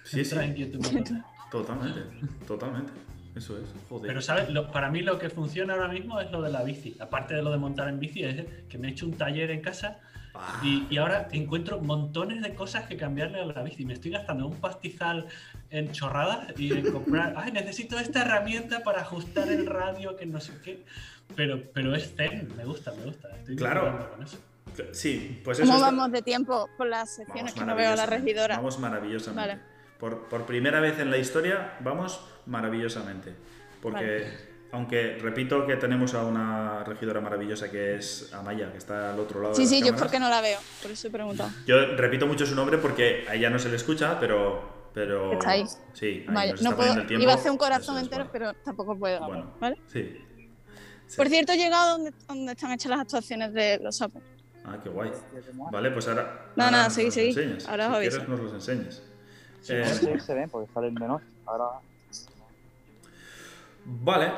Sí, 0.05 0.11
sí, 0.11 0.17
Nuestra 0.17 0.45
inquietud 0.45 0.85
motora. 0.85 1.25
totalmente, 1.51 2.01
totalmente. 2.47 2.93
Eso 3.37 3.57
es, 3.59 3.65
joder. 3.89 4.09
Pero, 4.09 4.21
¿sabes? 4.21 4.49
Lo- 4.51 4.71
para 4.73 4.91
mí 4.91 5.03
lo 5.03 5.19
que 5.19 5.31
funciona 5.31 5.75
ahora 5.75 5.89
mismo 5.89 6.21
es 6.21 6.31
lo 6.31 6.43
de 6.43 6.51
la 6.51 6.63
bici. 6.63 6.97
Aparte 7.01 7.35
de 7.35 7.43
lo 7.43 7.51
de 7.51 7.59
montar 7.59 7.89
en 7.89 8.01
bici, 8.01 8.25
es 8.25 8.45
que 8.69 8.77
me 8.79 8.89
he 8.89 8.91
hecho 8.91 9.07
un 9.07 9.13
taller 9.17 9.51
en 9.51 9.61
casa 9.61 9.99
Ah, 10.33 10.61
y, 10.63 10.87
y 10.89 10.97
ahora 10.99 11.27
encuentro 11.33 11.81
montones 11.81 12.41
de 12.41 12.55
cosas 12.55 12.87
que 12.87 12.97
cambiarle 12.97 13.41
a 13.41 13.45
la 13.47 13.63
bici. 13.65 13.85
Me 13.85 13.95
estoy 13.95 14.13
gastando 14.13 14.47
un 14.47 14.55
pastizal 14.61 15.27
en 15.71 15.91
chorradas 15.91 16.53
y 16.59 16.73
en 16.73 16.93
comprar. 16.93 17.35
Ay, 17.37 17.51
necesito 17.51 17.99
esta 17.99 18.23
herramienta 18.23 18.85
para 18.85 19.01
ajustar 19.01 19.49
el 19.51 19.67
radio, 19.67 20.15
que 20.17 20.27
no 20.27 20.39
sé 20.41 20.53
qué. 20.65 20.85
Pero, 21.35 21.61
pero 21.75 21.95
es 21.97 22.15
zen, 22.15 22.49
me 22.57 22.65
gusta, 22.65 22.93
me 22.93 23.05
gusta. 23.07 23.29
Estoy 23.39 23.57
Claro. 23.57 24.09
con 24.17 24.23
eso. 24.25 24.39
sí, 24.93 25.41
pues 25.45 25.59
eso 25.59 25.67
¿Cómo 25.67 25.79
está- 25.85 25.91
vamos 25.97 26.13
de 26.13 26.23
tiempo 26.23 26.69
con 26.77 26.91
las 26.91 27.11
secciones 27.17 27.53
Vamos 27.53 27.55
que 27.55 27.65
no 27.67 27.75
veo 27.77 27.91
a 27.93 27.97
la 27.97 28.07
regidora? 28.07 28.57
Vamos 28.57 28.79
maravillosamente. 28.79 29.55
Vale. 29.57 29.61
Por, 29.99 30.29
por 30.29 30.47
primera 30.47 30.81
vez 30.81 30.99
en 31.01 31.11
la 31.11 31.19
historia, 31.19 31.73
vamos 31.81 32.21
maravillosamente. 32.51 33.35
Porque, 33.81 34.27
aunque 34.73 35.17
repito 35.21 35.67
que 35.67 35.77
tenemos 35.77 36.13
a 36.15 36.25
una 36.25 36.85
regidora 36.85 37.21
maravillosa 37.21 37.71
que 37.71 37.97
es 37.97 38.33
Amaya, 38.35 38.71
que 38.73 38.79
está 38.79 39.13
al 39.13 39.19
otro 39.19 39.41
lado 39.41 39.55
Sí, 39.55 39.63
de 39.63 39.65
las 39.67 39.71
sí, 39.71 39.79
yo 39.81 39.85
es 39.87 39.91
cámaras. 39.93 40.03
porque 40.03 40.21
no 40.21 40.29
la 40.29 40.41
veo, 40.43 40.59
por 40.83 40.91
eso 40.91 41.09
he 41.09 41.11
preguntado. 41.11 41.51
Yo 41.67 41.87
repito 41.97 42.27
mucho 42.27 42.45
su 42.45 42.55
nombre 42.55 42.79
porque 42.79 43.25
a 43.29 43.35
ella 43.35 43.49
no 43.51 43.59
se 43.59 43.69
le 43.71 43.77
escucha, 43.77 44.19
pero. 44.21 44.91
pero 44.93 45.33
Está 45.33 45.51
ahí. 45.51 45.65
Sí, 45.95 46.25
ahí 46.29 46.35
Vale, 46.35 46.53
nos 46.53 46.63
no 46.63 46.71
está 46.71 46.77
puedo, 46.83 46.93
el 47.01 47.07
tiempo. 47.07 47.23
iba 47.23 47.33
a 47.33 47.37
hacer 47.37 47.51
un 47.51 47.57
corazón 47.57 47.97
es, 47.97 48.03
entero, 48.03 48.25
bueno. 48.31 48.33
pero 48.33 48.55
tampoco 48.65 48.99
puedo. 48.99 49.21
Bueno, 49.27 49.55
¿vale? 49.61 49.77
sí. 49.87 50.27
Sí. 51.07 51.17
Por 51.17 51.29
cierto, 51.29 51.53
he 51.53 51.57
llegado 51.57 51.93
donde, 51.99 52.13
donde 52.29 52.53
están 52.53 52.71
hechas 52.71 52.89
las 52.91 53.01
actuaciones 53.01 53.53
de 53.53 53.81
los 53.83 54.01
Open. 54.01 54.23
Ah, 54.65 54.79
qué 54.81 54.89
guay. 54.91 55.11
Vale, 55.73 55.91
pues 55.91 56.07
ahora. 56.07 56.51
No, 56.55 56.63
ahora 56.65 56.71
nada, 56.71 56.85
nos 56.85 56.93
seguí, 56.93 57.11
seguí. 57.11 57.31
Ahora 57.67 57.87
si 57.87 57.91
os 57.93 57.99
quieres, 57.99 58.15
aviso. 58.19 58.31
nos 58.31 58.41
los 58.41 58.53
enseñes. 58.53 59.03
Sí, 59.61 59.73
Eh, 59.75 59.85
sí, 59.87 60.07
se 60.21 60.35
ven 60.35 60.49
porque 60.49 60.73
salen 60.73 60.95
de 60.95 61.09
noche. 61.09 61.25
Ahora 61.47 61.65
Vale, 63.85 64.31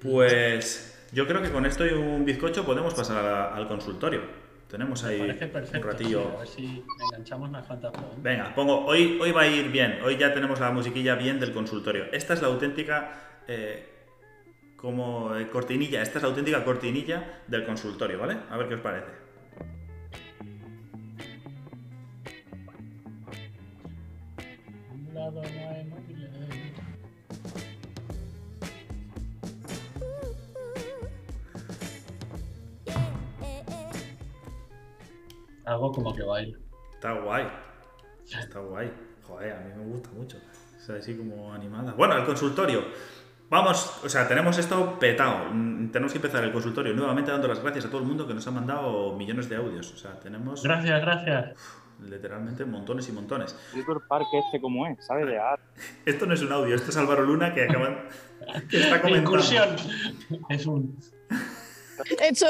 pues 0.00 1.08
yo 1.12 1.26
creo 1.26 1.42
que 1.42 1.50
con 1.50 1.66
esto 1.66 1.86
y 1.86 1.90
un 1.90 2.24
bizcocho 2.24 2.64
podemos 2.64 2.94
pasar 2.94 3.24
a- 3.24 3.54
al 3.54 3.66
consultorio. 3.68 4.20
Tenemos 4.68 5.04
ahí 5.04 5.20
un 5.20 5.82
ratillo. 5.82 6.22
sí, 6.22 6.34
a 6.34 6.38
ver 6.38 6.48
si 6.48 6.84
enganchamos 7.10 7.50
cuantas 7.66 7.92
preguntas. 7.92 8.22
Venga, 8.22 8.54
pongo, 8.54 8.84
hoy, 8.86 9.18
hoy 9.20 9.30
va 9.30 9.42
a 9.42 9.46
ir 9.46 9.70
bien, 9.70 9.98
hoy 10.02 10.16
ya 10.16 10.34
tenemos 10.34 10.58
la 10.58 10.70
musiquilla 10.72 11.14
bien 11.14 11.38
del 11.38 11.52
consultorio. 11.52 12.06
Esta 12.12 12.34
es 12.34 12.42
la 12.42 12.48
auténtica 12.48 13.12
eh, 13.46 13.88
como 14.76 15.34
eh, 15.36 15.48
cortinilla, 15.48 16.02
esta 16.02 16.18
es 16.18 16.22
la 16.22 16.28
auténtica 16.30 16.64
cortinilla 16.64 17.42
del 17.46 17.64
consultorio, 17.64 18.18
¿vale? 18.18 18.38
A 18.50 18.56
ver 18.56 18.68
qué 18.68 18.74
os 18.74 18.80
parece. 18.80 19.06
Un 24.92 25.14
lado 25.14 25.42
Algo 35.64 35.92
como 35.92 36.14
que 36.14 36.22
baila. 36.22 36.58
Está 36.94 37.12
guay, 37.12 37.46
está 38.24 38.60
guay. 38.60 38.92
Joder, 39.22 39.52
a 39.52 39.60
mí 39.60 39.70
me 39.76 39.84
gusta 39.92 40.10
mucho. 40.10 40.38
Es 40.78 40.90
así 40.90 41.16
como 41.16 41.52
animada. 41.52 41.92
Bueno, 41.92 42.16
el 42.16 42.24
consultorio. 42.24 42.82
Vamos, 43.50 44.00
o 44.04 44.08
sea, 44.08 44.26
tenemos 44.26 44.56
esto 44.58 44.98
petado. 44.98 45.46
Mm, 45.52 45.90
Tenemos 45.90 46.12
que 46.12 46.18
empezar 46.18 46.42
el 46.44 46.52
consultorio 46.52 46.92
nuevamente 46.94 47.30
dando 47.30 47.46
las 47.48 47.60
gracias 47.60 47.84
a 47.86 47.88
todo 47.90 48.00
el 48.00 48.06
mundo 48.06 48.26
que 48.26 48.34
nos 48.34 48.46
ha 48.46 48.50
mandado 48.50 49.14
millones 49.16 49.48
de 49.48 49.56
audios. 49.56 49.92
O 49.92 49.96
sea, 49.96 50.18
tenemos 50.18 50.62
Gracias, 50.62 51.00
gracias. 51.00 51.54
literalmente 52.02 52.64
montones 52.64 53.08
y 53.08 53.12
montones. 53.12 53.54
El 53.74 53.84
parque 54.08 54.38
este 54.46 54.60
como 54.60 54.86
es, 54.86 55.04
¿sabes? 55.06 55.26
De 55.26 55.38
arte. 55.38 55.64
Esto 56.06 56.26
no 56.26 56.34
es 56.34 56.42
un 56.42 56.52
audio, 56.52 56.74
esto 56.74 56.90
es 56.90 56.96
Álvaro 56.96 57.22
Luna 57.22 57.54
que 57.54 57.64
acaban 57.64 58.08
que 58.68 58.80
está 58.80 59.00
comentando. 59.02 59.30
Incursión. 59.30 59.68
Es 60.48 60.66
un. 60.66 60.98
Esto, 62.22 62.46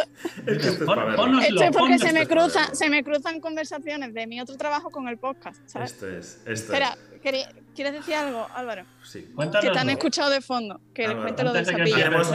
Es 0.47 0.79
que 0.79 0.85
Pon- 0.85 1.41
esto 1.41 1.79
porque 1.79 1.99
se 1.99 2.13
me, 2.13 2.25
verlo. 2.25 2.49
se 2.73 2.89
me 2.91 3.05
cruzan 3.05 3.41
conversaciones 3.41 4.15
de 4.15 4.27
mi 4.27 4.41
otro 4.41 4.57
trabajo 4.57 4.91
con 4.91 5.09
el 5.09 5.19
podcast, 5.19 5.61
¿sabes? 5.67 5.93
Esto 5.93 6.09
es, 6.09 6.37
esto 6.47 6.51
Espera, 6.51 6.97
es. 7.23 7.49
¿quieres 7.75 7.93
decir 7.95 8.15
algo, 8.15 8.47
Álvaro? 8.55 8.85
Sí. 9.03 9.23
Que 9.23 9.33
Cuéntanos. 9.33 9.73
te 9.73 9.79
han 9.79 9.91
escuchado 9.91 10.31
de 10.31 10.41
fondo, 10.41 10.81
que 10.95 11.03
les 11.03 11.11
Álvaro, 11.11 11.23
cuente 11.25 11.43
lo 11.45 11.53
de 11.53 11.65
que 11.65 11.83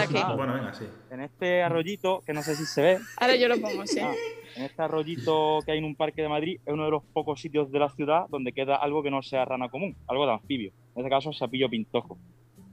aquí. 0.01 0.17
Ah. 0.23 0.33
Bueno, 0.35 0.53
venga, 0.53 0.73
sí. 0.73 0.85
En 1.11 1.21
este 1.21 1.63
arroyito, 1.63 2.21
que 2.25 2.33
no 2.33 2.41
sé 2.43 2.55
si 2.55 2.65
se 2.65 2.81
ve, 2.81 2.99
Ahora 3.17 3.35
yo 3.35 3.47
lo 3.47 3.59
pongo, 3.59 3.85
sí. 3.85 3.99
ah, 3.99 4.13
en 4.55 4.63
este 4.63 4.81
arroyito 4.81 5.59
que 5.65 5.71
hay 5.71 5.77
en 5.77 5.85
un 5.85 5.95
parque 5.95 6.21
de 6.21 6.29
Madrid, 6.29 6.59
es 6.65 6.73
uno 6.73 6.85
de 6.85 6.91
los 6.91 7.03
pocos 7.13 7.39
sitios 7.39 7.71
de 7.71 7.79
la 7.79 7.89
ciudad 7.89 8.25
donde 8.29 8.51
queda 8.51 8.75
algo 8.75 9.01
que 9.03 9.11
no 9.11 9.21
sea 9.21 9.45
rana 9.45 9.69
común, 9.69 9.95
algo 10.07 10.25
de 10.25 10.33
anfibio. 10.33 10.71
En 10.95 11.01
este 11.05 11.09
caso, 11.09 11.31
sapillo 11.33 11.69
pintojo. 11.69 12.17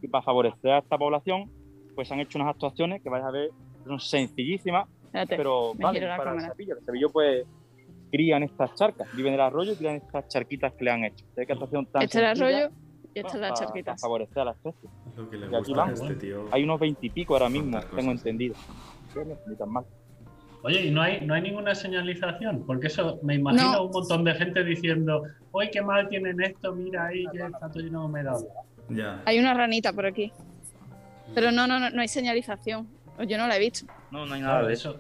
Y 0.03 0.09
para 0.09 0.23
favorecer 0.23 0.71
a 0.73 0.79
esta 0.79 0.99
población, 0.99 1.51
pues 1.95 2.11
han 2.13 2.21
hecho 2.21 2.39
unas 2.39 2.51
actuaciones 2.55 3.03
que 3.03 3.09
vais 3.09 3.25
a 3.25 3.31
ver, 3.31 3.49
que 3.49 3.66
son 3.87 4.01
sencillísimas, 4.01 4.89
Espérate, 5.07 5.37
pero 5.37 5.73
me 5.75 5.85
vale 5.85 6.01
para 6.17 6.35
el 6.35 6.41
sapillo. 6.41 6.77
El 6.79 6.85
sapillo 6.85 7.11
pues 7.11 7.47
crían 8.11 8.43
estas 8.43 8.75
charcas, 8.75 9.09
viven 9.17 9.35
en 9.35 9.41
el 9.41 9.47
arroyo 9.47 9.73
y 9.73 9.77
crían 9.77 9.97
estas 9.97 10.29
charquitas 10.29 10.73
que 10.75 10.85
le 10.85 10.91
han 10.91 11.05
hecho. 11.05 11.25
Que 11.35 11.43
actuación 11.53 11.87
tan 11.87 12.03
Este 12.03 12.19
es 12.19 12.23
el 12.25 12.43
arroyo 12.43 12.71
y 13.15 13.19
estas 13.19 13.33
bueno, 13.33 13.49
las 13.49 13.61
charquitas. 13.61 14.01
Para 14.01 14.09
favorecer 14.09 14.39
a 14.41 14.45
la 14.45 14.51
especie. 14.53 14.89
Lo 15.17 15.31
que 15.31 15.37
le 15.37 15.47
Y 15.47 15.49
aquí 15.49 15.57
gusta 15.59 15.73
a 15.73 15.85
vamos. 15.87 16.01
este 16.03 16.15
tío. 16.15 16.45
Hay 16.53 16.65
unos 16.65 16.81
veintipico 16.81 17.35
ahora 17.35 17.49
mismo, 17.49 17.79
tengo 17.81 17.91
cosas. 17.97 18.07
entendido. 18.09 18.55
Ni 19.47 19.57
tan 19.57 19.71
mal. 19.71 19.85
Oye, 20.63 20.87
¿y 20.87 20.91
no 20.91 21.01
hay, 21.01 21.21
no 21.25 21.33
hay 21.35 21.43
ninguna 21.43 21.75
señalización? 21.75 22.65
Porque 22.67 22.89
eso, 22.89 23.19
me 23.23 23.37
imagino 23.37 23.73
No. 23.73 23.85
un 23.85 23.91
montón 23.93 24.25
de 24.25 24.35
gente 24.35 24.65
diciendo, 24.65 25.23
uy, 25.53 25.71
qué 25.71 25.81
mal 25.81 26.09
tienen 26.09 26.41
esto, 26.43 26.75
mira 26.75 27.07
ahí 27.07 27.25
que 27.33 27.39
está 27.39 27.71
todo 27.71 27.83
lleno 27.83 28.01
de 28.01 28.07
humedad. 28.07 28.37
Ya. 28.89 29.23
Hay 29.25 29.39
una 29.39 29.55
ranita 29.55 29.93
por 29.93 30.07
aquí. 30.07 30.33
Pero 31.35 31.53
no, 31.53 31.67
no, 31.67 31.79
no, 31.79 31.91
no 31.91 32.01
hay 32.01 32.09
señalización. 32.09 32.89
Yo 33.25 33.39
no 33.39 33.47
la 33.47 33.57
he 33.57 33.61
visto. 33.61 33.87
No, 34.11 34.27
no 34.27 34.35
hay 34.35 34.41
nada 34.41 34.63
de 34.67 34.75
eso. 34.75 34.97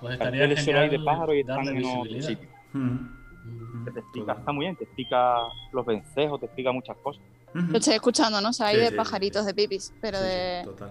Pues 0.00 0.14
estaría 0.14 0.40
solo 0.56 0.78
hay 0.80 0.88
de 0.88 0.96
genial 0.98 1.04
pájaros 1.04 1.34
y 1.36 1.40
están 1.40 1.56
darle 1.56 1.70
en 1.72 1.76
visibilidad. 1.78 2.28
sitios. 2.28 2.50
Mm. 2.72 3.84
Que 3.84 3.90
te 3.90 4.00
explica, 4.00 4.32
está 4.32 4.52
muy 4.52 4.64
bien, 4.66 4.76
te 4.76 4.84
explica 4.84 5.34
los 5.72 5.84
vencejos, 5.86 6.40
te 6.40 6.46
explica 6.46 6.72
muchas 6.72 6.96
cosas. 7.02 7.22
Ujú. 7.54 7.66
Lo 7.72 7.78
estoy 7.78 7.94
escuchando, 7.94 8.40
¿no? 8.40 8.48
O 8.50 8.52
sea, 8.52 8.68
hay 8.68 8.76
Sí, 8.76 8.80
de 8.80 8.86
sí, 8.86 8.92
sí, 8.92 8.96
pajaritos 8.96 9.46
de 9.46 9.54
pipis, 9.54 9.92
pero 10.00 10.18
Sí, 10.18 10.24
sí, 10.24 10.30
de, 10.30 10.62
total. 10.64 10.90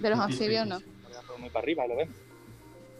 de 0.00 0.10
los 0.10 0.18
Sí, 0.18 0.24
sí, 0.26 0.32
anfibios 0.32 0.62
sí, 0.64 0.68
no. 0.68 0.78
sí. 0.80 0.86
Muy 1.38 1.50
para 1.50 1.62
arriba, 1.62 1.86
lo 1.86 1.96
vemos. 1.96 2.16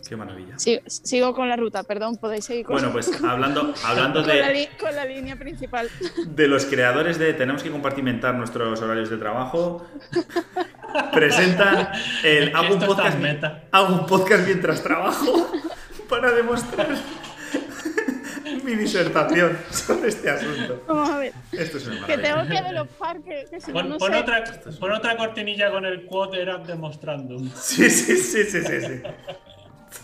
Qué 0.08 0.14
maravilla. 0.16 0.56
Sigo, 0.58 0.82
sigo 0.86 1.34
con 1.34 1.48
la 1.48 1.56
ruta, 1.56 1.82
perdón, 1.82 2.16
podéis 2.18 2.44
seguir 2.44 2.64
con, 2.64 2.74
Bueno, 2.76 2.92
pues 2.92 3.10
hablando, 3.24 3.74
hablando 3.84 4.20
con 4.20 4.28
la, 4.28 4.48
de, 4.48 4.54
li- 4.54 4.68
con 4.80 4.94
la 4.94 5.04
línea 5.04 5.34
principal. 5.36 5.90
de 6.26 6.46
los 6.48 6.64
creadores 6.66 7.18
de 7.18 7.32
Tenemos 7.34 7.62
que 7.64 7.70
compartimentar 7.72 8.34
nuestros 8.36 8.80
horarios 8.80 9.10
de 9.10 9.16
trabajo, 9.16 9.84
presentan 11.12 11.90
el 12.22 12.54
hago 12.54 12.74
un, 12.74 12.80
podcast, 12.80 13.18
meta. 13.18 13.64
hago 13.72 13.94
un 13.94 14.06
podcast 14.06 14.46
mientras 14.46 14.82
trabajo 14.82 15.52
para 16.08 16.32
demostrar 16.32 16.88
mi 18.64 18.74
disertación 18.74 19.58
sobre 19.70 20.08
este 20.08 20.30
asunto. 20.30 20.82
Vamos 20.86 21.10
a 21.10 21.18
ver. 21.18 21.32
Esto 21.52 21.78
es 21.78 21.86
una 21.86 22.06
Que 22.06 22.18
tengo 22.18 22.42
que 22.46 22.62
de 22.62 22.72
los 22.72 22.88
parques, 22.88 23.50
que 23.50 23.60
si 23.60 23.72
no, 23.72 23.74
Pon, 23.74 23.88
no 23.90 23.98
pon 23.98 24.12
sé. 24.12 24.18
otra, 24.18 24.44
pon 24.78 24.92
otra 24.92 25.16
cortinilla 25.16 25.70
con 25.70 25.84
el 25.84 26.04
quote 26.06 26.40
era 26.40 26.58
demostrando. 26.58 27.38
Sí, 27.54 27.90
sí, 27.90 28.16
sí, 28.16 28.44
sí, 28.44 28.62
sí, 28.62 28.80
sí. 28.80 29.02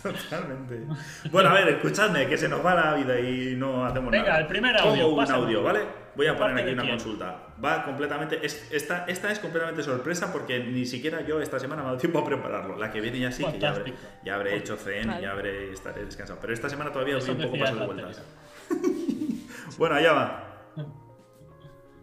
Totalmente. 0.01 0.83
Bueno, 1.31 1.49
a 1.49 1.53
ver, 1.53 1.69
escuchadme, 1.69 2.27
que 2.27 2.37
se 2.37 2.47
nos 2.49 2.65
va 2.65 2.73
la 2.75 2.93
vida 2.95 3.19
y 3.19 3.55
no 3.55 3.85
hacemos 3.85 4.11
Venga, 4.11 4.27
nada. 4.29 4.39
el 4.41 4.47
primer 4.47 4.75
audio, 4.77 5.03
Pongo 5.09 5.21
un 5.21 5.31
audio, 5.31 5.63
¿vale? 5.63 5.81
Voy 6.15 6.27
a 6.27 6.33
¿De 6.33 6.37
poner 6.37 6.57
aquí 6.63 6.73
una 6.73 6.83
quién? 6.83 6.95
consulta. 6.95 7.39
Va 7.63 7.83
completamente. 7.85 8.45
Es, 8.45 8.71
esta, 8.71 9.05
esta 9.05 9.31
es 9.31 9.39
completamente 9.39 9.81
sorpresa 9.83 10.31
porque 10.31 10.59
ni 10.59 10.85
siquiera 10.85 11.21
yo 11.21 11.41
esta 11.41 11.59
semana 11.59 11.81
me 11.81 11.87
ha 11.87 11.91
dado 11.91 11.99
tiempo 11.99 12.19
a 12.19 12.25
prepararlo. 12.25 12.77
La 12.77 12.91
que 12.91 13.01
viene 13.01 13.19
ya 13.19 13.31
sí, 13.31 13.43
que 13.45 13.59
ya 13.59 13.69
habré, 13.71 13.93
ya 14.23 14.35
habré 14.35 14.55
hecho 14.57 14.75
zen 14.77 15.05
y 15.05 15.07
Vale. 15.07 15.21
ya 15.21 15.31
habré 15.31 15.71
estaré 15.73 16.05
descansado. 16.05 16.39
Pero 16.41 16.53
esta 16.53 16.69
semana 16.69 16.91
todavía 16.91 17.17
Eso 17.17 17.33
doy 17.33 17.45
un 17.45 17.51
poco 17.51 17.63
paso 17.63 17.75
de 17.75 17.85
vueltas. 17.85 18.21
Bueno, 19.77 19.95
allá 19.95 20.13
va. 20.13 20.43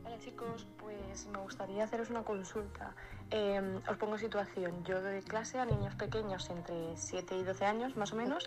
Hola 0.04 0.18
chicos, 0.18 0.66
pues 0.78 1.26
me 1.32 1.38
gustaría 1.38 1.84
haceros 1.84 2.10
una 2.10 2.22
consulta. 2.24 2.94
Eh, 3.30 3.80
os 3.88 3.96
pongo 3.96 4.18
situación. 4.18 4.84
Yo 4.84 5.00
doy 5.00 5.22
clase 5.22 5.58
a 5.58 5.64
niños 5.64 5.94
pequeños 5.94 6.50
entre 6.50 6.96
7 6.96 7.36
y 7.36 7.42
12 7.44 7.64
años 7.64 7.96
más 7.96 8.12
o 8.12 8.16
menos. 8.16 8.46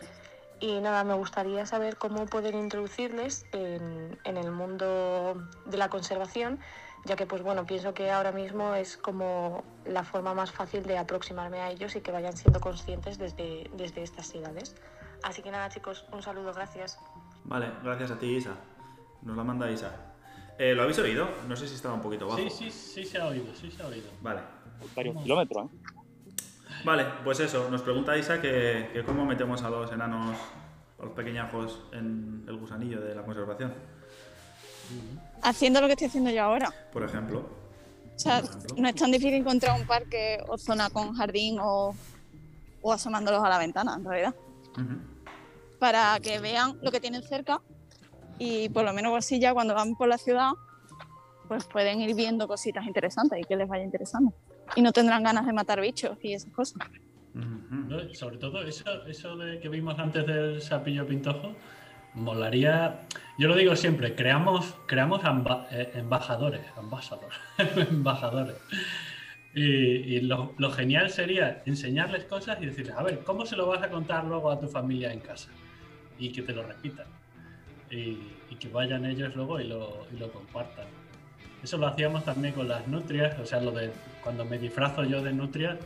Y 0.59 0.79
nada, 0.79 1.03
me 1.03 1.13
gustaría 1.13 1.65
saber 1.65 1.97
cómo 1.97 2.25
poder 2.25 2.55
introducirles 2.55 3.45
en, 3.51 4.17
en 4.23 4.37
el 4.37 4.51
mundo 4.51 5.35
de 5.65 5.77
la 5.77 5.89
conservación, 5.89 6.59
ya 7.05 7.15
que 7.15 7.25
pues 7.25 7.41
bueno, 7.41 7.65
pienso 7.65 7.93
que 7.93 8.11
ahora 8.11 8.31
mismo 8.31 8.73
es 8.75 8.95
como 8.95 9.63
la 9.85 10.03
forma 10.03 10.33
más 10.33 10.51
fácil 10.51 10.83
de 10.83 10.97
aproximarme 10.97 11.59
a 11.59 11.71
ellos 11.71 11.95
y 11.95 12.01
que 12.01 12.11
vayan 12.11 12.37
siendo 12.37 12.61
conscientes 12.61 13.17
desde, 13.17 13.69
desde 13.73 14.03
estas 14.03 14.33
edades. 14.35 14.75
Así 15.23 15.41
que 15.41 15.51
nada 15.51 15.69
chicos, 15.69 16.05
un 16.11 16.21
saludo, 16.21 16.53
gracias. 16.53 16.97
Vale, 17.45 17.71
gracias 17.83 18.11
a 18.11 18.19
ti, 18.19 18.35
Isa. 18.35 18.55
Nos 19.21 19.35
la 19.35 19.43
manda 19.43 19.69
Isa. 19.69 20.13
Eh, 20.57 20.75
¿Lo 20.75 20.83
habéis 20.83 20.99
oído? 20.99 21.27
No 21.47 21.55
sé 21.55 21.67
si 21.67 21.75
estaba 21.75 21.95
un 21.95 22.01
poquito 22.01 22.27
bajo. 22.27 22.37
Sí, 22.37 22.49
sí, 22.49 22.71
sí 22.71 23.05
se 23.05 23.19
ha 23.19 23.27
oído, 23.27 23.53
sí 23.55 23.71
se 23.71 23.81
ha 23.81 23.87
oído. 23.87 24.09
Vale. 24.21 24.41
Varios 24.95 25.21
kilómetros, 25.23 25.65
¿eh? 25.65 25.75
Vale, 26.85 27.05
pues 27.23 27.39
eso, 27.39 27.69
nos 27.69 27.81
pregunta 27.81 28.17
Isa 28.17 28.41
que, 28.41 28.89
que 28.91 29.03
cómo 29.03 29.25
metemos 29.25 29.63
a 29.63 29.69
los 29.69 29.91
enanos, 29.91 30.35
a 30.99 31.03
los 31.05 31.13
pequeñajos 31.13 31.81
en 31.93 32.43
el 32.47 32.57
gusanillo 32.57 32.99
de 33.01 33.15
la 33.15 33.23
conservación, 33.23 33.73
Haciendo 35.41 35.79
lo 35.81 35.87
que 35.87 35.93
estoy 35.93 36.07
haciendo 36.07 36.29
yo 36.29 36.43
ahora. 36.43 36.71
por 36.91 37.03
ejemplo. 37.03 37.39
O 38.15 38.19
sea, 38.19 38.41
Por 38.41 38.49
ejemplo. 38.49 38.75
no 38.79 38.87
es 38.89 38.95
tan 38.95 39.11
difícil 39.11 39.33
encontrar 39.35 39.79
un 39.79 39.87
parque 39.87 40.43
o 40.47 40.57
zona 40.57 40.89
con 40.89 41.13
jardín 41.13 41.57
o, 41.61 41.95
o 42.81 42.93
asomándolos 42.93 43.43
a 43.43 43.49
la 43.49 43.57
ventana, 43.57 43.95
en 43.95 44.03
realidad. 44.05 44.35
Para 45.79 46.19
que 46.21 46.39
vean 46.39 46.77
lo 46.81 46.91
que 46.91 46.99
tienen 46.99 47.23
cerca 47.23 47.61
y 48.39 48.69
por 48.69 48.83
lo 48.83 48.93
menos 48.93 49.13
así 49.17 49.39
ya 49.39 49.53
cuando 49.53 49.73
van 49.73 49.95
por 49.95 50.07
la 50.07 50.17
ciudad, 50.17 50.51
pues 51.47 51.65
pueden 51.65 52.01
ir 52.01 52.13
viendo 52.15 52.47
cositas 52.47 52.85
interesantes 52.85 53.39
y 53.39 53.43
que 53.43 53.55
les 53.55 53.67
vaya 53.67 53.83
interesando. 53.83 54.33
Y 54.75 54.81
no 54.81 54.91
tendrán 54.91 55.23
ganas 55.23 55.45
de 55.45 55.53
matar 55.53 55.79
bichos 55.81 56.17
y 56.21 56.33
esas 56.33 56.51
cosas. 56.53 56.81
Sobre 58.13 58.37
todo 58.37 58.61
eso, 58.63 59.05
eso 59.07 59.35
de 59.37 59.59
que 59.59 59.69
vimos 59.69 59.97
antes 59.99 60.25
del 60.25 60.61
sapillo 60.61 61.05
pintojo, 61.07 61.55
molaría. 62.13 63.01
Yo 63.39 63.47
lo 63.47 63.55
digo 63.55 63.75
siempre, 63.75 64.15
creamos, 64.15 64.75
creamos 64.85 65.23
amba- 65.23 65.67
eh, 65.71 65.91
embajadores, 65.95 66.61
ambasadores, 66.77 67.37
embajadores. 67.89 68.55
Y, 69.55 69.61
y 69.63 70.21
lo, 70.21 70.53
lo 70.57 70.71
genial 70.71 71.09
sería 71.09 71.61
enseñarles 71.65 72.25
cosas 72.25 72.59
y 72.61 72.65
decirles, 72.67 72.95
a 72.95 73.03
ver, 73.03 73.23
¿cómo 73.23 73.45
se 73.45 73.55
lo 73.55 73.67
vas 73.67 73.83
a 73.83 73.89
contar 73.89 74.25
luego 74.25 74.49
a 74.51 74.59
tu 74.59 74.67
familia 74.67 75.11
en 75.13 75.19
casa? 75.19 75.49
Y 76.19 76.31
que 76.31 76.41
te 76.43 76.53
lo 76.53 76.63
repitan. 76.63 77.07
Y, 77.91 78.17
y 78.49 78.55
que 78.59 78.67
vayan 78.69 79.05
ellos 79.05 79.35
luego 79.35 79.59
y 79.59 79.65
lo, 79.67 80.07
y 80.11 80.17
lo 80.17 80.31
compartan. 80.31 80.85
Eso 81.63 81.77
lo 81.77 81.87
hacíamos 81.87 82.25
también 82.25 82.53
con 82.53 82.67
las 82.67 82.85
nutrias, 82.87 83.39
o 83.39 83.45
sea, 83.45 83.61
lo 83.61 83.71
de 83.71 83.91
cuando 84.21 84.43
me 84.43 84.57
disfrazo 84.57 85.03
yo 85.03 85.21
de 85.21 85.31
nutria, 85.31 85.77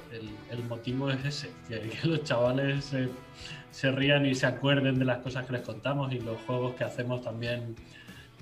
el, 0.52 0.64
motivo 0.64 1.12
es 1.12 1.24
ese, 1.24 1.52
que, 1.68 1.92
los 2.04 2.24
chavales 2.24 2.86
se, 2.86 3.10
se 3.72 3.92
rían 3.92 4.26
y 4.26 4.34
se 4.34 4.48
acuerden 4.48 4.98
de 4.98 5.06
las 5.06 5.20
cosas 5.20 5.46
que 5.46 5.54
les 5.54 5.62
contamos 5.62 6.12
y 6.12 6.20
los 6.20 6.40
juegos 6.42 6.74
que 6.76 6.84
hacemos 6.84 7.22
también 7.22 7.76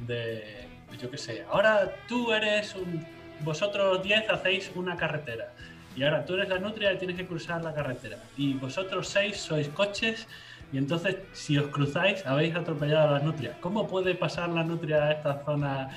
de, 0.08 0.65
yo 1.00 1.10
qué 1.12 1.17
sé, 1.17 1.45
ahora 1.50 1.93
tú 2.08 2.32
eres 2.32 2.74
un, 2.76 3.06
vosotros 3.41 4.02
10 4.02 4.30
hacéis 4.30 4.71
una 4.76 4.95
carretera 4.95 5.54
y 5.95 6.04
ahora 6.04 6.26
tú 6.26 6.36
eres 6.36 6.48
la 6.50 6.60
nutria 6.60 6.93
y 6.93 6.98
tienes 6.98 7.17
que 7.17 7.26
cruzar 7.26 7.63
la 7.63 7.74
carretera 7.74 8.17
y 8.38 8.54
vosotros 8.54 9.10
6 9.10 9.36
sois 9.36 9.67
coches 9.69 10.28
y 10.71 10.78
entonces 10.78 11.17
si 11.34 11.58
os 11.58 11.67
cruzáis 11.67 12.26
habéis 12.26 12.56
atropellado 12.56 13.10
a 13.10 13.12
las 13.13 13.24
nutrias. 13.24 13.56
¿Cómo 13.62 13.88
puede 13.88 14.15
pasar 14.15 14.50
la 14.50 14.63
nutria 14.63 15.04
a 15.04 15.12
esta 15.12 15.43
zona 15.45 15.89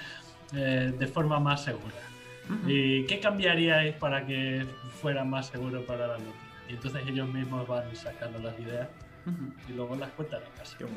eh, 0.54 0.92
de 0.96 1.06
forma 1.06 1.38
más 1.40 1.64
segura? 1.64 1.94
¿Y 2.66 3.04
qué 3.04 3.20
cambiaríais 3.20 3.94
para 3.96 4.26
que 4.26 4.66
fuera 5.02 5.22
más 5.22 5.48
seguro 5.48 5.84
para 5.84 6.06
la 6.06 6.14
nutria? 6.14 6.48
Y 6.68 6.72
entonces 6.74 7.02
ellos 7.06 7.28
mismos 7.28 7.66
van 7.68 7.94
sacando 7.94 8.38
las 8.38 8.58
ideas 8.58 8.88
y 9.68 9.72
luego 9.72 9.96
las 9.96 10.10
cuentan 10.12 10.40
en 10.42 10.58
casa. 10.58 10.76
Qué 10.78 10.84
guay. 10.84 10.96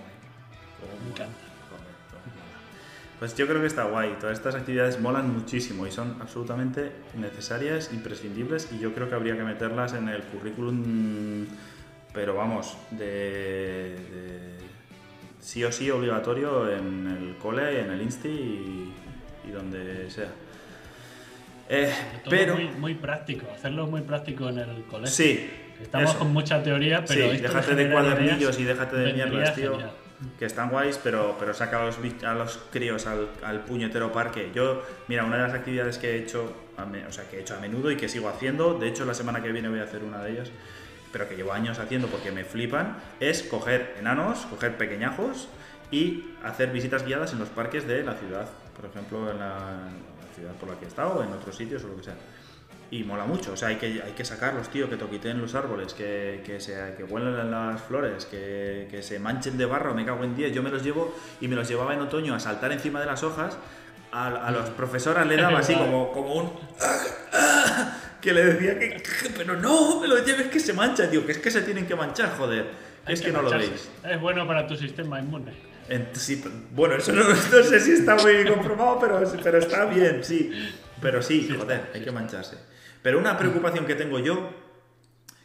Me 1.03 1.09
encanta. 1.11 1.39
Correcto. 1.69 2.29
Pues 3.19 3.35
yo 3.35 3.47
creo 3.47 3.59
que 3.59 3.67
está 3.67 3.83
guay. 3.83 4.15
Todas 4.19 4.37
estas 4.37 4.55
actividades 4.55 4.99
molan 4.99 5.33
muchísimo 5.33 5.85
y 5.85 5.91
son 5.91 6.17
absolutamente 6.21 6.91
necesarias, 7.15 7.91
imprescindibles 7.93 8.71
y 8.71 8.79
yo 8.79 8.93
creo 8.93 9.09
que 9.09 9.15
habría 9.15 9.35
que 9.35 9.43
meterlas 9.43 9.93
en 9.93 10.07
el 10.07 10.23
currículum, 10.23 11.47
pero 12.13 12.35
vamos, 12.35 12.77
de, 12.91 13.95
de 13.95 14.57
sí 15.39 15.63
o 15.63 15.71
sí 15.71 15.89
obligatorio 15.91 16.71
en 16.71 17.07
el 17.07 17.37
cole, 17.37 17.81
en 17.81 17.91
el 17.91 18.01
insti 18.01 18.29
y, 18.29 18.93
y 19.47 19.51
donde 19.51 20.09
sea. 20.09 20.29
Eh, 21.69 21.93
pero 22.29 22.55
muy, 22.55 22.67
muy 22.67 22.95
práctico, 22.95 23.47
hacerlo 23.53 23.87
muy 23.87 24.01
práctico 24.01 24.49
en 24.49 24.59
el 24.59 24.83
colegio. 24.83 25.07
sí, 25.15 25.49
Estamos 25.81 26.11
eso. 26.11 26.19
con 26.19 26.31
mucha 26.33 26.61
teoría, 26.61 27.03
pero 27.05 27.31
sí, 27.31 27.37
déjate 27.37 27.75
de 27.75 27.89
cuadernillos 27.91 28.59
y 28.59 28.63
déjate 28.65 28.95
de 28.97 29.13
mierdas, 29.13 29.55
tío. 29.55 29.71
genial. 29.71 29.91
Que 30.37 30.45
están 30.45 30.69
guays, 30.69 30.99
pero, 31.03 31.35
pero 31.39 31.51
saca 31.53 31.81
a 31.81 31.85
los, 31.87 31.97
a 32.23 32.33
los 32.35 32.59
críos 32.71 33.07
al, 33.07 33.29
al 33.43 33.61
puñetero 33.61 34.11
parque. 34.11 34.51
Yo, 34.53 34.83
mira, 35.07 35.23
una 35.25 35.37
de 35.37 35.43
las 35.43 35.53
actividades 35.53 35.97
que 35.97 36.11
he 36.11 36.19
hecho, 36.19 36.53
o 36.77 37.11
sea, 37.11 37.27
que 37.27 37.37
he 37.37 37.41
hecho 37.41 37.55
a 37.55 37.59
menudo 37.59 37.89
y 37.89 37.95
que 37.97 38.07
sigo 38.07 38.29
haciendo, 38.29 38.75
de 38.75 38.87
hecho 38.87 39.03
la 39.05 39.15
semana 39.15 39.41
que 39.41 39.51
viene 39.51 39.67
voy 39.67 39.79
a 39.79 39.83
hacer 39.83 40.03
una 40.03 40.21
de 40.23 40.33
ellas, 40.33 40.51
pero 41.11 41.27
que 41.27 41.35
llevo 41.35 41.53
años 41.53 41.79
haciendo 41.79 42.07
porque 42.07 42.31
me 42.31 42.43
flipan, 42.43 42.97
es 43.19 43.41
coger 43.41 43.95
enanos, 43.99 44.45
coger 44.45 44.77
pequeñajos 44.77 45.49
y 45.89 46.25
hacer 46.43 46.69
visitas 46.71 47.03
guiadas 47.03 47.33
en 47.33 47.39
los 47.39 47.49
parques 47.49 47.87
de 47.87 48.03
la 48.03 48.13
ciudad. 48.13 48.47
Por 48.75 48.85
ejemplo, 48.89 49.29
en 49.31 49.39
la, 49.39 49.47
en 49.55 50.27
la 50.27 50.35
ciudad 50.35 50.53
por 50.59 50.69
la 50.69 50.75
que 50.79 50.85
he 50.85 50.87
estado, 50.87 51.23
en 51.23 51.31
otros 51.33 51.55
sitios 51.55 51.83
o 51.83 51.87
lo 51.89 51.97
que 51.97 52.03
sea. 52.03 52.15
Y 52.89 53.03
mola 53.05 53.25
mucho, 53.25 53.53
o 53.53 53.57
sea, 53.57 53.69
hay 53.69 53.77
que, 53.77 54.01
hay 54.03 54.11
que 54.11 54.25
sacarlos, 54.25 54.67
tío, 54.69 54.89
que 54.89 54.97
toquiten 54.97 55.39
los 55.39 55.55
árboles, 55.55 55.93
que, 55.93 56.41
que, 56.45 56.59
se, 56.59 56.93
que 56.97 57.05
huelen 57.05 57.49
las 57.49 57.81
flores, 57.81 58.25
que, 58.25 58.87
que 58.91 59.01
se 59.01 59.17
manchen 59.17 59.57
de 59.57 59.65
barro, 59.65 59.93
me 59.95 60.03
cago 60.05 60.23
en 60.25 60.35
10. 60.35 60.51
Yo 60.53 60.61
me 60.61 60.69
los 60.69 60.83
llevo 60.83 61.15
y 61.39 61.47
me 61.47 61.55
los 61.55 61.69
llevaba 61.69 61.93
en 61.93 62.01
otoño 62.01 62.35
a 62.35 62.39
saltar 62.41 62.71
encima 62.73 62.99
de 62.99 63.05
las 63.05 63.23
hojas. 63.23 63.57
A, 64.11 64.27
a 64.27 64.51
los 64.51 64.69
profesoras 64.71 65.25
le 65.25 65.37
daba 65.37 65.59
así 65.59 65.73
como, 65.73 66.11
como 66.11 66.33
un... 66.33 66.51
que 68.21 68.33
le 68.33 68.43
decía 68.45 68.77
que, 68.77 68.89
que- 69.01 69.29
pero 69.37 69.55
no, 69.55 70.01
me 70.01 70.07
los 70.07 70.25
lleves 70.25 70.47
que 70.47 70.59
se 70.59 70.73
manchan, 70.73 71.09
tío, 71.09 71.25
que 71.25 71.31
es 71.31 71.37
que 71.37 71.49
se 71.49 71.61
tienen 71.61 71.85
que 71.87 71.95
manchar, 71.95 72.35
joder. 72.37 72.71
Hay 73.05 73.13
es 73.13 73.21
que 73.21 73.31
no 73.31 73.41
lo 73.41 73.49
veis. 73.51 73.89
Es 74.03 74.19
bueno 74.19 74.45
para 74.45 74.67
tu 74.67 74.75
sistema 74.75 75.19
inmune. 75.19 75.53
Sí, 76.13 76.43
bueno, 76.71 76.95
eso 76.95 77.11
no, 77.11 77.23
no 77.29 77.35
sé 77.35 77.79
si 77.79 77.91
está 77.93 78.15
muy 78.15 78.45
comprobado, 78.45 78.99
pero, 78.99 79.21
pero 79.43 79.57
está 79.57 79.85
bien, 79.85 80.23
sí. 80.23 80.51
Pero 81.01 81.21
sí, 81.21 81.49
joder, 81.57 81.89
hay 81.93 82.01
que 82.01 82.11
mancharse. 82.11 82.57
Pero 83.01 83.17
una 83.19 83.37
preocupación 83.37 83.85
que 83.85 83.95
tengo 83.95 84.19
yo, 84.19 84.49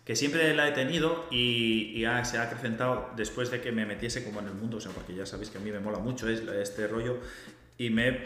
que 0.04 0.14
siempre 0.14 0.54
la 0.54 0.68
he 0.68 0.72
tenido 0.72 1.26
y, 1.30 1.92
y 1.96 2.04
ha- 2.04 2.24
se 2.24 2.38
ha 2.38 2.42
acrecentado 2.42 3.10
después 3.16 3.50
de 3.50 3.60
que 3.60 3.72
me 3.72 3.86
metiese 3.86 4.22
como 4.22 4.40
en 4.40 4.46
el 4.48 4.54
mundo, 4.54 4.76
o 4.76 4.80
sea, 4.80 4.92
porque 4.92 5.14
ya 5.14 5.26
sabéis 5.26 5.50
que 5.50 5.58
a 5.58 5.60
mí 5.60 5.72
me 5.72 5.80
mola 5.80 5.98
mucho 5.98 6.28
es 6.28 6.40
este 6.40 6.86
rollo 6.86 7.18
y 7.78 7.90
me 7.90 8.22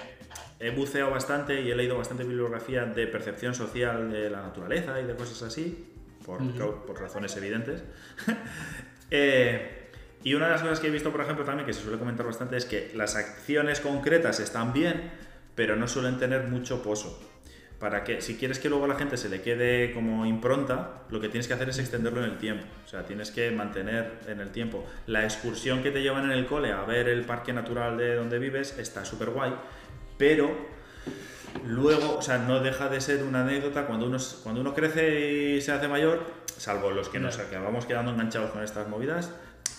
he, 0.59 0.71
buceado 0.71 1.11
bastante 1.11 1.61
y 1.63 1.71
he 1.71 1.75
leído 1.77 1.97
bastante 1.97 2.25
bibliografía 2.25 2.85
de 2.85 3.07
percepción 3.07 3.55
social 3.55 4.11
de 4.13 4.29
la 4.29 4.43
naturaleza 4.43 5.01
y 5.01 5.05
de 5.07 5.15
cosas 5.15 5.41
así, 5.43 5.87
por, 6.27 6.43
Ujú. 6.43 6.85
por 6.87 7.01
razones 7.01 7.35
evidentes. 7.37 7.83
Eh, 9.13 9.80
y 10.23 10.35
una 10.35 10.47
de 10.47 10.53
las 10.53 10.63
cosas 10.63 10.81
que 10.81 10.89
he 10.89 10.91
visto, 10.91 11.11
por 11.11 11.23
ejemplo, 11.23 11.45
también 11.45 11.67
que 11.67 11.73
se 11.73 11.83
suele 11.83 11.99
comentar 11.99 12.27
bastante 12.27 12.57
es 12.57 12.67
que 12.67 12.93
las 12.95 13.17
acciones 13.17 13.81
concretas 13.81 14.39
están 14.41 14.73
bien, 14.73 15.11
pero 15.55 15.77
no 15.77 15.89
suelen 15.89 16.19
tener 16.19 16.49
mucho 16.49 16.83
pozo. 16.83 17.19
Para 17.79 18.05
que, 18.05 18.21
si 18.21 18.37
quieres 18.37 18.59
que 18.59 18.69
luego 18.69 18.85
a 18.85 18.89
la 18.89 18.97
gente 18.97 19.17
se 19.17 19.31
le 19.31 19.41
quede 19.41 19.95
como 19.95 20.27
impronta, 20.27 21.05
lo 21.09 21.19
que 21.19 21.31
tienes 21.31 21.49
que 21.49 21.55
hacer 21.55 21.71
es 21.71 21.79
extenderlo 21.79 22.23
en 22.23 22.33
el 22.33 22.37
tiempo. 22.37 22.67
O 22.85 22.89
sea, 22.89 23.07
tienes 23.07 23.31
que 23.31 23.51
mantener 23.51 24.19
en 24.27 24.41
el 24.41 24.51
tiempo. 24.51 24.85
La 25.07 25.25
excursión 25.25 25.83
que 25.83 25.91
te 25.91 26.03
llevan 26.03 26.27
en 26.27 26.33
el 26.33 26.45
cole 26.45 26.73
a 26.73 26.83
ver 26.83 27.09
el 27.09 27.25
parque 27.25 27.55
natural 27.55 27.97
de 27.97 28.17
donde 28.17 28.39
vives 28.39 28.79
está 28.79 29.07
súper 29.07 29.31
guay, 29.31 29.55
pero 30.19 30.55
luego, 31.67 32.19
o 32.19 32.23
sea, 32.23 32.37
no 32.37 32.61
deja 32.61 32.91
de 32.91 33.01
ser 33.01 33.25
una 33.25 33.41
anécdota 33.41 33.87
cuando 33.87 34.05
uno, 34.05 34.19
cuando 34.43 34.61
uno 34.61 34.75
crece 34.75 35.55
y 35.57 35.61
se 35.63 35.73
hace 35.73 35.89
mayor, 35.89 36.27
salvo 36.59 36.91
los 36.91 37.09
que 37.09 37.19
nos 37.19 37.39
acabamos 37.39 37.87
quedando 37.87 38.11
enganchados 38.11 38.51
con 38.51 38.63
estas 38.63 38.89
movidas, 38.89 39.33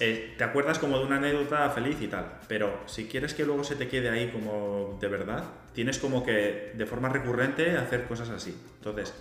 eh, 0.04 0.34
te 0.36 0.44
acuerdas 0.44 0.80
como 0.80 0.98
de 0.98 1.06
una 1.06 1.18
anécdota 1.18 1.70
feliz 1.70 2.02
y 2.02 2.08
tal, 2.08 2.40
pero 2.48 2.82
si 2.88 3.06
quieres 3.06 3.36
que 3.36 3.46
luego 3.46 3.64
se 3.64 3.76
te 3.76 3.88
quede 3.88 4.10
ahí 4.10 4.30
como 4.30 4.98
de 5.00 5.08
verdad, 5.08 5.44
tienes 5.76 6.00
como 6.00 6.26
que 6.26 6.72
de 6.74 6.86
forma 6.88 7.08
recurrente 7.08 7.78
hacer 7.78 8.06
cosas 8.06 8.30
así. 8.30 8.60
Entonces, 8.78 9.14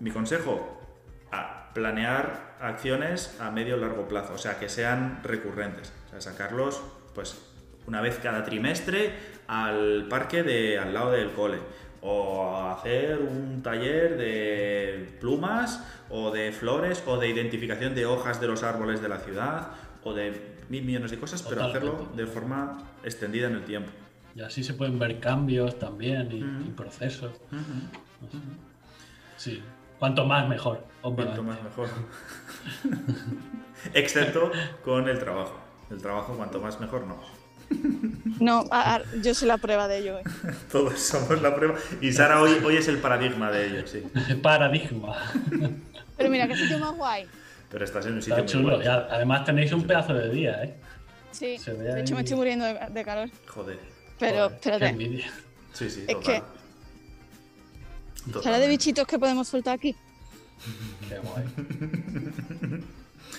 mi 0.00 0.10
consejo, 0.10 0.80
a 1.30 1.74
planear 1.74 2.56
acciones 2.58 3.38
a 3.38 3.50
medio 3.50 3.74
o 3.74 3.78
largo 3.78 4.08
plazo, 4.08 4.32
o 4.32 4.38
sea, 4.38 4.58
que 4.58 4.70
sean 4.70 5.20
recurrentes, 5.22 5.92
o 6.06 6.08
sea, 6.08 6.22
sacarlos 6.22 6.80
pues 7.14 7.38
una 7.86 8.00
vez 8.00 8.18
cada 8.22 8.44
trimestre 8.44 9.12
al 9.46 10.06
parque 10.08 10.42
de 10.42 10.78
al 10.78 10.94
lado 10.94 11.10
del 11.10 11.32
cole 11.32 11.58
o 12.02 12.68
hacer 12.68 13.18
un 13.18 13.62
taller 13.62 14.16
de 14.16 15.16
plumas 15.20 15.82
o 16.10 16.30
de 16.30 16.52
flores 16.52 17.02
o 17.06 17.16
de 17.16 17.28
identificación 17.28 17.94
de 17.94 18.06
hojas 18.06 18.40
de 18.40 18.48
los 18.48 18.64
árboles 18.64 19.00
de 19.00 19.08
la 19.08 19.18
ciudad 19.18 19.68
o 20.02 20.12
de 20.12 20.56
mil 20.68 20.84
millones 20.84 21.12
de 21.12 21.18
cosas, 21.18 21.42
pero 21.42 21.64
hacerlo 21.64 22.08
de 22.16 22.26
forma 22.26 22.82
extendida 23.04 23.46
en 23.46 23.54
el 23.54 23.64
tiempo. 23.64 23.90
Y 24.34 24.40
así 24.40 24.64
se 24.64 24.74
pueden 24.74 24.98
ver 24.98 25.20
cambios 25.20 25.78
también 25.78 26.32
y 26.32 26.70
procesos. 26.70 27.32
Sí. 29.36 29.62
Cuanto 29.98 30.24
más 30.24 30.48
mejor, 30.48 30.84
obviamente. 31.02 31.40
Cuanto 31.40 31.42
más 31.44 31.62
mejor. 31.62 31.88
Excepto 33.94 34.50
con 34.84 35.08
el 35.08 35.18
trabajo. 35.18 35.60
El 35.90 36.00
trabajo 36.00 36.34
cuanto 36.34 36.60
más 36.60 36.80
mejor 36.80 37.06
no. 37.06 37.41
No, 38.40 38.64
a- 38.72 38.96
a- 38.96 39.02
yo 39.22 39.34
soy 39.34 39.46
la 39.48 39.56
prueba 39.58 39.86
de 39.86 39.98
ello. 39.98 40.18
eh. 40.18 40.22
Todos 40.72 40.98
somos 40.98 41.40
la 41.40 41.54
prueba. 41.54 41.76
Y 42.00 42.10
Sara 42.12 42.40
hoy, 42.42 42.52
hoy 42.64 42.76
es 42.76 42.88
el 42.88 42.98
paradigma 42.98 43.50
de 43.52 43.66
ello, 43.66 43.86
sí. 43.86 44.02
Paradigma. 44.42 45.16
Pero 46.16 46.30
mira, 46.30 46.48
qué 46.48 46.56
sitio 46.56 46.78
más 46.78 46.94
guay. 46.96 47.26
Pero 47.70 47.84
estás 47.84 48.04
en 48.06 48.14
un 48.14 48.22
sitio 48.22 48.36
Está 48.38 48.58
muy 48.58 48.64
chulo. 48.64 48.74
guay. 48.76 48.86
Y 48.86 48.88
a- 48.88 49.06
además 49.10 49.44
tenéis 49.44 49.70
un 49.72 49.84
pedazo 49.86 50.14
de 50.14 50.28
día, 50.30 50.64
¿eh? 50.64 50.74
Sí, 51.30 51.56
de 51.58 52.00
hecho 52.00 52.14
me 52.14 52.20
estoy 52.22 52.36
muriendo 52.36 52.64
de, 52.64 52.78
de 52.90 53.04
calor. 53.04 53.30
Joder. 53.46 53.78
Pero 54.18 54.50
Joder, 54.50 54.52
espérate. 54.54 55.24
Sí, 55.72 55.88
sí, 55.90 56.00
Es 56.06 56.06
total. 56.14 56.22
¿sale 56.22 56.42
Totalmente. 58.32 58.60
de 58.60 58.68
bichitos 58.68 59.06
que 59.06 59.18
podemos 59.18 59.48
soltar 59.48 59.74
aquí? 59.74 59.96
Qué 61.08 61.18
guay. 61.18 61.44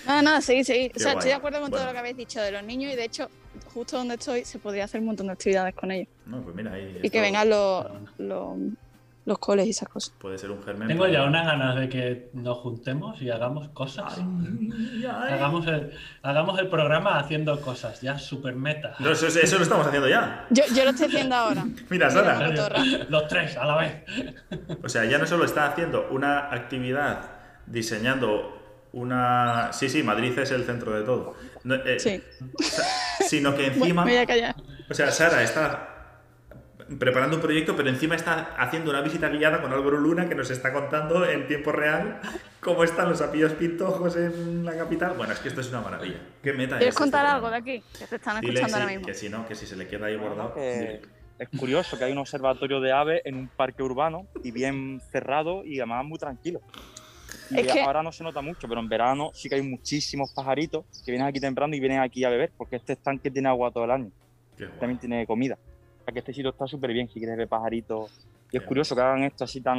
Nada, 0.05 0.21
nada, 0.21 0.41
seguí, 0.41 0.63
seguí. 0.63 0.89
Qué 0.89 0.97
O 0.97 0.99
sea, 0.99 1.13
guay. 1.13 1.19
estoy 1.19 1.29
de 1.29 1.35
acuerdo 1.35 1.61
con 1.61 1.71
todo 1.71 1.85
lo 1.85 1.91
que 1.91 1.97
habéis 1.97 2.17
dicho 2.17 2.41
de 2.41 2.51
los 2.51 2.63
niños 2.63 2.91
y 2.93 2.95
de 2.95 3.05
hecho, 3.05 3.29
justo 3.73 3.97
donde 3.97 4.15
estoy 4.15 4.43
se 4.45 4.59
podría 4.59 4.85
hacer 4.85 4.99
un 4.99 5.07
montón 5.07 5.27
de 5.27 5.33
actividades 5.33 5.73
con 5.75 5.91
ellos. 5.91 6.07
No, 6.25 6.41
pues 6.41 6.55
mira, 6.55 6.73
ahí. 6.73 6.99
Y 7.01 7.09
que 7.09 7.21
vengan 7.21 7.49
los, 7.49 7.83
Bueno. 7.89 8.05
los, 8.17 8.57
los 9.25 9.39
coles 9.39 9.65
y 9.67 9.69
esas 9.69 9.87
cosas. 9.87 10.13
Puede 10.19 10.37
ser 10.37 10.51
un 10.51 10.61
germen. 10.61 10.89
Tengo 10.89 11.03
pero- 11.03 11.13
ya 11.13 11.23
unas 11.23 11.45
ganas 11.45 11.75
de 11.79 11.87
que 11.87 12.29
nos 12.33 12.57
juntemos 12.57 13.21
y 13.21 13.29
hagamos 13.29 13.69
cosas. 13.69 14.15
Ay, 14.17 15.05
ay. 15.09 15.33
Hagamos 15.33 15.65
el, 15.67 15.93
hagamos 16.21 16.59
el 16.59 16.67
programa 16.67 17.17
haciendo 17.19 17.61
cosas, 17.61 18.01
ya 18.01 18.19
super 18.19 18.53
meta. 18.55 18.95
No, 18.99 19.11
eso, 19.11 19.27
eso 19.27 19.55
lo 19.57 19.63
estamos 19.63 19.87
haciendo 19.87 20.09
ya. 20.09 20.45
Yo, 20.49 20.63
yo 20.75 20.83
lo 20.83 20.89
estoy 20.89 21.07
haciendo 21.07 21.35
ahora. 21.35 21.65
Mira, 21.89 22.09
Sara. 22.09 22.49
Mira. 22.49 23.05
Los 23.09 23.27
tres 23.29 23.55
a 23.55 23.65
la 23.65 23.77
vez. 23.77 24.03
O 24.83 24.89
sea, 24.89 25.05
ya 25.05 25.17
no 25.17 25.25
solo 25.25 25.45
está 25.45 25.67
haciendo 25.67 26.07
una 26.11 26.53
actividad 26.53 27.21
diseñando 27.65 28.59
una. 28.93 29.71
Sí, 29.73 29.89
sí, 29.89 30.01
Madrid 30.03 30.37
es 30.39 30.51
el 30.51 30.63
centro 30.63 30.91
de 30.97 31.03
todo. 31.03 31.35
No, 31.63 31.75
eh, 31.75 31.99
Sí. 31.99 32.23
Sino 33.27 33.53
que 33.55 33.61
Me 33.69 33.75
encima. 33.75 34.03
voy 34.03 34.15
a 34.17 34.25
callar. 34.25 34.55
O 34.89 34.93
sea, 34.93 35.11
Sara 35.11 35.43
está 35.43 35.89
preparando 36.99 37.37
un 37.37 37.41
proyecto, 37.41 37.75
pero 37.75 37.89
encima 37.89 38.15
está 38.15 38.55
haciendo 38.57 38.91
una 38.91 39.01
visita 39.01 39.29
guiada 39.29 39.61
con 39.61 39.71
Álvaro 39.71 39.97
Luna 39.97 40.27
que 40.27 40.35
nos 40.35 40.51
está 40.51 40.71
contando 40.73 41.25
en 41.25 41.47
tiempo 41.47 41.71
real 41.71 42.19
cómo 42.59 42.83
están 42.83 43.09
los 43.09 43.21
apillos 43.21 43.53
pintojos 43.53 44.15
en 44.17 44.65
la 44.65 44.75
capital. 44.77 45.13
Bueno, 45.17 45.33
es 45.33 45.39
que 45.39 45.47
esto 45.47 45.61
es 45.61 45.69
una 45.69 45.81
maravilla. 45.81 46.17
¿Qué 46.43 46.53
meta 46.53 46.77
¿Quieres 46.77 46.93
es 46.95 46.99
contar 46.99 47.25
algo 47.25 47.49
de 47.49 47.57
aquí? 47.57 47.83
Que 47.97 48.05
te 48.05 48.15
están 48.17 48.41
Dile 48.41 48.53
escuchando 48.53 48.75
sí, 48.75 48.81
ahora 48.81 48.91
mismo. 48.93 49.05
que 49.07 49.13
si 49.13 49.29
no, 49.29 49.47
que 49.47 49.55
si 49.55 49.65
se 49.65 49.75
le 49.75 49.87
queda 49.87 50.07
ahí 50.07 50.17
guardado. 50.17 50.53
que 50.53 51.01
es 51.39 51.49
curioso 51.57 51.97
que 51.97 52.03
hay 52.03 52.11
un 52.11 52.19
observatorio 52.19 52.79
de 52.79 52.91
aves 52.91 53.21
en 53.25 53.35
un 53.35 53.47
parque 53.47 53.81
urbano 53.81 54.27
y 54.43 54.51
bien 54.51 55.01
cerrado 55.11 55.63
y 55.65 55.79
además 55.79 56.05
muy 56.05 56.19
tranquilo. 56.19 56.61
Y 57.55 57.59
Es 57.61 57.73
que- 57.73 57.81
ahora 57.81 58.01
no 58.03 58.11
se 58.11 58.23
nota 58.23 58.41
mucho, 58.41 58.67
pero 58.67 58.79
en 58.79 58.89
verano 58.89 59.31
sí 59.33 59.49
que 59.49 59.55
hay 59.55 59.61
muchísimos 59.61 60.31
pajaritos 60.33 60.85
que 61.05 61.11
vienen 61.11 61.27
aquí 61.27 61.39
temprano 61.39 61.75
y 61.75 61.79
vienen 61.79 61.99
aquí 61.99 62.23
a 62.23 62.29
beber, 62.29 62.51
porque 62.57 62.75
este 62.77 62.93
estanque 62.93 63.29
tiene 63.31 63.49
agua 63.49 63.71
todo 63.71 63.85
el 63.85 63.91
año, 63.91 64.11
Qué 64.57 64.65
guay. 64.65 64.79
también 64.79 64.99
tiene 64.99 65.25
comida. 65.27 65.57
O 66.01 66.03
sea 66.05 66.13
que 66.13 66.19
este 66.19 66.33
sitio 66.33 66.49
está 66.51 66.67
súper 66.67 66.91
bien 66.93 67.07
si 67.07 67.19
quieres 67.19 67.37
ver 67.37 67.47
pajaritos. 67.47 68.11
Y 68.51 68.57
es 68.57 68.61
Qué 68.63 68.67
curioso 68.67 68.95
que 68.95 69.01
hagan 69.01 69.23
esto 69.23 69.43
así 69.43 69.61
tan. 69.61 69.77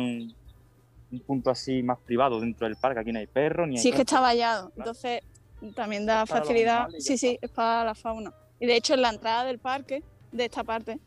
un 1.10 1.20
punto 1.20 1.48
así 1.50 1.80
más 1.82 1.98
privado 2.00 2.40
dentro 2.40 2.66
del 2.66 2.76
parque. 2.76 2.98
Aquí 2.98 3.12
no 3.12 3.20
hay 3.20 3.26
perros 3.28 3.68
ni 3.68 3.76
hay. 3.76 3.82
Sí, 3.82 3.90
es 3.90 3.94
que 3.94 4.02
está 4.02 4.20
vallado. 4.20 4.72
Entonces 4.76 5.20
también 5.76 6.06
da 6.06 6.26
facilidad. 6.26 6.88
Sí, 6.98 7.16
sí, 7.16 7.38
es 7.40 7.50
para 7.50 7.84
la 7.84 7.94
fauna. 7.94 8.32
Y 8.58 8.66
de 8.66 8.74
hecho 8.76 8.94
en 8.94 9.02
la 9.02 9.10
entrada 9.10 9.44
del 9.44 9.58
parque, 9.60 10.02
de 10.32 10.44
esta 10.46 10.64
parte, 10.64 10.98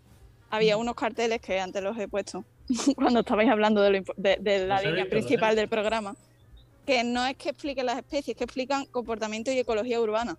había 0.49 0.77
unos 0.77 0.95
carteles 0.95 1.41
que 1.41 1.59
antes 1.59 1.83
los 1.83 1.97
he 1.97 2.07
puesto 2.07 2.45
cuando 2.95 3.19
estabais 3.19 3.49
hablando 3.49 3.81
de, 3.81 3.89
lo 3.99 4.03
de- 4.15 4.37
de 4.39 4.65
la 4.67 4.79
línea 4.81 5.03
visto, 5.03 5.09
principal 5.09 5.55
del 5.57 5.67
programa. 5.67 6.15
Que 6.87 7.03
no 7.03 7.25
es 7.25 7.35
que 7.35 7.49
expliquen 7.49 7.85
las 7.85 7.97
especies, 7.97 8.29
es 8.29 8.35
que 8.37 8.45
explican 8.45 8.85
comportamiento 8.85 9.51
y 9.51 9.59
ecología 9.59 9.99
urbana, 9.99 10.35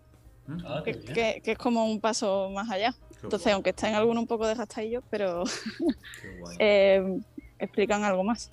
Mm, 0.46 0.64
Ah, 0.64 0.82
que, 0.82 0.92
bien. 0.94 1.12
que- 1.12 1.40
que 1.44 1.53
es 1.53 1.59
como 1.59 1.84
un 1.84 2.01
paso 2.01 2.49
más 2.49 2.70
allá. 2.70 2.92
qué 3.11 3.16
Entonces, 3.22 3.44
guay, 3.44 3.53
aunque 3.53 3.70
estén 3.70 3.94
algunos 3.94 4.22
un 4.22 4.26
poco 4.26 4.46
desgastadillos, 4.46 5.05
pero 5.11 5.44
eh, 6.59 7.03
explican 7.59 8.03
algo 8.03 8.24
más. 8.24 8.51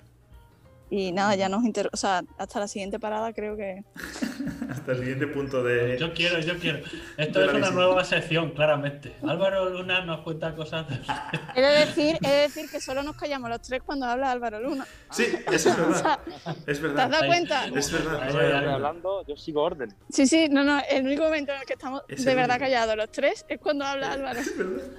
Y 0.90 1.12
nada, 1.12 1.34
ya 1.34 1.48
nos 1.48 1.64
inter... 1.64 1.90
O 1.92 1.96
sea, 1.96 2.22
hasta 2.38 2.60
la 2.60 2.68
siguiente 2.68 2.98
parada 3.00 3.32
creo 3.32 3.56
que... 3.56 3.82
Hasta 4.70 4.92
el 4.92 4.98
siguiente 4.98 5.26
punto 5.28 5.62
de. 5.62 5.96
Yo 5.98 6.12
quiero, 6.12 6.38
yo 6.40 6.58
quiero. 6.58 6.78
Esto 7.16 7.40
es 7.40 7.48
una 7.48 7.52
visita. 7.58 7.70
nueva 7.70 8.04
sección, 8.04 8.50
claramente. 8.50 9.14
Álvaro 9.26 9.70
Luna 9.70 10.04
nos 10.04 10.20
cuenta 10.20 10.54
cosas 10.54 10.86
de... 10.88 10.96
He 11.54 11.60
de 11.62 11.86
decir, 11.86 12.18
he 12.22 12.28
de 12.28 12.36
decir 12.42 12.68
que 12.70 12.80
solo 12.80 13.02
nos 13.02 13.16
callamos 13.16 13.48
los 13.48 13.62
tres 13.62 13.82
cuando 13.84 14.06
habla 14.06 14.30
Álvaro 14.30 14.60
Luna. 14.60 14.86
Sí, 15.10 15.24
eso 15.50 15.70
es 15.70 15.78
O 15.78 15.86
verdad. 15.86 16.18
sea, 16.44 16.54
Es 16.54 16.64
¿te 16.64 16.70
has 16.72 16.82
verdad. 16.82 17.08
dado 17.10 17.22
Ahí. 17.22 17.28
cuenta? 17.28 17.66
Es 17.66 17.92
verdad. 17.92 18.30
No 18.64 18.70
hablando, 18.74 19.24
yo 19.26 19.36
sigo 19.36 19.62
órdenes. 19.62 19.94
Sí, 20.10 20.26
sí, 20.26 20.48
no, 20.50 20.62
no, 20.62 20.80
el 20.90 21.04
único 21.06 21.22
momento 21.24 21.52
en 21.52 21.60
el 21.60 21.66
que 21.66 21.72
estamos 21.74 22.02
Es 22.08 22.24
de 22.24 22.34
verdad 22.34 22.56
único. 22.56 22.64
callados 22.66 22.96
los 22.96 23.10
tres 23.12 23.46
es 23.48 23.58
cuando 23.60 23.84
habla 23.84 24.12
Álvaro. 24.12 24.40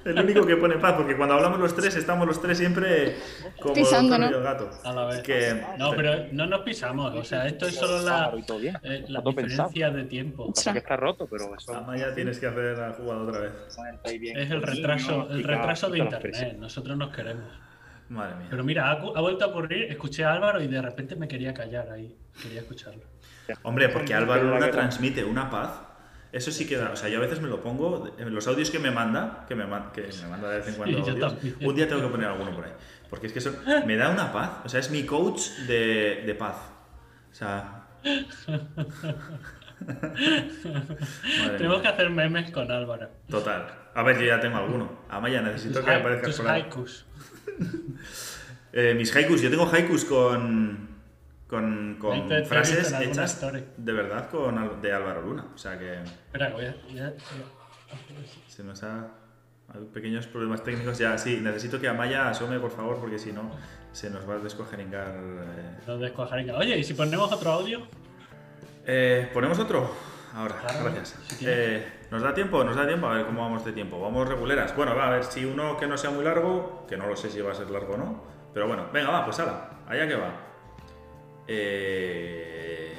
El 0.05 0.19
único 0.19 0.45
que 0.45 0.55
pone 0.57 0.77
paz, 0.77 0.93
porque 0.97 1.15
cuando 1.15 1.35
hablamos 1.35 1.59
los 1.59 1.75
tres, 1.75 1.95
estamos 1.95 2.25
los 2.25 2.41
tres 2.41 2.57
siempre 2.57 3.15
como 3.61 3.75
¿no? 3.75 4.27
el 4.27 4.43
gato. 4.43 4.69
A 4.83 4.93
la 4.93 5.05
vez. 5.05 5.21
Que- 5.21 5.61
No, 5.78 5.91
pero 5.95 6.28
no 6.32 6.45
nos 6.45 6.61
pisamos. 6.61 7.13
O 7.13 7.23
sea, 7.23 7.47
esto 7.47 7.67
es 7.67 7.75
solo 7.75 8.01
la, 8.03 8.32
eh, 8.84 9.05
la 9.07 9.21
diferencia 9.21 9.89
de 9.89 10.03
tiempo. 10.05 10.53
Pasa 10.53 10.73
que 10.73 10.80
está 10.80 10.95
roto, 10.95 11.28
pero 11.30 11.55
eso. 11.55 11.75
Amaya 11.75 12.13
tienes 12.13 12.39
que 12.39 12.47
hacer 12.47 12.78
la 12.78 12.93
jugada 12.93 13.21
otra 13.21 13.39
vez. 13.41 13.51
Es 14.05 14.51
el 14.51 14.61
retraso, 14.61 15.28
el 15.30 15.43
retraso 15.43 15.89
de 15.89 15.99
internet. 15.99 16.57
Nosotros 16.57 16.97
nos 16.97 17.15
queremos. 17.15 17.45
Madre 18.09 18.36
mía. 18.36 18.47
Pero 18.49 18.63
mira, 18.63 18.91
ha, 18.91 19.21
vuelto 19.21 19.45
a 19.45 19.47
ocurrir. 19.49 19.84
Escuché 19.91 20.23
a 20.23 20.34
Álvaro 20.34 20.61
y 20.61 20.67
de 20.67 20.82
repente 20.82 21.15
me 21.15 21.28
quería 21.28 21.53
callar 21.53 21.89
ahí. 21.91 22.15
Quería 22.41 22.61
escucharlo. 22.61 23.03
Hombre, 23.63 23.89
porque 23.89 24.13
Álvaro 24.13 24.43
Luna 24.43 24.71
transmite 24.71 25.23
una 25.23 25.49
paz. 25.49 25.82
Eso 26.32 26.51
sí 26.51 26.67
que 26.67 26.75
da. 26.78 26.91
O 26.91 26.95
sea, 26.95 27.09
yo 27.09 27.17
a 27.17 27.21
veces 27.21 27.41
me 27.41 27.47
lo 27.47 27.61
pongo. 27.61 28.13
En 28.17 28.34
los 28.36 28.47
audios 28.47 28.69
que 28.69 28.80
me 28.80 28.91
manda, 28.91 29.45
que 29.47 29.55
me, 29.55 29.65
man- 29.65 29.91
que 29.93 30.01
me 30.01 30.30
manda 30.30 30.49
de 30.49 30.57
vez 30.57 30.67
en 30.67 30.75
cuando. 30.75 30.99
audios, 30.99 31.36
un 31.61 31.75
día 31.75 31.88
tengo 31.88 32.01
que 32.01 32.07
poner 32.09 32.28
alguno 32.28 32.53
por 32.53 32.65
ahí. 32.65 32.71
Porque 33.10 33.28
es 33.28 33.34
que 33.34 33.39
eso 33.39 33.53
me 33.86 33.95
da 33.95 34.10
una 34.10 34.32
paz. 34.32 34.51
O 34.66 34.70
sea, 34.70 34.80
es 34.80 34.89
mi 34.91 35.05
coach 35.05 35.41
de, 35.68 36.24
de 36.26 36.36
paz. 36.36 36.55
O 37.32 37.36
sea. 37.36 37.84
Tenemos 41.58 41.82
que 41.82 41.88
hacer 41.88 42.10
memes 42.10 42.51
con 42.51 42.70
Álvaro. 42.72 43.10
Total. 43.30 43.68
A 43.93 44.03
ver, 44.03 44.18
yo 44.20 44.26
ya 44.26 44.39
tengo 44.39 44.58
alguno. 44.58 44.91
Amaya, 45.10 45.41
necesito 45.41 45.84
que 45.84 45.91
aparezcas 45.91 46.36
por 46.38 46.47
ahí. 46.49 46.62
haikus. 46.64 47.05
Eh, 48.74 48.93
mis 48.93 49.16
haikus, 49.16 49.41
yo 49.41 49.49
tengo 49.49 49.68
haikus 49.72 50.05
con. 50.05 50.89
con, 51.47 51.95
con 51.99 52.28
te- 52.28 52.41
te 52.41 52.45
frases 52.45 52.93
hechas 52.99 53.34
story. 53.34 53.64
de 53.78 53.91
verdad 53.93 54.30
con, 54.30 54.82
de 54.82 54.93
Álvaro 54.93 55.22
Luna. 55.24 55.45
O 55.55 55.58
sea 55.58 55.80
que 55.80 56.03
Espera, 56.03 56.49
voy 56.49 56.66
a. 56.66 56.76
ya- 56.93 57.14
se 58.47 58.64
nos 58.64 58.84
ha. 58.84 59.08
Hay 59.74 59.82
pequeños 59.93 60.28
problemas 60.28 60.63
técnicos. 60.63 60.97
Ya, 60.97 61.18
sí, 61.18 61.39
necesito 61.41 61.80
que 61.80 61.88
Amaya 61.88 62.30
asome, 62.30 62.59
por 62.59 62.72
favor, 62.72 62.99
porque 62.99 63.20
si 63.20 63.32
no, 63.34 63.51
se 63.91 64.09
nos 64.09 64.28
va 64.28 64.36
a 64.36 64.38
descuajeringar. 64.39 65.15
eh. 65.18 65.78
no. 65.86 66.57
Oye, 66.57 66.78
¿y 66.78 66.84
si 66.84 66.93
ponemos 66.93 67.32
otro 67.32 67.51
audio? 67.51 67.82
Eh, 68.86 69.30
¿Ponemos 69.34 69.59
otro? 69.59 69.91
Ahora, 70.34 70.55
Claro, 70.61 70.84
gracias. 70.86 71.15
si. 71.28 71.45
Eh, 71.47 71.86
¿Nos 72.11 72.22
da 72.22 72.34
tiempo? 72.34 72.63
¿Nos 72.63 72.76
da 72.76 72.88
tiempo? 72.88 73.07
A 73.07 73.15
ver 73.15 73.26
cómo 73.26 73.41
vamos 73.41 73.65
de 73.65 73.74
tiempo. 73.74 73.99
Vamos 73.99 74.28
reguleras. 74.28 74.76
Bueno, 74.76 74.95
va 74.95 75.07
a 75.07 75.11
ver 75.11 75.24
si 75.26 75.43
uno 75.43 75.76
que 75.78 75.88
no 75.88 75.97
sea 75.97 76.11
muy 76.11 76.24
largo, 76.24 76.86
que 76.88 76.95
no 76.95 77.07
lo 77.07 77.15
sé 77.18 77.30
si 77.30 77.41
va 77.41 77.51
a 77.51 77.55
ser 77.55 77.70
largo 77.70 77.95
o 77.95 77.97
no. 77.97 78.24
Pero 78.53 78.68
bueno, 78.68 78.88
venga, 78.93 79.09
va, 79.09 79.26
pues 79.26 79.39
ala, 79.39 79.70
allá 79.88 80.07
que 80.07 80.15
va. 80.15 80.32
Eh, 81.47 82.93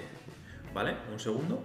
Vale, 0.75 0.95
un 1.11 1.19
segundo. 1.19 1.64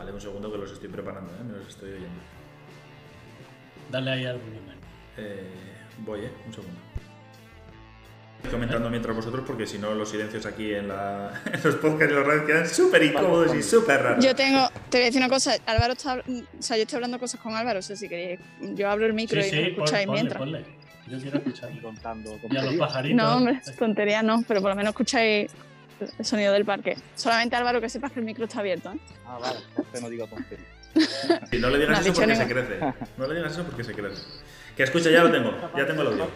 Vale, 0.00 0.12
un 0.12 0.20
segundo 0.22 0.50
que 0.50 0.56
los 0.56 0.72
estoy 0.72 0.88
preparando, 0.88 1.30
¿eh? 1.30 1.44
me 1.44 1.58
los 1.58 1.68
estoy 1.68 1.90
oyendo. 1.90 2.20
Dale 3.90 4.10
ahí 4.12 4.24
al 4.24 4.38
volumen. 4.38 4.78
Eh, 5.18 5.52
voy, 5.98 6.20
¿eh? 6.20 6.30
Un 6.46 6.54
segundo. 6.54 6.80
Estoy 8.36 8.50
comentando 8.52 8.88
mientras 8.88 9.14
vosotros 9.14 9.44
porque 9.46 9.66
si 9.66 9.78
no 9.78 9.94
los 9.94 10.08
silencios 10.08 10.46
aquí 10.46 10.72
en, 10.72 10.88
la, 10.88 11.42
en 11.52 11.60
los 11.62 11.74
podcasts 11.74 12.12
y 12.12 12.14
los 12.16 12.26
radios 12.26 12.46
quedan 12.46 12.66
súper 12.66 13.02
incómodos 13.02 13.54
y 13.54 13.62
súper 13.62 14.02
raros. 14.02 14.24
Yo 14.24 14.34
tengo, 14.34 14.70
te 14.88 14.96
voy 14.96 15.02
a 15.02 15.04
decir 15.04 15.20
una 15.20 15.28
cosa, 15.28 15.56
Álvaro 15.66 15.92
está, 15.92 16.14
o 16.14 16.62
sea, 16.62 16.78
yo 16.78 16.84
estoy 16.84 16.96
hablando 16.96 17.18
cosas 17.18 17.38
con 17.38 17.54
Álvaro, 17.54 17.80
o 17.80 17.82
sea, 17.82 17.94
si 17.94 18.08
queréis, 18.08 18.40
yo 18.74 18.88
abro 18.88 19.04
el 19.04 19.12
micro 19.12 19.42
Sí, 19.42 19.48
y 19.48 19.50
sí, 19.50 19.60
escucháis 19.60 20.06
ponle, 20.06 20.22
mientras. 20.22 20.38
ponle. 20.38 20.64
Yo 21.08 21.20
quiero 21.20 21.36
escuchar. 21.36 21.72
Y 21.74 21.80
contando 21.80 22.40
Y 22.50 22.56
a 22.56 22.62
los 22.62 22.74
pajaritos. 22.76 23.16
No, 23.22 23.36
hombre, 23.36 23.60
tontería 23.78 24.22
no, 24.22 24.42
pero 24.48 24.62
por 24.62 24.70
lo 24.70 24.76
menos 24.76 24.92
escucháis 24.92 25.50
el 26.18 26.24
sonido 26.24 26.52
del 26.52 26.64
parque. 26.64 26.96
Solamente 27.14 27.56
Álvaro 27.56 27.80
que 27.80 27.88
sepas 27.88 28.12
que 28.12 28.20
el 28.20 28.26
micro 28.26 28.44
está 28.44 28.60
abierto. 28.60 28.92
¿eh? 28.92 28.98
Ah, 29.26 29.38
vale, 29.40 29.58
entonces 29.70 30.02
no 30.02 30.08
digo 30.08 30.26
tonterías. 30.26 30.68
Y 31.52 31.58
no 31.58 31.70
le 31.70 31.78
digas 31.78 32.04
No 32.04 32.12
eso 32.12 32.14
porque 32.14 32.36
se 32.36 32.48
crece. 32.48 32.80
No 33.16 33.26
le 33.26 33.34
digas 33.36 33.52
eso 33.52 33.64
porque 33.64 33.84
se 33.84 33.92
crece. 33.94 34.22
Que 34.76 34.82
escucha, 34.84 35.10
ya 35.10 35.22
lo 35.24 35.30
tengo. 35.30 35.52
Ya 35.76 35.86
tengo 35.86 36.02
el 36.02 36.08
audio. 36.08 36.28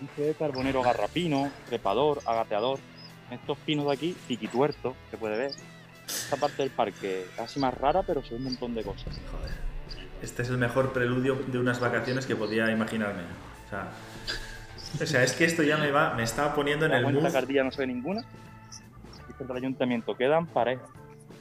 Dice 0.00 0.34
carbonero 0.38 0.82
garrapino, 0.82 1.50
trepador, 1.68 2.20
agateador. 2.26 2.78
Estos 3.30 3.56
pinos 3.58 3.86
de 3.86 3.92
aquí, 3.92 4.16
piquituerto, 4.26 4.96
se 5.10 5.16
puede 5.16 5.38
ver. 5.38 5.52
Esta 6.06 6.36
parte 6.36 6.62
del 6.62 6.70
parque 6.72 7.26
casi 7.36 7.60
más 7.60 7.72
rara, 7.74 8.02
pero 8.02 8.22
son 8.24 8.38
un 8.38 8.44
montón 8.44 8.74
de 8.74 8.82
cosas. 8.82 9.18
Joder. 9.30 9.52
Este 10.22 10.42
es 10.42 10.48
el 10.48 10.58
mejor 10.58 10.92
preludio 10.92 11.36
de 11.46 11.58
unas 11.58 11.78
vacaciones 11.80 12.26
que 12.26 12.34
podía 12.36 12.70
imaginarme. 12.70 13.22
O 13.66 13.70
sea, 13.70 13.88
o 15.00 15.06
sea, 15.06 15.22
es 15.22 15.32
que 15.32 15.44
esto 15.44 15.62
ya 15.62 15.76
me 15.76 15.90
va, 15.92 16.14
me 16.14 16.24
estaba 16.24 16.54
poniendo 16.54 16.84
en 16.86 16.90
La 16.92 16.98
el 16.98 17.12
mood. 17.14 17.32
cardilla 17.32 17.62
no 17.64 17.70
se 17.70 17.78
ve 17.82 17.86
ninguna. 17.86 18.24
Dice 19.40 19.52
el 19.52 19.58
ayuntamiento, 19.58 20.16
quedan 20.16 20.46
parejas. 20.46 20.88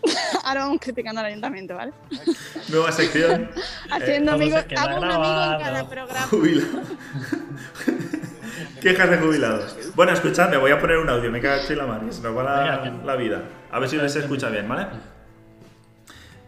Ahora 0.46 0.62
vamos 0.62 0.80
criticando 0.80 1.20
al 1.20 1.28
ayuntamiento, 1.28 1.76
¿vale? 1.76 1.92
Nueva 2.70 2.92
sección. 2.92 3.52
Haciendo 3.92 4.32
se 4.32 4.36
amigos, 4.36 4.66
hago 4.78 5.02
un 5.02 5.12
amigo 5.12 5.44
en 5.44 5.60
cada 5.60 5.90
programa. 5.90 6.28
Jubilado. 6.28 6.82
Quejas 8.82 9.10
de 9.10 9.18
jubilados. 9.18 9.96
Bueno, 9.96 10.14
escuchadme, 10.14 10.56
voy 10.58 10.72
a 10.72 10.80
poner 10.80 10.98
un 10.98 11.10
audio. 11.10 11.30
Me 11.30 11.42
cago 11.42 11.62
en 11.68 11.78
la 11.78 11.86
mar, 11.86 12.02
se 12.10 12.22
nos 12.22 12.38
va 12.38 12.44
la, 12.44 12.92
la 13.04 13.16
vida. 13.18 13.44
A 13.72 13.80
ver 13.80 13.90
si 13.90 14.00
se 14.10 14.20
escucha 14.20 14.50
bien, 14.50 14.70
¿vale? 14.70 14.88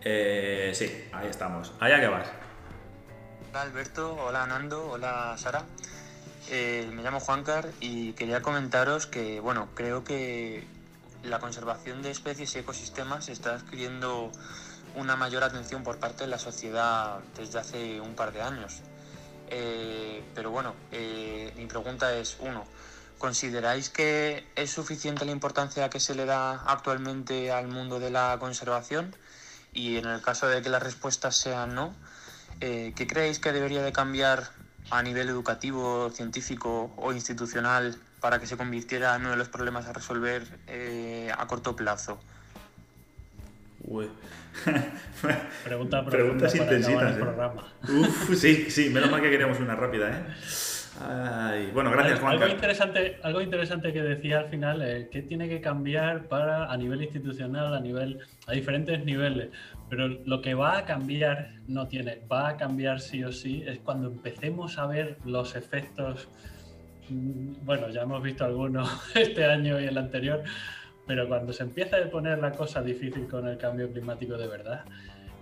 Eh, 0.04 0.72
sí, 0.74 1.10
ahí 1.12 1.28
estamos. 1.28 1.74
Allá 1.80 1.99
que 1.99 2.08
vas. 2.08 2.28
Hola 3.49 3.62
Alberto, 3.64 4.16
hola 4.16 4.47
Nando, 4.47 4.89
hola 4.89 5.36
Sara. 5.38 5.64
Eh, 6.49 6.89
me 6.93 7.04
llamo 7.04 7.20
Juancar 7.20 7.68
y 7.82 8.14
quería 8.14 8.41
comentaros 8.41 9.06
que, 9.06 9.41
bueno, 9.41 9.68
creo 9.76 10.04
que 10.04 10.64
la 11.24 11.39
conservación 11.39 12.01
de 12.01 12.11
especies 12.11 12.55
y 12.55 12.59
ecosistemas 12.59 13.30
está 13.30 13.55
adquiriendo 13.55 14.32
una 14.95 15.15
mayor 15.15 15.43
atención 15.43 15.84
por 15.84 15.97
parte 15.97 16.24
de 16.24 16.30
la 16.30 16.39
sociedad 16.39 17.19
desde 17.36 17.59
hace 17.59 18.01
un 18.01 18.15
par 18.15 18.34
de 18.34 18.41
años. 18.41 18.82
Eh, 19.49 20.24
pero 20.34 20.51
bueno, 20.51 20.76
eh, 20.91 21.53
mi 21.57 21.65
pregunta 21.65 22.15
es, 22.15 22.38
uno, 22.39 22.65
¿consideráis 23.17 23.89
que 23.89 24.47
es 24.55 24.72
suficiente 24.72 25.26
la 25.26 25.32
importancia 25.32 25.89
que 25.89 25.99
se 25.99 26.15
le 26.15 26.26
da 26.26 26.63
actualmente 26.65 27.51
al 27.51 27.67
mundo 27.67 27.99
de 27.99 28.09
la 28.09 28.38
conservación? 28.39 29.15
Y 29.74 29.97
en 29.97 30.05
el 30.05 30.22
caso 30.22 30.47
de 30.47 30.61
que 30.61 30.69
las 30.69 30.82
respuestas 30.82 31.36
sean 31.36 31.76
no, 31.76 31.93
eh, 32.59 32.93
¿qué 32.95 33.07
creéis 33.07 33.39
que 33.39 33.51
debería 33.51 33.82
de 33.82 33.91
cambiar 33.91 34.51
a 34.92 35.02
nivel 35.02 35.30
educativo, 35.30 36.10
científico 36.12 36.92
o 36.98 37.14
institucional 37.14 37.96
para 38.20 38.39
que 38.39 38.46
se 38.46 38.58
convirtiera 38.58 39.16
en 39.16 39.22
uno 39.22 39.32
de 39.32 39.38
los 39.38 39.50
problemas 39.50 39.88
a 39.88 39.94
resolver 39.94 40.44
eh, 40.68 41.32
a 41.36 41.48
corto 41.48 41.76
plazo? 41.76 42.20
Uy. 43.84 44.10
Pregunta 45.64 46.06
Preguntas 46.06 46.54
intensitas, 46.54 47.18
¿eh? 47.18 47.24
Uf, 47.89 48.36
sí, 48.36 48.70
sí, 48.70 48.89
menos 48.89 49.10
mal 49.10 49.22
que 49.22 49.30
queríamos 49.30 49.60
una 49.60 49.76
rápida, 49.76 50.10
¿eh? 50.12 50.24
Ay, 51.10 51.72
bueno, 51.74 51.91
gracias, 51.91 52.20
algo, 52.20 52.38
Juanca. 52.38 52.49
interesante, 52.49 53.18
algo 53.24 53.41
interesante 53.41 53.93
que 53.93 54.02
decía 54.02 54.39
al 54.39 54.49
final, 54.49 54.82
eh, 54.82 55.10
¿qué 55.12 55.22
tiene 55.22 55.49
que 55.49 55.62
cambiar 55.62 56.28
para 56.28 56.72
a 56.72 56.78
nivel 56.78 57.02
institucional, 57.02 57.74
a 57.74 57.80
nivel, 57.80 58.20
a 58.47 58.52
diferentes 58.52 59.04
niveles? 59.04 59.49
Pero 59.89 60.08
lo 60.08 60.41
que 60.41 60.54
va 60.54 60.78
a 60.78 60.86
cambiar 60.86 61.54
no 61.68 61.88
tiene, 61.88 62.22
va 62.32 62.49
a 62.49 62.58
cambiar 62.58 62.99
sí 62.99 63.24
o 63.24 63.32
sí, 63.32 63.64
es 63.66 63.80
cuando 63.80 64.08
empecemos 64.08 64.78
a 64.78 64.86
ver 64.86 65.18
los 65.26 65.56
efectos. 65.56 66.30
mm, 67.10 67.66
Bueno, 67.66 67.89
ya 67.89 68.02
hemos 68.04 68.22
visto 68.22 68.45
algunos 68.45 68.89
este 69.16 69.45
año 69.45 69.80
y 69.80 69.86
el 69.86 69.97
anterior, 69.97 70.43
pero 71.08 71.28
cuando 71.28 71.52
se 71.52 71.64
empieza 71.64 71.97
a 71.97 72.10
poner 72.10 72.39
la 72.39 72.52
cosa 72.52 72.82
difícil 72.82 73.28
con 73.28 73.47
el 73.47 73.58
cambio 73.58 73.91
climático 73.91 74.38
de 74.38 74.47
verdad, 74.47 74.86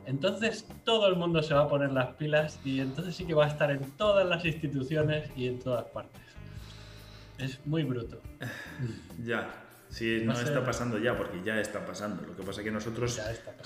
entonces 0.06 0.66
todo 0.84 1.08
el 1.08 1.16
mundo 1.16 1.42
se 1.44 1.54
va 1.54 1.62
a 1.64 1.68
poner 1.68 1.92
las 1.92 2.16
pilas 2.16 2.60
y 2.66 2.80
entonces 2.80 3.16
sí 3.16 3.26
que 3.26 3.34
va 3.34 3.46
a 3.46 3.48
estar 3.50 3.70
en 3.72 3.82
todas 3.98 4.28
las 4.28 4.44
instituciones 4.46 5.30
y 5.36 5.48
en 5.48 5.60
todas 5.60 5.86
partes. 5.86 6.22
Es 7.38 7.66
muy 7.66 7.84
bruto. 7.84 8.22
Ya, 9.24 9.50
sí, 9.90 10.22
no 10.24 10.34
está 10.34 10.64
pasando 10.66 10.98
ya, 10.98 11.18
porque 11.18 11.42
ya 11.44 11.60
está 11.60 11.86
pasando. 11.86 12.26
Lo 12.26 12.36
que 12.36 12.44
pasa 12.44 12.62
es 12.62 12.66
que 12.66 12.72
nosotros 12.72 13.20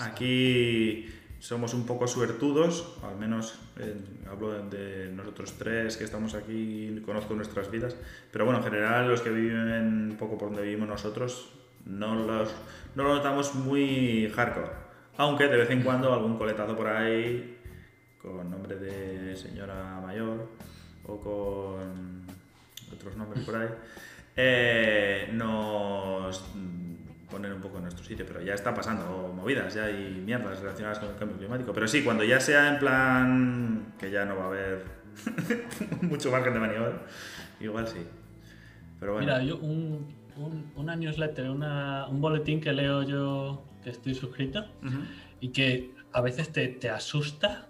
aquí 0.04 1.06
somos 1.38 1.74
un 1.74 1.84
poco 1.86 2.06
suertudos, 2.06 2.96
al 3.02 3.16
menos 3.16 3.58
en- 3.78 4.26
hablo 4.28 4.52
de 4.64 5.10
nosotros 5.12 5.54
tres 5.58 5.96
que 5.96 6.04
estamos 6.04 6.34
aquí, 6.34 7.00
conozco 7.04 7.34
nuestras 7.34 7.70
vidas, 7.70 7.96
pero 8.32 8.44
bueno, 8.44 8.58
en 8.60 8.64
general 8.64 9.08
los 9.08 9.20
que 9.20 9.30
viven 9.30 10.10
un 10.12 10.16
poco 10.18 10.38
por 10.38 10.48
donde 10.48 10.62
vivimos 10.62 10.88
nosotros 10.88 11.50
no, 11.84 12.14
los, 12.14 12.48
no 12.94 13.02
lo 13.04 13.14
notamos 13.16 13.54
muy 13.54 14.30
hardcore. 14.34 14.83
Aunque 15.16 15.48
de 15.48 15.56
vez 15.56 15.70
en 15.70 15.82
cuando 15.82 16.12
algún 16.12 16.36
coletazo 16.36 16.76
por 16.76 16.88
ahí 16.88 17.58
con 18.20 18.50
nombre 18.50 18.76
de 18.76 19.36
señora 19.36 20.00
mayor 20.04 20.48
o 21.06 21.20
con 21.20 22.22
otros 22.92 23.16
nombres 23.16 23.44
por 23.44 23.56
ahí, 23.56 23.68
eh, 24.36 25.28
nos 25.32 26.44
ponen 27.30 27.52
un 27.52 27.60
poco 27.60 27.76
en 27.76 27.82
nuestro 27.84 28.04
sitio, 28.04 28.24
pero 28.26 28.40
ya 28.42 28.54
está 28.54 28.74
pasando 28.74 29.32
movidas, 29.34 29.74
ya 29.74 29.84
hay 29.84 30.22
mierdas 30.24 30.60
relacionadas 30.60 30.98
con 30.98 31.10
el 31.10 31.16
cambio 31.16 31.36
climático. 31.36 31.72
Pero 31.72 31.86
sí, 31.88 32.02
cuando 32.02 32.24
ya 32.24 32.40
sea 32.40 32.68
en 32.72 32.78
plan 32.78 33.94
que 33.98 34.10
ya 34.10 34.24
no 34.24 34.36
va 34.36 34.44
a 34.44 34.46
haber 34.48 34.84
mucho 36.02 36.30
margen 36.32 36.54
de 36.54 36.60
maniobra, 36.60 37.02
igual 37.60 37.86
sí. 37.86 37.98
Mira, 39.20 39.42
yo 39.42 39.56
un, 39.58 40.06
un- 40.36 40.72
una 40.76 40.96
newsletter, 40.96 41.50
una- 41.50 42.06
un 42.08 42.20
boletín 42.20 42.60
que 42.60 42.72
leo 42.72 43.02
yo, 43.02 43.62
que 43.84 43.90
estoy 43.90 44.14
suscrito, 44.14 44.60
Ujú. 44.82 44.98
y 45.40 45.48
que 45.50 45.94
a 46.12 46.20
veces 46.20 46.50
te, 46.50 46.66
te 46.68 46.88
asusta. 46.90 47.68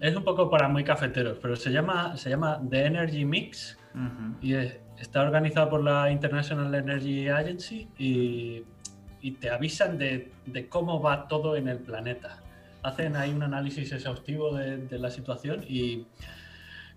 Es 0.00 0.14
un 0.14 0.24
poco 0.24 0.50
para 0.50 0.68
muy 0.68 0.84
cafeteros, 0.84 1.38
pero 1.40 1.56
se 1.56 1.70
llama, 1.70 2.16
se 2.18 2.28
llama 2.28 2.60
The 2.68 2.84
Energy 2.86 3.24
Mix 3.24 3.78
Ujú. 3.94 4.36
y 4.42 4.54
es- 4.54 4.76
está 4.98 5.22
organizado 5.22 5.70
por 5.70 5.82
la 5.82 6.10
International 6.10 6.74
Energy 6.74 7.28
Agency 7.28 7.88
y, 7.98 8.64
y 9.22 9.30
te 9.32 9.48
avisan 9.50 9.96
de, 9.96 10.32
de 10.44 10.68
cómo 10.68 11.00
va 11.00 11.28
todo 11.28 11.56
en 11.56 11.68
el 11.68 11.78
planeta. 11.78 12.42
Hacen 12.82 13.16
ahí 13.16 13.30
un 13.30 13.42
análisis 13.42 13.90
exhaustivo 13.92 14.54
de, 14.56 14.76
de 14.76 14.98
la 14.98 15.10
situación 15.10 15.64
y, 15.68 16.06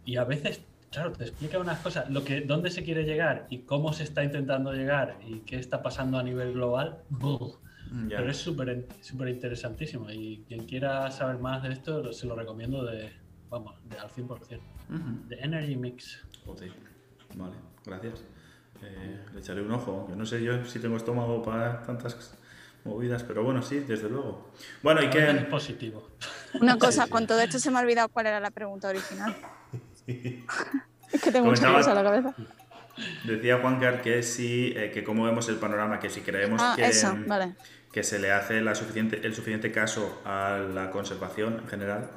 y 0.05 0.17
a 0.17 0.23
veces, 0.25 0.63
claro, 0.91 1.11
te 1.11 1.23
explica 1.23 1.59
unas 1.59 1.79
cosas, 1.79 2.09
lo 2.09 2.23
que, 2.23 2.41
dónde 2.41 2.69
se 2.71 2.83
quiere 2.83 3.03
llegar 3.03 3.47
y 3.49 3.59
cómo 3.59 3.93
se 3.93 4.03
está 4.03 4.23
intentando 4.23 4.73
llegar 4.73 5.17
y 5.27 5.39
qué 5.39 5.57
está 5.57 5.81
pasando 5.81 6.17
a 6.19 6.23
nivel 6.23 6.53
global. 6.53 6.97
¡buh! 7.09 7.57
Ya. 8.07 8.17
Pero 8.17 8.31
es 8.31 8.37
súper 8.37 8.87
súper 9.01 9.27
interesantísimo 9.27 10.09
y 10.09 10.45
quien 10.47 10.65
quiera 10.65 11.11
saber 11.11 11.39
más 11.39 11.61
de 11.63 11.73
esto 11.73 12.13
se 12.13 12.25
lo 12.25 12.35
recomiendo 12.35 12.85
de, 12.85 13.11
vamos, 13.49 13.75
de 13.83 13.97
al 13.99 14.09
100%. 14.09 14.29
Ujú. 14.29 15.27
De 15.27 15.35
Energy 15.39 15.75
Mix. 15.75 16.23
Joder. 16.45 16.71
Vale, 17.35 17.55
gracias. 17.85 18.23
Eh, 18.81 19.19
le 19.33 19.39
echaré 19.39 19.61
un 19.61 19.71
ojo, 19.71 20.07
que 20.07 20.15
no 20.15 20.25
sé 20.25 20.41
yo 20.43 20.63
si 20.65 20.79
tengo 20.79 20.95
estómago 20.97 21.41
para 21.43 21.81
tantas 21.83 22.37
movidas, 22.83 23.23
pero 23.23 23.43
bueno, 23.43 23.61
sí, 23.61 23.79
desde 23.79 24.09
luego. 24.09 24.51
Bueno, 24.81 25.01
y 25.03 25.05
Es 25.05 25.11
que... 25.15 25.33
positivo. 25.49 26.09
Una 26.61 26.77
cosa, 26.77 27.05
sí. 27.05 27.09
con 27.11 27.27
todo 27.27 27.39
esto 27.41 27.59
se 27.59 27.69
me 27.71 27.77
ha 27.77 27.81
olvidado 27.81 28.09
cuál 28.09 28.27
era 28.27 28.39
la 28.39 28.51
pregunta 28.51 28.87
original. 28.89 29.35
Es 30.07 31.21
que 31.21 31.31
tengo 31.31 31.47
muchas 31.47 31.65
cosas 31.71 31.87
en 31.89 31.95
la 31.95 32.03
cabeza. 32.03 32.35
Decía 33.25 33.59
Juancar 33.59 34.01
que 34.01 34.23
si, 34.23 34.73
eh, 34.75 34.91
que 34.91 35.03
cómo 35.03 35.25
vemos 35.25 35.47
el 35.49 35.55
panorama, 35.57 35.99
que 35.99 36.09
si 36.09 36.21
creemos 36.21 36.61
Ah, 36.63 36.73
que, 36.75 36.85
eso, 36.85 37.17
vale. 37.27 37.55
Que 37.91 38.03
se 38.03 38.19
le 38.19 38.31
hace 38.31 38.61
la 38.61 38.75
suficiente, 38.75 39.19
el 39.23 39.35
suficiente 39.35 39.71
caso 39.71 40.21
a 40.25 40.59
la 40.73 40.91
conservación 40.91 41.59
en 41.61 41.67
general. 41.67 42.11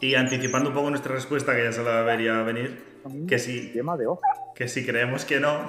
Y 0.00 0.14
anticipando 0.14 0.70
un 0.70 0.74
poco 0.74 0.90
nuestra 0.90 1.14
respuesta, 1.14 1.54
que 1.54 1.64
ya 1.64 1.72
se 1.72 1.82
la 1.82 2.02
vería 2.02 2.42
venir, 2.42 2.84
que 3.26 3.38
si, 3.38 3.72
que 4.54 4.68
si 4.68 4.84
creemos 4.84 5.24
que 5.24 5.40
no, 5.40 5.66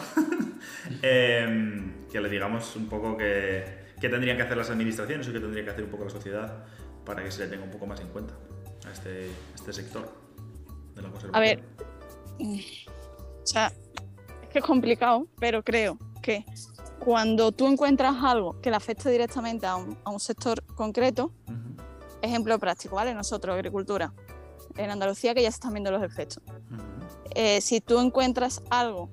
em, 1.02 2.08
que 2.12 2.20
le 2.22 2.30
digamos 2.30 2.76
un 2.76 2.90
poco 2.90 3.18
que, 3.18 3.64
que 4.00 4.10
tendrían 4.10 4.38
que 4.38 4.44
hacer 4.44 4.58
las 4.58 4.70
administraciones 4.70 5.28
o 5.28 5.34
que 5.34 5.40
tendría 5.40 5.64
que 5.64 5.72
hacer 5.72 5.84
un 5.84 5.90
poco 5.90 6.06
la 6.06 6.10
sociedad 6.10 6.66
para 7.06 7.24
que 7.24 7.32
se 7.32 7.44
le 7.44 7.48
tenga 7.50 7.64
un 7.64 7.72
poco 7.72 7.86
más 7.86 8.00
en 8.02 8.08
cuenta 8.10 8.34
a 8.88 8.92
este, 8.92 9.30
este 9.56 9.74
sector 9.74 10.12
de 10.96 11.02
la 11.02 11.10
conservación. 11.10 11.36
A 11.36 11.40
ver, 11.40 11.64
o 12.40 13.46
sea, 13.46 13.72
es 14.44 14.50
que 14.50 14.60
es 14.60 14.66
complicado, 14.66 15.28
pero 15.40 15.64
creo 15.64 15.98
que 16.22 16.46
cuando 17.04 17.52
tú 17.52 17.68
encuentras 17.68 18.16
algo 18.24 18.60
que 18.62 18.70
le 18.70 18.76
afecte 18.76 19.10
directamente 19.10 19.66
a 19.66 19.76
un, 19.76 19.98
a 20.04 20.10
un 20.10 20.20
sector 20.20 20.64
concreto, 20.76 21.32
ejemplo 22.22 22.58
práctico, 22.60 22.96
¿vale? 22.96 23.14
Nosotros, 23.14 23.56
agricultura, 23.56 24.14
en 24.78 24.92
Andalucía 24.92 25.34
que 25.34 25.42
ya 25.42 25.52
se 25.52 25.56
están 25.56 25.74
viendo 25.74 25.92
los 25.92 26.04
efectos. 26.04 26.44
Eh, 27.36 27.62
si 27.62 27.82
tú 27.82 28.00
encuentras 28.00 28.62
algo 28.70 29.10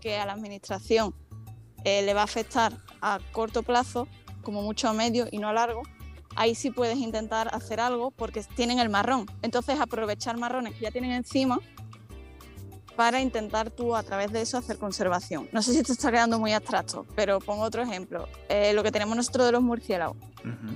que 0.00 0.16
a 0.16 0.26
la 0.26 0.32
administración 0.32 1.14
eh, 1.84 2.02
le 2.02 2.14
va 2.14 2.22
a 2.22 2.24
afectar 2.24 2.72
a 3.00 3.18
corto 3.32 3.62
plazo, 3.62 4.08
como 4.42 4.62
mucho 4.62 4.88
a 4.88 4.92
medio 4.92 5.26
y 5.30 5.38
no 5.38 5.48
a 5.48 5.52
largo, 5.52 5.82
ahí 6.36 6.54
sí 6.54 6.70
puedes 6.70 6.98
intentar 6.98 7.54
hacer 7.54 7.80
algo 7.80 8.10
porque 8.10 8.42
tienen 8.56 8.78
el 8.78 8.88
marrón. 8.88 9.26
Entonces 9.42 9.78
aprovechar 9.80 10.36
marrones 10.36 10.74
que 10.74 10.80
ya 10.82 10.90
tienen 10.90 11.12
encima 11.12 11.58
para 13.00 13.22
intentar 13.22 13.70
tú 13.70 13.96
a 13.96 14.02
través 14.02 14.30
de 14.30 14.42
eso 14.42 14.58
hacer 14.58 14.76
conservación. 14.76 15.48
No 15.52 15.62
sé 15.62 15.72
si 15.72 15.82
te 15.82 15.90
está 15.90 16.10
quedando 16.10 16.38
muy 16.38 16.52
abstracto, 16.52 17.06
pero 17.16 17.40
pongo 17.40 17.62
otro 17.62 17.80
ejemplo. 17.80 18.28
Eh, 18.50 18.74
lo 18.74 18.82
que 18.82 18.92
tenemos 18.92 19.16
nosotros 19.16 19.46
de 19.46 19.52
los 19.52 19.62
murciélagos. 19.62 20.18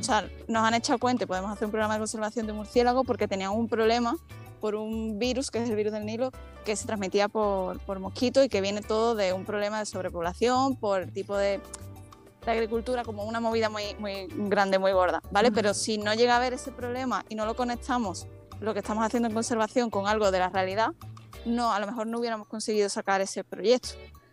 O 0.01 0.03
sea, 0.03 0.27
nos 0.49 0.65
han 0.65 0.73
echado 0.73 0.99
cuenta 0.99 1.27
podemos 1.27 1.53
hacer 1.53 1.67
un 1.67 1.71
programa 1.71 1.93
de 1.93 2.01
conservación 2.01 2.47
de 2.47 2.55
murciélagos 2.55 3.05
porque 3.07 3.29
tenían 3.29 3.51
un 3.51 3.69
problema 3.69 4.17
por 4.59 4.75
un 4.75 5.19
virus, 5.19 5.51
que 5.51 5.63
es 5.63 5.69
el 5.69 5.77
virus 5.77 5.93
del 5.93 6.07
Nilo, 6.07 6.31
que 6.65 6.75
se 6.77 6.87
transmitía 6.87 7.29
por, 7.29 7.79
por 7.81 7.99
mosquito 7.99 8.43
y 8.43 8.49
que 8.49 8.63
viene 8.63 8.81
todo 8.81 9.15
de 9.15 9.35
un 9.35 9.45
problema 9.45 9.79
de 9.79 9.85
sobrepoblación, 9.85 10.77
por 10.77 11.09
tipo 11.09 11.37
de, 11.37 11.61
de 12.47 12.51
agricultura, 12.51 13.05
como 13.05 13.25
una 13.25 13.41
movida 13.41 13.69
muy, 13.69 13.95
muy 13.99 14.29
grande, 14.49 14.79
muy 14.79 14.93
gorda, 14.93 15.21
¿vale? 15.31 15.53
Pero 15.53 15.75
si 15.75 15.99
no 15.99 16.15
llega 16.15 16.33
a 16.33 16.37
haber 16.39 16.55
ese 16.55 16.73
problema 16.73 17.23
y 17.29 17.35
no 17.35 17.45
lo 17.45 17.55
conectamos, 17.55 18.27
lo 18.61 18.73
que 18.73 18.79
estamos 18.79 19.05
haciendo 19.05 19.29
en 19.29 19.35
conservación, 19.35 19.91
con 19.91 20.07
algo 20.07 20.31
de 20.31 20.39
la 20.39 20.49
realidad, 20.49 20.95
no, 21.47 21.73
a 21.73 21.79
lo 21.81 21.87
mejor 21.87 22.07
no 22.07 22.19
hubiéramos 22.19 22.49
conseguido 22.49 22.89
sacar 22.89 23.21
ese 23.21 23.45
proyecto. 23.45 23.91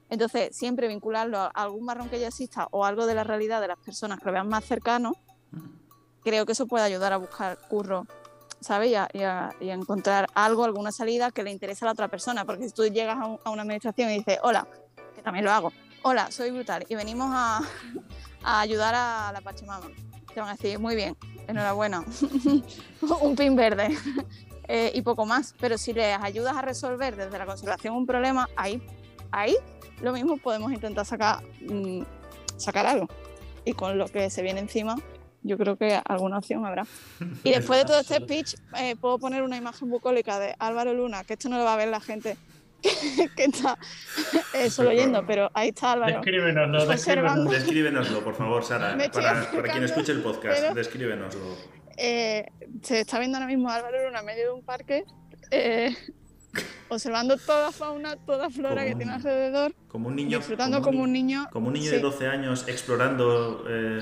Entonces, 0.10 0.56
siempre 0.56 0.88
vincularlo 0.88 1.40
a 1.40 1.48
algún 1.48 1.86
marrón 1.86 2.10
que 2.10 2.20
ya 2.20 2.28
exista 2.28 2.68
o 2.72 2.84
algo 2.86 3.06
de 3.06 3.16
la 3.16 3.24
realidad 3.24 3.62
de 3.62 3.68
las 3.70 3.78
personas 3.80 4.20
que 4.20 4.26
lo 4.26 4.32
vean 4.34 4.48
más 4.50 4.66
cercano, 4.66 5.14
creo 6.24 6.46
que 6.46 6.52
eso 6.52 6.68
puede 6.68 6.84
ayudar 6.84 7.14
a 7.14 7.18
buscar 7.18 7.58
curro, 7.70 8.06
¿sabes? 8.60 8.92
Y 8.92 8.96
a, 8.96 9.08
y 9.14 9.22
a- 9.24 9.56
y 9.60 9.70
a 9.70 9.74
encontrar 9.74 10.28
algo, 10.36 10.64
alguna 10.66 10.92
salida 10.92 11.32
que 11.32 11.44
le 11.44 11.52
interese 11.52 11.86
a 11.86 11.88
la 11.88 11.92
otra 11.94 12.08
persona. 12.10 12.46
Porque 12.46 12.66
si 12.68 12.72
tú 12.74 12.84
llegas 12.88 13.18
a, 13.20 13.26
un- 13.26 13.40
a 13.44 13.50
una 13.52 13.62
administración 13.62 14.10
y 14.12 14.18
dices, 14.20 14.40
hola, 14.44 14.68
que 15.16 15.22
también 15.22 15.46
lo 15.46 15.52
hago, 15.52 15.72
hola, 16.04 16.30
soy 16.32 16.52
brutal 16.52 16.86
y 16.90 16.96
venimos 16.96 17.30
a, 17.32 17.62
a 18.44 18.60
ayudar 18.60 18.94
a 18.96 19.32
la 19.34 19.42
Pachamama, 19.42 19.88
te 20.34 20.40
van 20.42 20.50
a 20.50 20.54
decir, 20.54 20.78
muy 20.80 20.96
bien, 20.96 21.16
enhorabuena, 21.48 22.04
un 23.22 23.36
pin 23.36 23.56
verde. 23.56 23.98
Eh, 24.68 24.92
y 24.94 25.02
poco 25.02 25.26
más, 25.26 25.56
pero 25.60 25.78
si 25.78 25.94
les 25.94 26.18
ayudas 26.20 26.56
a 26.56 26.62
resolver 26.62 27.16
desde 27.16 27.38
la 27.38 27.46
conservación 27.46 27.96
un 27.96 28.06
problema, 28.06 28.48
ahí, 28.56 28.82
ahí 29.32 29.56
lo 30.02 30.14
mismo 30.14 30.38
podemos 30.38 30.72
intentar 30.72 31.06
sacar, 31.06 31.44
mm, 31.62 32.02
sacar 32.58 32.86
algo. 32.86 33.08
Y 33.66 33.74
con 33.74 33.98
lo 33.98 34.08
que 34.08 34.30
se 34.30 34.42
viene 34.42 34.60
encima, 34.60 34.96
yo 35.44 35.58
creo 35.58 35.76
que 35.78 36.00
alguna 36.06 36.38
opción 36.40 36.66
habrá. 36.66 36.86
Y 37.44 37.52
después 37.52 37.80
de 37.80 37.86
todo 37.86 38.00
este 38.00 38.16
speech, 38.18 38.56
eh, 38.78 38.96
puedo 38.96 39.20
poner 39.20 39.44
una 39.44 39.58
imagen 39.58 39.90
bucólica 39.90 40.40
de 40.40 40.56
Álvaro 40.60 40.94
Luna, 40.94 41.24
que 41.24 41.34
esto 41.34 41.50
no 41.50 41.58
lo 41.58 41.64
va 41.64 41.74
a 41.74 41.78
ver 41.78 41.90
la 41.90 42.00
gente 42.00 42.38
que 43.36 43.44
está 43.44 43.78
eh, 44.56 44.70
solo 44.70 44.90
oyendo, 44.90 45.24
pero 45.26 45.52
ahí 45.54 45.70
está 45.70 45.92
Álvaro. 45.94 46.14
Descríbenoslo, 46.14 46.86
descríbenoslo. 46.88 47.52
Descríbenoslo, 47.52 48.24
por 48.24 48.36
favor, 48.36 48.64
Sara, 48.64 48.98
para, 49.14 49.52
para 49.52 49.72
quien 49.72 49.84
escuche 49.84 50.12
el 50.12 50.22
podcast, 50.22 50.60
pero- 50.62 50.74
descríbenoslo. 50.74 51.81
Eh, 51.98 52.46
se 52.82 53.02
está 53.02 53.20
viendo 53.20 53.38
ahora 53.38 53.48
mismo 53.48 53.70
a 53.70 53.76
Álvaro 53.76 53.98
en 54.18 54.26
medio 54.26 54.46
de 54.46 54.52
un 54.54 54.64
parque, 54.64 55.04
eh, 55.52 55.96
observando 56.90 57.38
toda 57.38 57.72
fauna, 57.72 58.16
toda 58.18 58.50
flora 58.50 58.76
Como 58.76 58.86
que 58.86 58.92
un- 58.94 58.98
tiene 58.98 59.14
alrededor, 59.14 59.76
Como 59.88 60.08
un 60.10 60.16
niño. 60.16 60.38
disfrutando 60.40 60.82
como 60.82 61.02
un 61.04 61.12
ni- 61.14 61.24
niño. 61.24 61.48
Como 61.52 61.68
un 61.68 61.74
niño 61.74 61.90
Sí. 61.90 61.96
de 61.96 62.02
12 62.02 62.28
años 62.28 62.66
explorando 62.68 63.66
eh, 63.70 64.00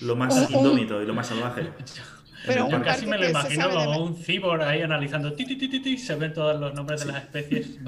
lo 0.00 0.16
más 0.16 0.34
Un- 0.34 0.44
un- 0.44 0.52
indómito 0.54 1.02
y 1.02 1.06
lo 1.06 1.14
más 1.14 1.26
salvaje. 1.28 1.68
Pero 2.46 2.68
Yo 2.70 2.80
casi 2.82 3.06
me 3.06 3.18
lo 3.18 3.28
imagino 3.28 3.68
como 3.70 4.04
un 4.04 4.14
cyborg 4.16 4.62
ahí 4.62 4.80
analizando 4.82 5.32
ti, 5.32 5.44
ti, 5.44 5.56
ti, 5.56 5.68
ti, 5.68 5.80
ti, 5.80 5.98
se 5.98 6.14
ven 6.14 6.32
todos 6.32 6.60
los 6.60 6.74
nombres 6.74 7.00
de 7.04 7.12
las 7.12 7.22
especies. 7.24 7.78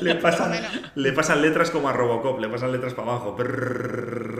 Le 0.00 0.14
pasan, 0.16 0.52
le 0.94 1.12
pasan 1.12 1.40
letras 1.42 1.70
como 1.70 1.88
a 1.88 1.92
Robocop, 1.92 2.38
le 2.40 2.48
pasan 2.48 2.72
letras 2.72 2.92
para 2.94 3.12
abajo. 3.12 3.34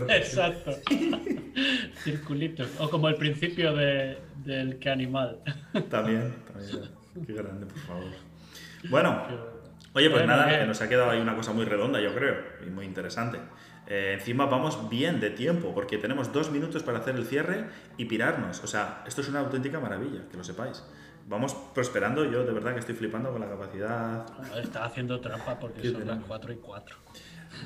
Exacto. 0.08 0.72
Circulitos. 2.02 2.68
O 2.78 2.90
como 2.90 3.08
el 3.08 3.16
principio 3.16 3.74
de, 3.74 4.18
del 4.44 4.78
que 4.78 4.90
animal. 4.90 5.40
También, 5.90 6.34
también. 6.52 6.90
Qué 7.26 7.32
grande, 7.32 7.66
por 7.66 7.78
favor. 7.78 8.04
Bueno, 8.90 9.22
oye, 9.94 10.10
pues 10.10 10.22
Bueno, 10.22 10.26
nada, 10.26 10.46
bien. 10.46 10.60
que 10.60 10.66
nos 10.66 10.80
ha 10.82 10.88
quedado 10.88 11.10
ahí 11.10 11.20
una 11.20 11.36
cosa 11.36 11.52
muy 11.52 11.64
redonda, 11.64 12.00
yo 12.00 12.14
creo, 12.14 12.36
y 12.66 12.70
muy 12.70 12.84
interesante. 12.84 13.38
Eh, 13.86 14.14
encima 14.18 14.46
vamos 14.46 14.88
bien 14.88 15.20
de 15.20 15.30
tiempo, 15.30 15.74
porque 15.74 15.98
tenemos 15.98 16.32
dos 16.32 16.50
minutos 16.50 16.82
para 16.82 16.98
hacer 16.98 17.16
el 17.16 17.26
cierre 17.26 17.66
y 17.96 18.06
pirarnos. 18.06 18.62
O 18.64 18.66
sea, 18.66 19.02
esto 19.06 19.20
es 19.20 19.28
una 19.28 19.40
auténtica 19.40 19.78
maravilla, 19.80 20.22
que 20.30 20.36
lo 20.36 20.44
sepáis. 20.44 20.82
Vamos 21.26 21.54
prosperando, 21.74 22.24
yo 22.30 22.44
de 22.44 22.52
verdad 22.52 22.74
que 22.74 22.80
estoy 22.80 22.94
flipando 22.94 23.32
con 23.32 23.40
la 23.40 23.48
capacidad 23.48 24.26
Está 24.62 24.84
haciendo 24.84 25.20
trampa 25.20 25.58
porque 25.58 25.90
son 25.90 26.06
las 26.06 26.18
4 26.26 26.52
y 26.52 26.56
4. 26.56 26.96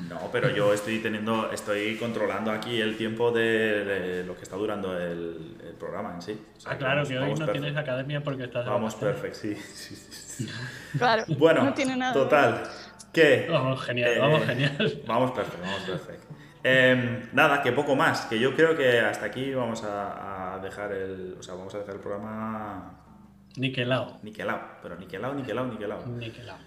No, 0.08 0.30
pero 0.32 0.50
yo 0.50 0.72
estoy 0.72 0.98
teniendo, 1.00 1.50
estoy 1.52 1.96
controlando 1.96 2.50
aquí 2.50 2.80
el 2.80 2.96
tiempo 2.96 3.30
de, 3.30 3.84
de 3.84 4.24
lo 4.24 4.34
que 4.36 4.42
está 4.42 4.56
durando 4.56 4.96
el, 4.96 5.56
el 5.64 5.74
programa 5.74 6.14
en 6.14 6.22
sí. 6.22 6.40
O 6.56 6.60
sea, 6.60 6.72
Ah, 6.72 6.78
claro, 6.78 6.94
vamos- 6.96 7.08
que 7.08 7.14
hoy 7.16 7.20
vamos 7.22 7.40
no 7.40 7.46
perfect. 7.46 7.64
tienes 7.64 7.80
academia 7.82 8.22
porque 8.22 8.44
estás 8.44 8.64
de 8.64 8.70
Vamos 8.70 8.94
vacaciones. 8.94 9.20
perfect, 9.20 9.34
sí, 9.36 9.54
sí, 9.74 9.94
sí, 9.96 10.46
sí. 10.46 10.98
Claro, 10.98 11.24
Bueno, 11.38 11.64
no 11.64 11.74
tiene 11.74 11.96
nada. 11.96 12.12
total. 12.12 12.62
¿Qué? 13.12 13.46
Vamos, 13.50 13.80
genial, 13.82 14.10
Eh, 14.12 14.18
vamos, 14.18 14.44
genial. 14.44 15.02
Vamos 15.06 15.30
perfecto, 15.32 15.62
vamos 15.62 15.80
perfecto. 15.82 16.26
Em, 16.62 17.22
nada, 17.32 17.62
que 17.62 17.72
poco 17.72 17.94
más, 17.96 18.22
que 18.26 18.38
yo 18.38 18.54
creo 18.54 18.76
que 18.76 19.00
hasta 19.00 19.26
aquí 19.26 19.54
vamos 19.54 19.82
a, 19.84 20.54
a 20.54 20.58
dejar 20.58 20.92
el, 20.92 21.36
o 21.38 21.42
sea, 21.42 21.54
vamos 21.54 21.74
a 21.74 21.78
dejar 21.78 21.94
el 21.94 22.00
programa 22.00 23.00
Niquelao. 23.56 24.18
niquelado, 24.22 24.60
pero 24.82 24.96
niquelado, 24.96 25.34
niquelado, 25.34 25.68
niquelado. 25.68 26.06
Niquelao. 26.06 26.58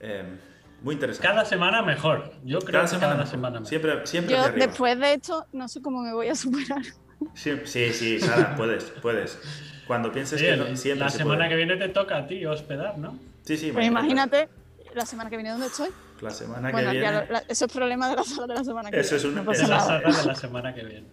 Em, 0.00 0.38
muy 0.84 0.94
interesante. 0.94 1.26
Cada 1.28 1.44
semana 1.44 1.82
mejor. 1.82 2.30
Yo 2.44 2.58
creo 2.60 2.72
Cada 2.72 2.84
que 2.84 2.88
semana, 2.90 3.12
cada 3.14 3.26
semana 3.26 3.50
mejor. 3.60 3.68
Siempre, 3.68 4.06
siempre 4.06 4.36
Yo 4.36 4.48
después 4.52 4.98
de 5.00 5.14
esto 5.14 5.46
no 5.52 5.66
sé 5.68 5.80
cómo 5.82 6.02
me 6.02 6.12
voy 6.12 6.28
a 6.28 6.34
superar. 6.36 6.82
Sí, 7.34 7.52
sí, 7.64 7.90
sí, 7.92 8.20
Sara, 8.20 8.54
puedes, 8.54 8.84
puedes. 9.00 9.38
Cuando 9.86 10.12
pienses 10.12 10.38
Sí, 10.38 10.46
que 10.46 10.56
no, 10.56 10.76
siempre 10.76 11.04
la 11.06 11.10
se 11.10 11.18
semana 11.18 11.38
puede. 11.44 11.48
que 11.50 11.56
viene 11.56 11.76
te 11.76 11.88
toca 11.88 12.18
a 12.18 12.26
ti 12.26 12.44
hospedar, 12.44 12.98
¿no? 12.98 13.18
Sí, 13.44 13.56
sí, 13.56 13.70
Pues 13.72 13.86
imagínate. 13.86 14.48
la 14.94 15.06
semana 15.06 15.30
que 15.30 15.36
viene 15.36 15.50
dónde 15.50 15.68
estoy. 15.68 15.88
La 16.20 16.30
semana 16.30 16.70
Bueno, 16.70 16.90
que 16.90 16.96
ya 17.00 17.10
viene. 17.10 17.26
lo- 17.26 17.32
la- 17.32 17.42
eso 17.48 17.64
es 17.64 17.72
problema 17.72 18.10
de 18.10 18.16
la 18.16 18.24
sala 18.24 18.46
de 18.48 18.54
la 18.54 18.64
semana 18.64 18.90
que 18.90 19.00
Eso 19.00 19.14
viene. 19.14 19.18
es 19.18 19.24
un- 19.24 19.34
no 19.36 19.44
pasa 19.44 19.62
Es 19.62 19.68
la 19.70 19.80
saga 19.80 20.12
de 20.12 20.26
la 20.26 20.34
semana 20.34 20.74
que 20.74 20.84
viene. 20.84 21.06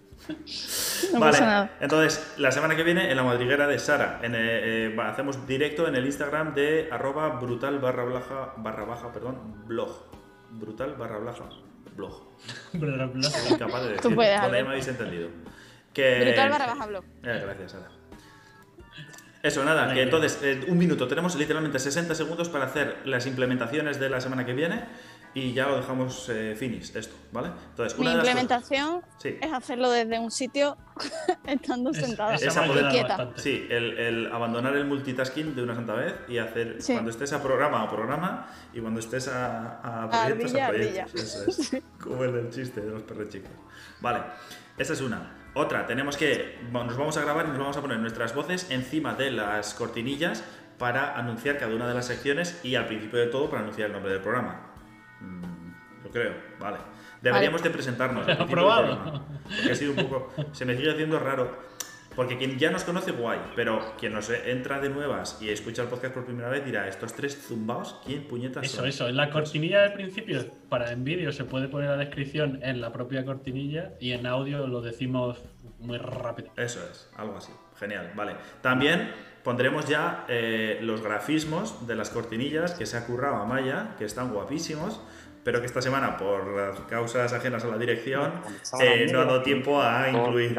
No 1.14 1.20
vale, 1.20 1.32
pasa 1.32 1.46
nada. 1.46 1.78
entonces, 1.80 2.34
la 2.38 2.52
semana 2.52 2.76
que 2.76 2.84
viene 2.84 3.10
en 3.10 3.18
la 3.18 3.24
madriguera 3.24 3.68
de 3.68 3.80
Sara, 3.80 4.20
en, 4.22 4.36
eh, 4.36 4.40
eh, 4.94 4.98
hacemos 5.02 5.48
directo 5.48 5.88
en 5.88 5.96
el 5.96 6.06
Instagram 6.06 6.54
de 6.54 6.90
arroba 6.92 7.28
brutal 7.40 7.80
barra 7.80 8.04
baja, 8.04 8.54
barra 8.58 8.86
baja, 8.86 9.12
perdón, 9.12 9.66
blog. 9.68 9.90
Brutal 10.52 10.96
barra 10.96 11.18
baja, 11.20 11.50
blog. 11.96 12.22
Incapaz 12.74 13.84
de 13.84 13.90
decirlo. 13.90 14.16
puedes, 14.16 14.16
Bueno, 14.16 14.24
ya 14.24 14.44
Albert. 14.44 14.64
me 14.64 14.70
habéis 14.70 14.88
entendido. 14.88 15.30
Que... 15.94 16.22
Brutal 16.24 16.50
barra 16.50 16.66
baja 16.68 16.86
blog. 16.86 17.04
Eh, 17.24 17.42
gracias, 17.44 17.72
Sara. 17.72 18.02
Eso, 19.44 19.66
nada, 19.66 19.92
que 19.94 20.04
entonces, 20.04 20.40
eh, 20.44 20.66
un 20.68 20.78
minuto, 20.78 21.08
tenemos 21.08 21.36
literalmente 21.36 21.80
60 21.80 22.14
segundos 22.14 22.50
para 22.50 22.66
hacer 22.66 22.98
las 23.06 23.26
implementaciones 23.26 24.00
de 24.00 24.10
la 24.10 24.22
semana 24.22 24.46
que 24.46 24.54
viene. 24.54 24.84
Y 25.34 25.54
ya 25.54 25.68
lo 25.68 25.78
dejamos 25.78 26.28
eh, 26.30 26.56
finish 26.58 26.96
esto, 26.96 27.16
¿vale? 27.32 27.50
Entonces, 27.70 27.98
Mi 27.98 28.06
una 28.06 28.16
las 28.16 28.20
cosas- 28.24 28.42
implementación 28.42 29.02
Sí. 29.18 29.38
es 29.42 29.54
hacerlo 29.54 29.90
desde 29.90 30.20
un 30.20 30.30
sitio 30.32 30.76
estando 31.46 31.92
Es- 31.92 31.98
sentada 32.00 32.36
puede- 32.36 32.60
ayuda 32.80 32.90
quieta. 32.90 33.30
Sí, 33.38 33.66
el, 33.70 33.98
el 33.98 34.32
abandonar 34.32 34.76
el 34.76 34.86
multitasking 34.86 35.56
de 35.56 35.64
una 35.64 35.76
santa 35.76 35.94
vez 35.94 36.14
y 36.28 36.38
hacer 36.38 36.82
Sí. 36.82 36.94
cuando 36.94 37.12
estés 37.12 37.32
a 37.34 37.42
programa 37.42 37.82
a 37.84 37.90
programa 37.90 38.48
y 38.74 38.80
cuando 38.82 39.00
estés 39.00 39.28
a, 39.30 40.04
a 40.04 40.10
proyectos 40.10 40.56
a 40.56 40.68
proyectos. 40.68 41.14
Eso 41.16 41.46
es. 41.50 41.84
Como 42.02 42.24
el 42.24 42.34
del 42.34 42.50
chiste 42.50 42.82
de 42.82 42.92
los 42.92 43.04
perros 43.04 43.30
chicos. 43.30 43.52
Vale, 44.02 44.20
esa 44.78 44.94
es 44.94 45.02
una. 45.02 45.38
Otra, 45.54 45.86
tenemos 45.86 46.18
que. 46.18 46.60
Nos 46.72 46.98
vamos 46.98 47.18
a 47.18 47.22
grabar 47.22 47.46
y 47.46 47.50
nos 47.50 47.60
vamos 47.60 47.78
a 47.78 47.82
poner 47.82 48.00
nuestras 48.00 48.34
voces 48.34 48.68
encima 48.72 49.14
de 49.16 49.32
las 49.32 49.74
cortinillas 49.74 50.44
para 50.78 51.16
anunciar 51.18 51.58
cada 51.58 51.76
una 51.76 51.88
de 51.88 51.94
las 51.94 52.06
secciones 52.08 52.60
y 52.64 52.76
al 52.76 52.88
principio 52.88 53.20
de 53.20 53.28
todo 53.28 53.50
para 53.50 53.62
anunciar 53.62 53.88
el 53.88 53.94
nombre 53.94 54.12
del 54.14 54.22
programa. 54.22 54.71
Mm, 55.22 56.04
Yo 56.04 56.12
creo, 56.12 56.34
vale. 56.60 56.78
Deberíamos 57.22 57.62
de 57.64 57.70
presentarnos. 57.70 58.28
al 58.28 58.42
Aprobado. 58.42 59.26
Porque 59.44 59.72
ha 59.72 59.76
sido 59.76 59.92
un 59.92 59.98
poco. 60.08 60.34
Se 60.52 60.66
me 60.66 60.76
sigue 60.76 60.92
haciendo 60.92 61.20
raro. 61.20 61.72
Porque 62.16 62.38
quien 62.38 62.60
ya 62.60 62.72
nos 62.72 62.84
conoce, 62.84 63.12
guay. 63.12 63.40
Pero 63.56 63.94
quien 63.98 64.12
nos 64.14 64.30
entra 64.30 64.82
de 64.82 64.90
nuevas 64.90 65.38
y 65.42 65.48
escucha 65.50 65.84
el 65.84 65.88
podcast 65.88 66.14
por 66.14 66.26
primera 66.26 66.50
vez 66.50 66.66
dirá: 66.66 66.88
Estos 66.90 67.14
tres 67.14 67.38
zumbaos, 67.48 68.02
¿quién 68.06 68.28
puñetas 68.28 68.66
Eso, 68.66 68.78
son? 68.78 68.88
eso. 68.88 69.08
En 69.08 69.16
la 69.16 69.30
cortinilla 69.30 69.82
del 69.84 69.94
principio, 69.94 70.46
para 70.68 70.92
en 70.92 71.06
vídeo 71.06 71.32
se 71.32 71.46
puede 71.46 71.70
poner 71.70 71.90
la 71.90 71.98
descripción 71.98 72.60
en 72.64 72.82
la 72.82 72.92
propia 72.92 73.24
cortinilla 73.24 73.94
y 74.00 74.12
en 74.12 74.26
audio 74.26 74.68
lo 74.68 74.82
decimos 74.82 75.42
muy 75.80 75.98
rápido. 76.00 76.52
Eso 76.58 76.80
es, 76.92 77.10
algo 77.16 77.38
así. 77.38 77.54
Genial, 77.80 78.12
vale. 78.14 78.36
También 78.62 79.10
pondremos 79.44 79.88
ya 79.88 80.26
eh, 80.28 80.80
los 80.82 81.02
grafismos 81.02 81.88
de 81.88 81.96
las 81.96 82.10
cortinillas 82.10 82.74
que 82.74 82.86
se 82.86 82.98
ha 82.98 83.06
currado 83.06 83.36
a 83.38 83.46
Maya, 83.46 83.96
que 83.98 84.06
están 84.06 84.32
guapísimos, 84.34 85.00
pero 85.44 85.60
que 85.60 85.66
esta 85.66 85.82
semana, 85.82 86.18
por 86.18 86.48
las 86.56 86.80
causas 86.82 87.34
ajenas 87.34 87.64
a 87.64 87.68
la 87.68 87.78
dirección, 87.78 88.32
eh, 88.80 89.08
no 89.12 89.22
ha 89.22 89.26
dado 89.26 89.42
tiempo 89.42 89.82
a 89.82 90.10
incluir. 90.10 90.56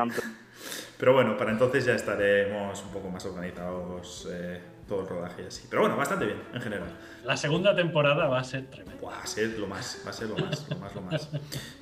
Pero 0.99 1.15
bueno, 1.15 1.37
para 1.37 1.51
entonces 1.51 1.85
ya 1.85 1.95
estaremos 1.95 2.81
un 2.83 2.93
poco 2.93 3.09
más 3.11 3.25
organizados 3.27 4.29
eh, 4.31 4.61
todo 4.89 5.03
el 5.03 5.09
rodaje 5.09 5.43
y 5.43 5.47
así. 5.47 5.67
Pero 5.69 5.83
bueno, 5.83 5.97
bastante 5.97 6.27
bien 6.27 6.39
en 6.55 6.61
general. 6.61 6.89
La 7.25 7.37
segunda 7.37 7.75
temporada 7.75 8.27
va 8.29 8.39
a 8.39 8.45
ser 8.45 8.67
tremenda. 8.71 9.03
Va 9.05 9.21
a 9.21 9.27
ser 9.27 9.59
lo 9.59 9.67
más, 9.67 10.01
va 10.07 10.11
a 10.11 10.13
ser 10.13 10.29
lo 10.29 10.37
más, 10.37 10.69
lo 10.69 10.77
más, 10.77 10.95
lo 10.95 11.01
más. 11.03 11.31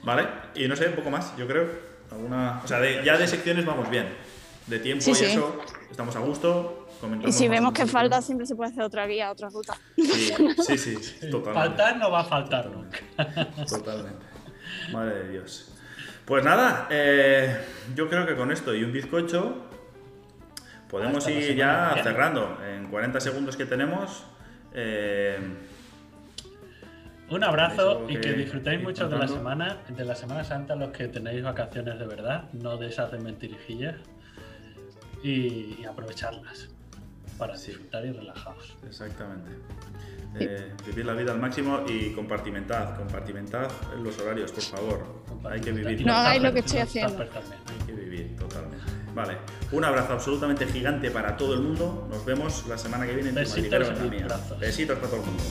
¿Vale? 0.05 0.26
Y 0.55 0.68
no 0.68 0.76
sé, 0.76 0.88
un 0.88 0.94
poco 0.94 1.11
más, 1.11 1.36
yo 1.36 1.46
creo. 1.46 1.66
Alguna... 2.11 2.61
O 2.64 2.66
sea, 2.66 2.80
de- 2.80 3.03
ya 3.05 3.16
de 3.18 3.26
secciones 3.26 3.64
vamos 3.66 3.88
bien. 3.90 4.09
De 4.71 4.79
tiempo 4.79 5.03
Sí, 5.03 5.11
y 5.11 5.14
sí. 5.14 5.25
eso, 5.27 5.61
estamos 5.91 6.14
a 6.16 6.21
gusto. 6.21 6.87
Y 7.27 7.33
si 7.33 7.49
vemos 7.49 7.73
que 7.73 7.87
falta, 7.87 8.21
siempre 8.23 8.47
se 8.47 8.55
puede 8.55 8.71
hacer 8.71 8.83
otra 8.85 9.07
guía, 9.07 9.31
otra 9.31 9.49
ruta. 9.49 9.75
Sí, 9.97 10.77
sí, 10.79 10.97
sí, 11.03 11.31
totalmente. 11.31 11.53
Faltar 11.68 11.97
no 11.97 12.11
va 12.11 12.21
a 12.21 12.25
faltar 12.25 12.66
nunca. 12.71 12.99
Totalmente. 13.68 14.27
Madre 14.93 15.14
de 15.25 15.29
Dios. 15.31 15.73
Pues 16.27 16.45
nada, 16.45 16.87
eh, 16.91 17.59
yo 17.95 18.09
creo 18.09 18.27
que 18.27 18.37
con 18.37 18.53
esto 18.53 18.75
y 18.75 18.85
un 18.85 18.93
bizcocho 18.93 19.57
podemos 20.89 21.18
Hasta 21.27 21.31
ir 21.33 21.57
ya 21.57 21.97
cerrando. 22.03 22.59
En 22.64 22.89
40 22.89 23.18
segundos 23.21 23.57
que 23.57 23.64
tenemos. 23.66 24.25
eh, 24.75 25.39
Un 27.31 27.43
abrazo 27.45 28.07
y 28.09 28.16
que 28.21 28.33
disfrutéis 28.35 28.83
mucho 28.83 29.09
de 29.09 29.16
la 29.18 29.27
semana, 29.29 29.79
de 29.89 30.05
la 30.05 30.14
Semana 30.14 30.45
Santa, 30.45 30.75
los 30.77 30.91
que 30.91 31.09
tenéis 31.09 31.43
vacaciones 31.43 31.99
de 31.99 32.07
verdad, 32.07 32.45
no 32.53 32.77
de 32.77 32.89
esas 32.89 33.11
de 33.12 33.18
mentirijillas, 33.18 33.97
y, 35.23 35.79
y 35.81 35.85
aprovecharlas 35.89 36.68
para 37.39 37.57
Sí. 37.57 37.68
disfrutar 37.68 38.05
y 38.05 38.12
relajaos. 38.12 38.77
Exactamente. 38.87 39.51
Eh, 40.39 40.73
vivir 40.87 41.07
la 41.07 41.14
vida 41.14 41.33
al 41.33 41.41
máximo 41.41 41.81
y 41.89 42.12
compartimentad, 42.12 42.97
compartimentad 42.97 43.68
los 44.01 44.16
horarios, 44.21 44.53
por 44.53 44.62
favor. 44.62 45.25
Hay 45.51 45.61
que 45.61 45.71
Y 45.71 45.73
vivir. 45.73 46.07
No 46.07 46.14
hagáis 46.14 46.41
lo 46.43 46.53
que 46.53 46.61
estoy 46.61 46.79
haciendo. 46.81 47.21
Hay 47.23 47.87
que 47.87 47.93
vivir, 47.93 48.37
totalmente. 48.37 48.79
Vale. 49.14 49.39
Un 49.73 49.85
abrazo 49.85 50.12
absolutamente 50.12 50.66
gigante 50.66 51.11
para 51.11 51.37
todo 51.37 51.55
el 51.55 51.62
mundo. 51.62 52.07
Nos 52.11 52.25
vemos 52.25 52.64
la 52.68 52.79
semana 52.79 53.07
que 53.07 53.14
viene 53.14 53.31
en 53.31 53.35
tu 53.35 53.41
Besitos 53.41 53.89
o 53.89 53.93
en 53.93 53.99
la 53.99 54.05
mía. 54.05 54.27
Besitos 54.61 54.99
para 54.99 55.09
todo 55.11 55.21
el 55.21 55.27
mundo. 55.27 55.43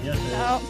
Adiós. 0.00 0.18
Chao. 0.30 0.60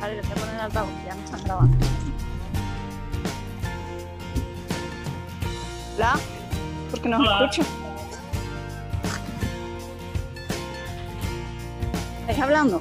Vale, 0.00 0.16
le 0.16 0.22
voy 0.22 0.30
a 0.30 0.34
poner 0.34 0.54
el 0.54 0.60
altavoz, 0.60 0.90
ya 1.06 1.14
me 1.14 1.24
están 1.24 1.44
grabando. 1.44 1.76
Hola, 6.00 6.18
porque 6.90 7.10
no 7.10 7.18
Hola. 7.18 7.40
me 7.40 7.44
escucho. 7.44 7.62
¿Estáis 12.20 12.38
hablando? 12.38 12.80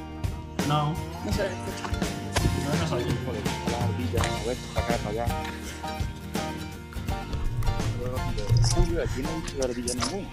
No, 0.69 0.93
No 1.25 1.33
se 1.33 1.47
escucha. 1.47 1.89
no 2.89 2.95
oye. 2.95 3.05
La 3.71 3.83
ardilla, 3.83 4.21
a 4.21 4.47
ver, 4.47 4.57
para 4.73 4.85
acá, 4.85 4.95
para 5.03 5.09
allá. 5.09 5.25
Uy, 8.77 8.97
aquí 9.01 9.21
no 9.21 9.29
he 9.29 9.41
visto 9.41 9.63
ardilla 9.65 9.93
ninguna. 9.95 10.29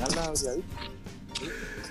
Al 0.00 0.06
final 0.06 0.10
la 0.16 0.24
habría 0.24 0.52
visto. 0.54 1.83